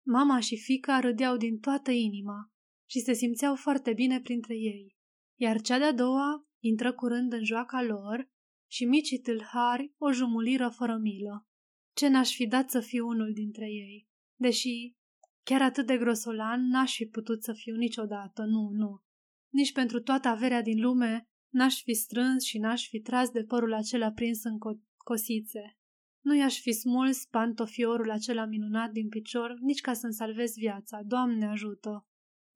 [0.07, 2.53] Mama și fica râdeau din toată inima
[2.91, 4.97] și se simțeau foarte bine printre ei,
[5.41, 8.31] iar cea de-a doua intră curând în joaca lor
[8.71, 11.47] și micii tâlhari o jumuliră fără milă.
[11.93, 14.95] Ce n-aș fi dat să fiu unul dintre ei, deși
[15.43, 19.03] chiar atât de grosolan n-aș fi putut să fiu niciodată, nu, nu.
[19.49, 23.73] Nici pentru toată averea din lume n-aș fi strâns și n-aș fi tras de părul
[23.73, 25.77] acela prins în co- cosițe.
[26.21, 31.47] Nu i-aș fi smuls pantofiorul acela minunat din picior nici ca să-mi salvez viața, Doamne
[31.47, 32.07] ajută!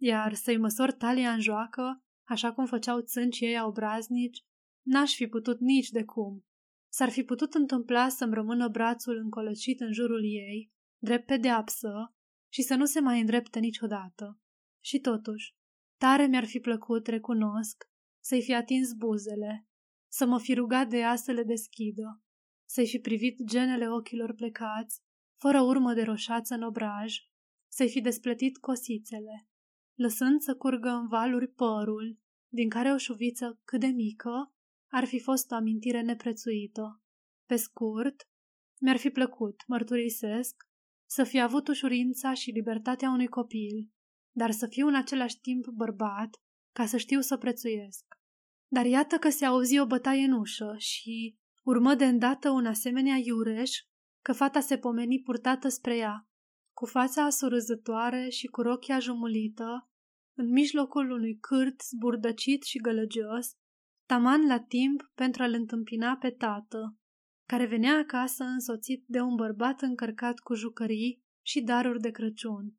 [0.01, 4.45] Iar să-i măsor talia în joacă, așa cum făceau țâncii ei obraznici,
[4.83, 6.45] n-aș fi putut nici de cum.
[6.97, 12.15] S-ar fi putut întâmpla să-mi rămână brațul încolăcit în jurul ei, drept pedeapsă,
[12.53, 14.41] și să nu se mai îndrepte niciodată.
[14.85, 15.55] Și totuși,
[15.97, 17.85] tare mi-ar fi plăcut, recunosc,
[18.25, 19.67] să-i fi atins buzele,
[20.13, 22.23] să mă fi rugat de ea să le deschidă,
[22.69, 25.01] să-i fi privit genele ochilor plecați,
[25.41, 27.15] fără urmă de roșață în obraj,
[27.73, 29.49] să-i fi despletit cosițele,
[29.95, 32.19] lăsând să curgă în valuri părul,
[32.49, 34.56] din care o șuviță cât de mică
[34.89, 37.03] ar fi fost o amintire neprețuită.
[37.47, 38.29] Pe scurt,
[38.81, 40.55] mi-ar fi plăcut, mărturisesc,
[41.09, 43.91] să fi avut ușurința și libertatea unui copil,
[44.37, 46.31] dar să fiu în același timp bărbat,
[46.73, 48.05] ca să știu să prețuiesc.
[48.69, 53.17] Dar iată că se auzi o bătaie în ușă și urmă de îndată un asemenea
[53.17, 53.71] iureș
[54.25, 56.29] că fata se pomeni purtată spre ea,
[56.73, 59.91] cu fața surâzătoare și cu rochia jumulită,
[60.39, 63.57] în mijlocul unui cârt zburdăcit și gălăgios,
[64.07, 66.97] taman la timp pentru a-l întâmpina pe tată,
[67.49, 72.75] care venea acasă însoțit de un bărbat încărcat cu jucării și daruri de Crăciun.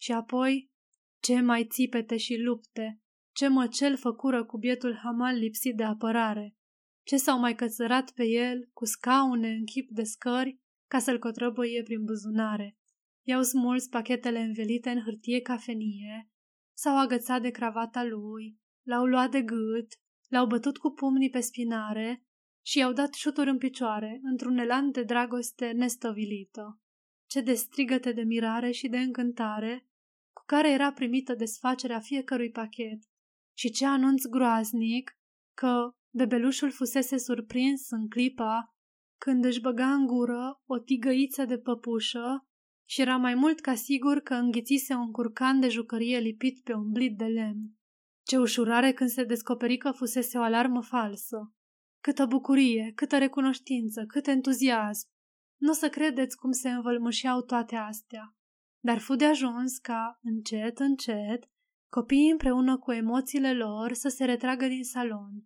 [0.00, 0.70] Și apoi,
[1.22, 3.00] ce mai țipete și lupte,
[3.34, 6.56] ce măcel făcură cu bietul hamal lipsit de apărare,
[7.06, 10.60] ce s-au mai cățărat pe el cu scaune în chip de scări
[10.90, 12.76] ca să-l cotrăbăie prin buzunare.
[13.26, 16.30] I-au smuls pachetele învelite în hârtie cafenie,
[16.76, 19.88] s-au agățat de cravata lui, l-au luat de gât,
[20.28, 22.22] l-au bătut cu pumnii pe spinare
[22.66, 26.80] și i-au dat șuturi în picioare, într-un elan de dragoste nestăvilită.
[27.26, 29.88] Ce de strigăte de mirare și de încântare
[30.32, 33.02] cu care era primită desfacerea fiecărui pachet
[33.56, 35.18] și ce anunț groaznic
[35.54, 38.76] că bebelușul fusese surprins în clipa
[39.20, 42.48] când își băga în gură o tigăiță de păpușă
[42.88, 46.90] și era mai mult ca sigur că înghițise un curcan de jucărie lipit pe un
[46.90, 47.77] blit de lemn.
[48.28, 51.54] Ce ușurare când se descoperi că fusese o alarmă falsă.
[52.00, 55.08] Câtă bucurie, câtă recunoștință, cât entuziasm.
[55.60, 58.36] Nu o să credeți cum se învălmășeau toate astea.
[58.80, 61.50] Dar fu de ajuns ca, încet, încet,
[61.92, 65.44] copiii împreună cu emoțiile lor să se retragă din salon,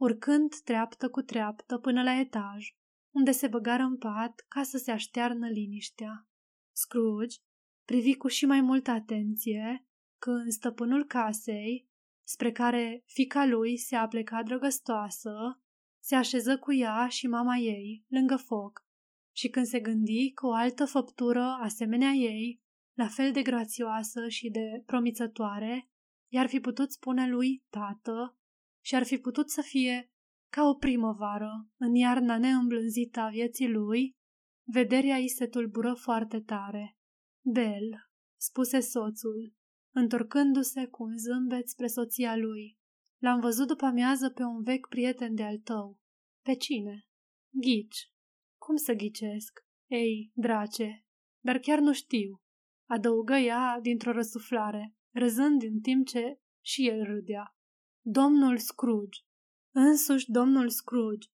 [0.00, 2.66] urcând treaptă cu treaptă până la etaj,
[3.14, 6.28] unde se băgară în pat ca să se aștearnă liniștea.
[6.72, 7.36] Scrooge
[7.84, 9.86] privi cu și mai multă atenție
[10.18, 11.88] când stăpânul casei,
[12.28, 15.32] spre care fica lui se apleca drăgăstoasă,
[16.02, 18.86] se așeză cu ea și mama ei lângă foc
[19.36, 22.62] și când se gândi că o altă făptură asemenea ei,
[22.96, 25.88] la fel de grațioasă și de promițătoare,
[26.32, 28.38] i-ar fi putut spune lui tată
[28.84, 30.10] și ar fi putut să fie
[30.52, 34.16] ca o primăvară în iarna neîmblânzită a vieții lui,
[34.72, 36.96] vederea îi se tulbură foarte tare.
[37.44, 38.10] Bel,
[38.40, 39.57] spuse soțul,
[39.98, 42.78] întorcându-se cu un zâmbet spre soția lui.
[43.18, 45.98] L-am văzut după amiază pe un vechi prieten de al tău.
[46.42, 47.06] Pe cine?
[47.50, 48.12] Ghici.
[48.56, 49.60] Cum să ghicesc?
[49.86, 51.04] Ei, drace,
[51.40, 52.42] dar chiar nu știu,
[52.88, 57.56] adăugă ea dintr-o răsuflare, râzând în timp ce și el râdea.
[58.00, 59.20] Domnul Scrooge.
[59.74, 61.28] Însuși domnul Scrooge.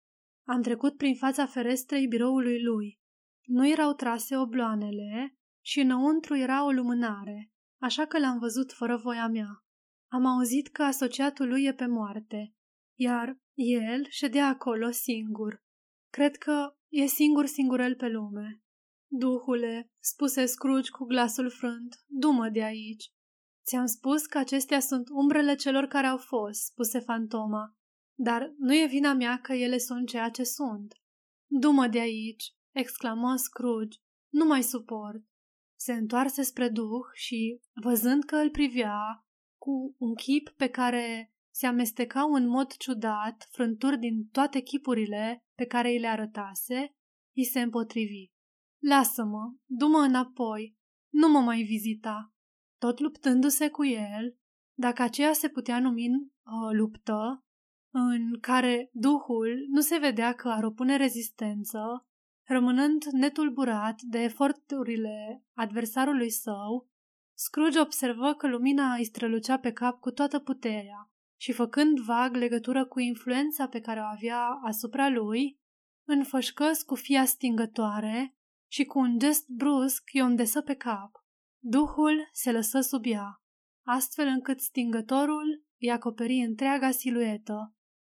[0.45, 3.01] Am trecut prin fața ferestrei biroului lui.
[3.45, 7.52] Nu erau trase obloanele și înăuntru era o lumânare,
[7.83, 9.65] așa că l-am văzut fără voia mea.
[10.13, 12.55] Am auzit că asociatul lui e pe moarte,
[12.99, 15.63] iar el ședea acolo singur.
[16.13, 18.63] Cred că e singur singurel pe lume.
[19.11, 23.13] Duhule, spuse Scrooge cu glasul frânt, dumă de aici.
[23.65, 27.77] Ți-am spus că acestea sunt umbrele celor care au fost, spuse fantoma,
[28.19, 30.95] dar nu e vina mea că ele sunt ceea ce sunt.
[31.47, 33.99] Dumă de aici, exclamă Scrooge,
[34.29, 35.23] nu mai suport.
[35.85, 39.27] Se întoarse spre duh și, văzând că îl privea,
[39.59, 45.65] cu un chip pe care se amestecau în mod ciudat frânturi din toate chipurile pe
[45.67, 46.95] care îi le arătase,
[47.37, 48.31] îi se împotrivi.
[48.89, 50.77] Lasă-mă, du-mă înapoi,
[51.13, 52.33] nu mă mai vizita.
[52.79, 54.37] Tot luptându-se cu el,
[54.79, 57.45] dacă aceea se putea numi uh, luptă,
[57.91, 62.07] în care duhul nu se vedea că ar opune rezistență,
[62.53, 66.91] rămânând netulburat de eforturile adversarului său,
[67.35, 71.11] Scrooge observă că lumina îi strălucea pe cap cu toată puterea
[71.41, 75.61] și făcând vag legătură cu influența pe care o avea asupra lui,
[76.09, 78.37] înfășcă cu fia stingătoare
[78.71, 81.11] și cu un gest brusc i-o îndesă pe cap.
[81.65, 83.43] Duhul se lăsă sub ea,
[83.87, 87.75] astfel încât stingătorul îi acoperi întreaga siluetă,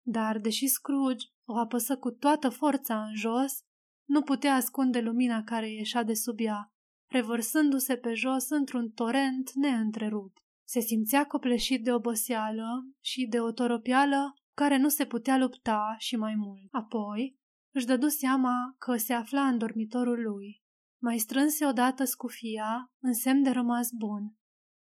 [0.07, 3.65] dar, deși Scrooge o apăsă cu toată forța în jos,
[4.05, 6.73] nu putea ascunde lumina care ieșea de sub ea,
[7.11, 10.39] revărsându-se pe jos într-un torent neîntrerupt.
[10.67, 16.17] Se simțea copleșit de oboseală și de o toropială care nu se putea lupta și
[16.17, 16.69] mai mult.
[16.71, 17.39] Apoi,
[17.75, 20.63] își dădu seama că se afla în dormitorul lui.
[21.03, 24.37] Mai strânse odată scufia în semn de rămas bun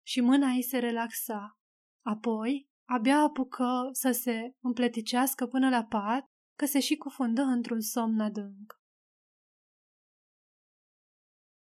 [0.06, 1.58] și mâna ei se relaxa.
[2.06, 6.24] Apoi, abia apucă să se împleticească până la pat,
[6.58, 8.82] că se și cufundă într-un somn adânc.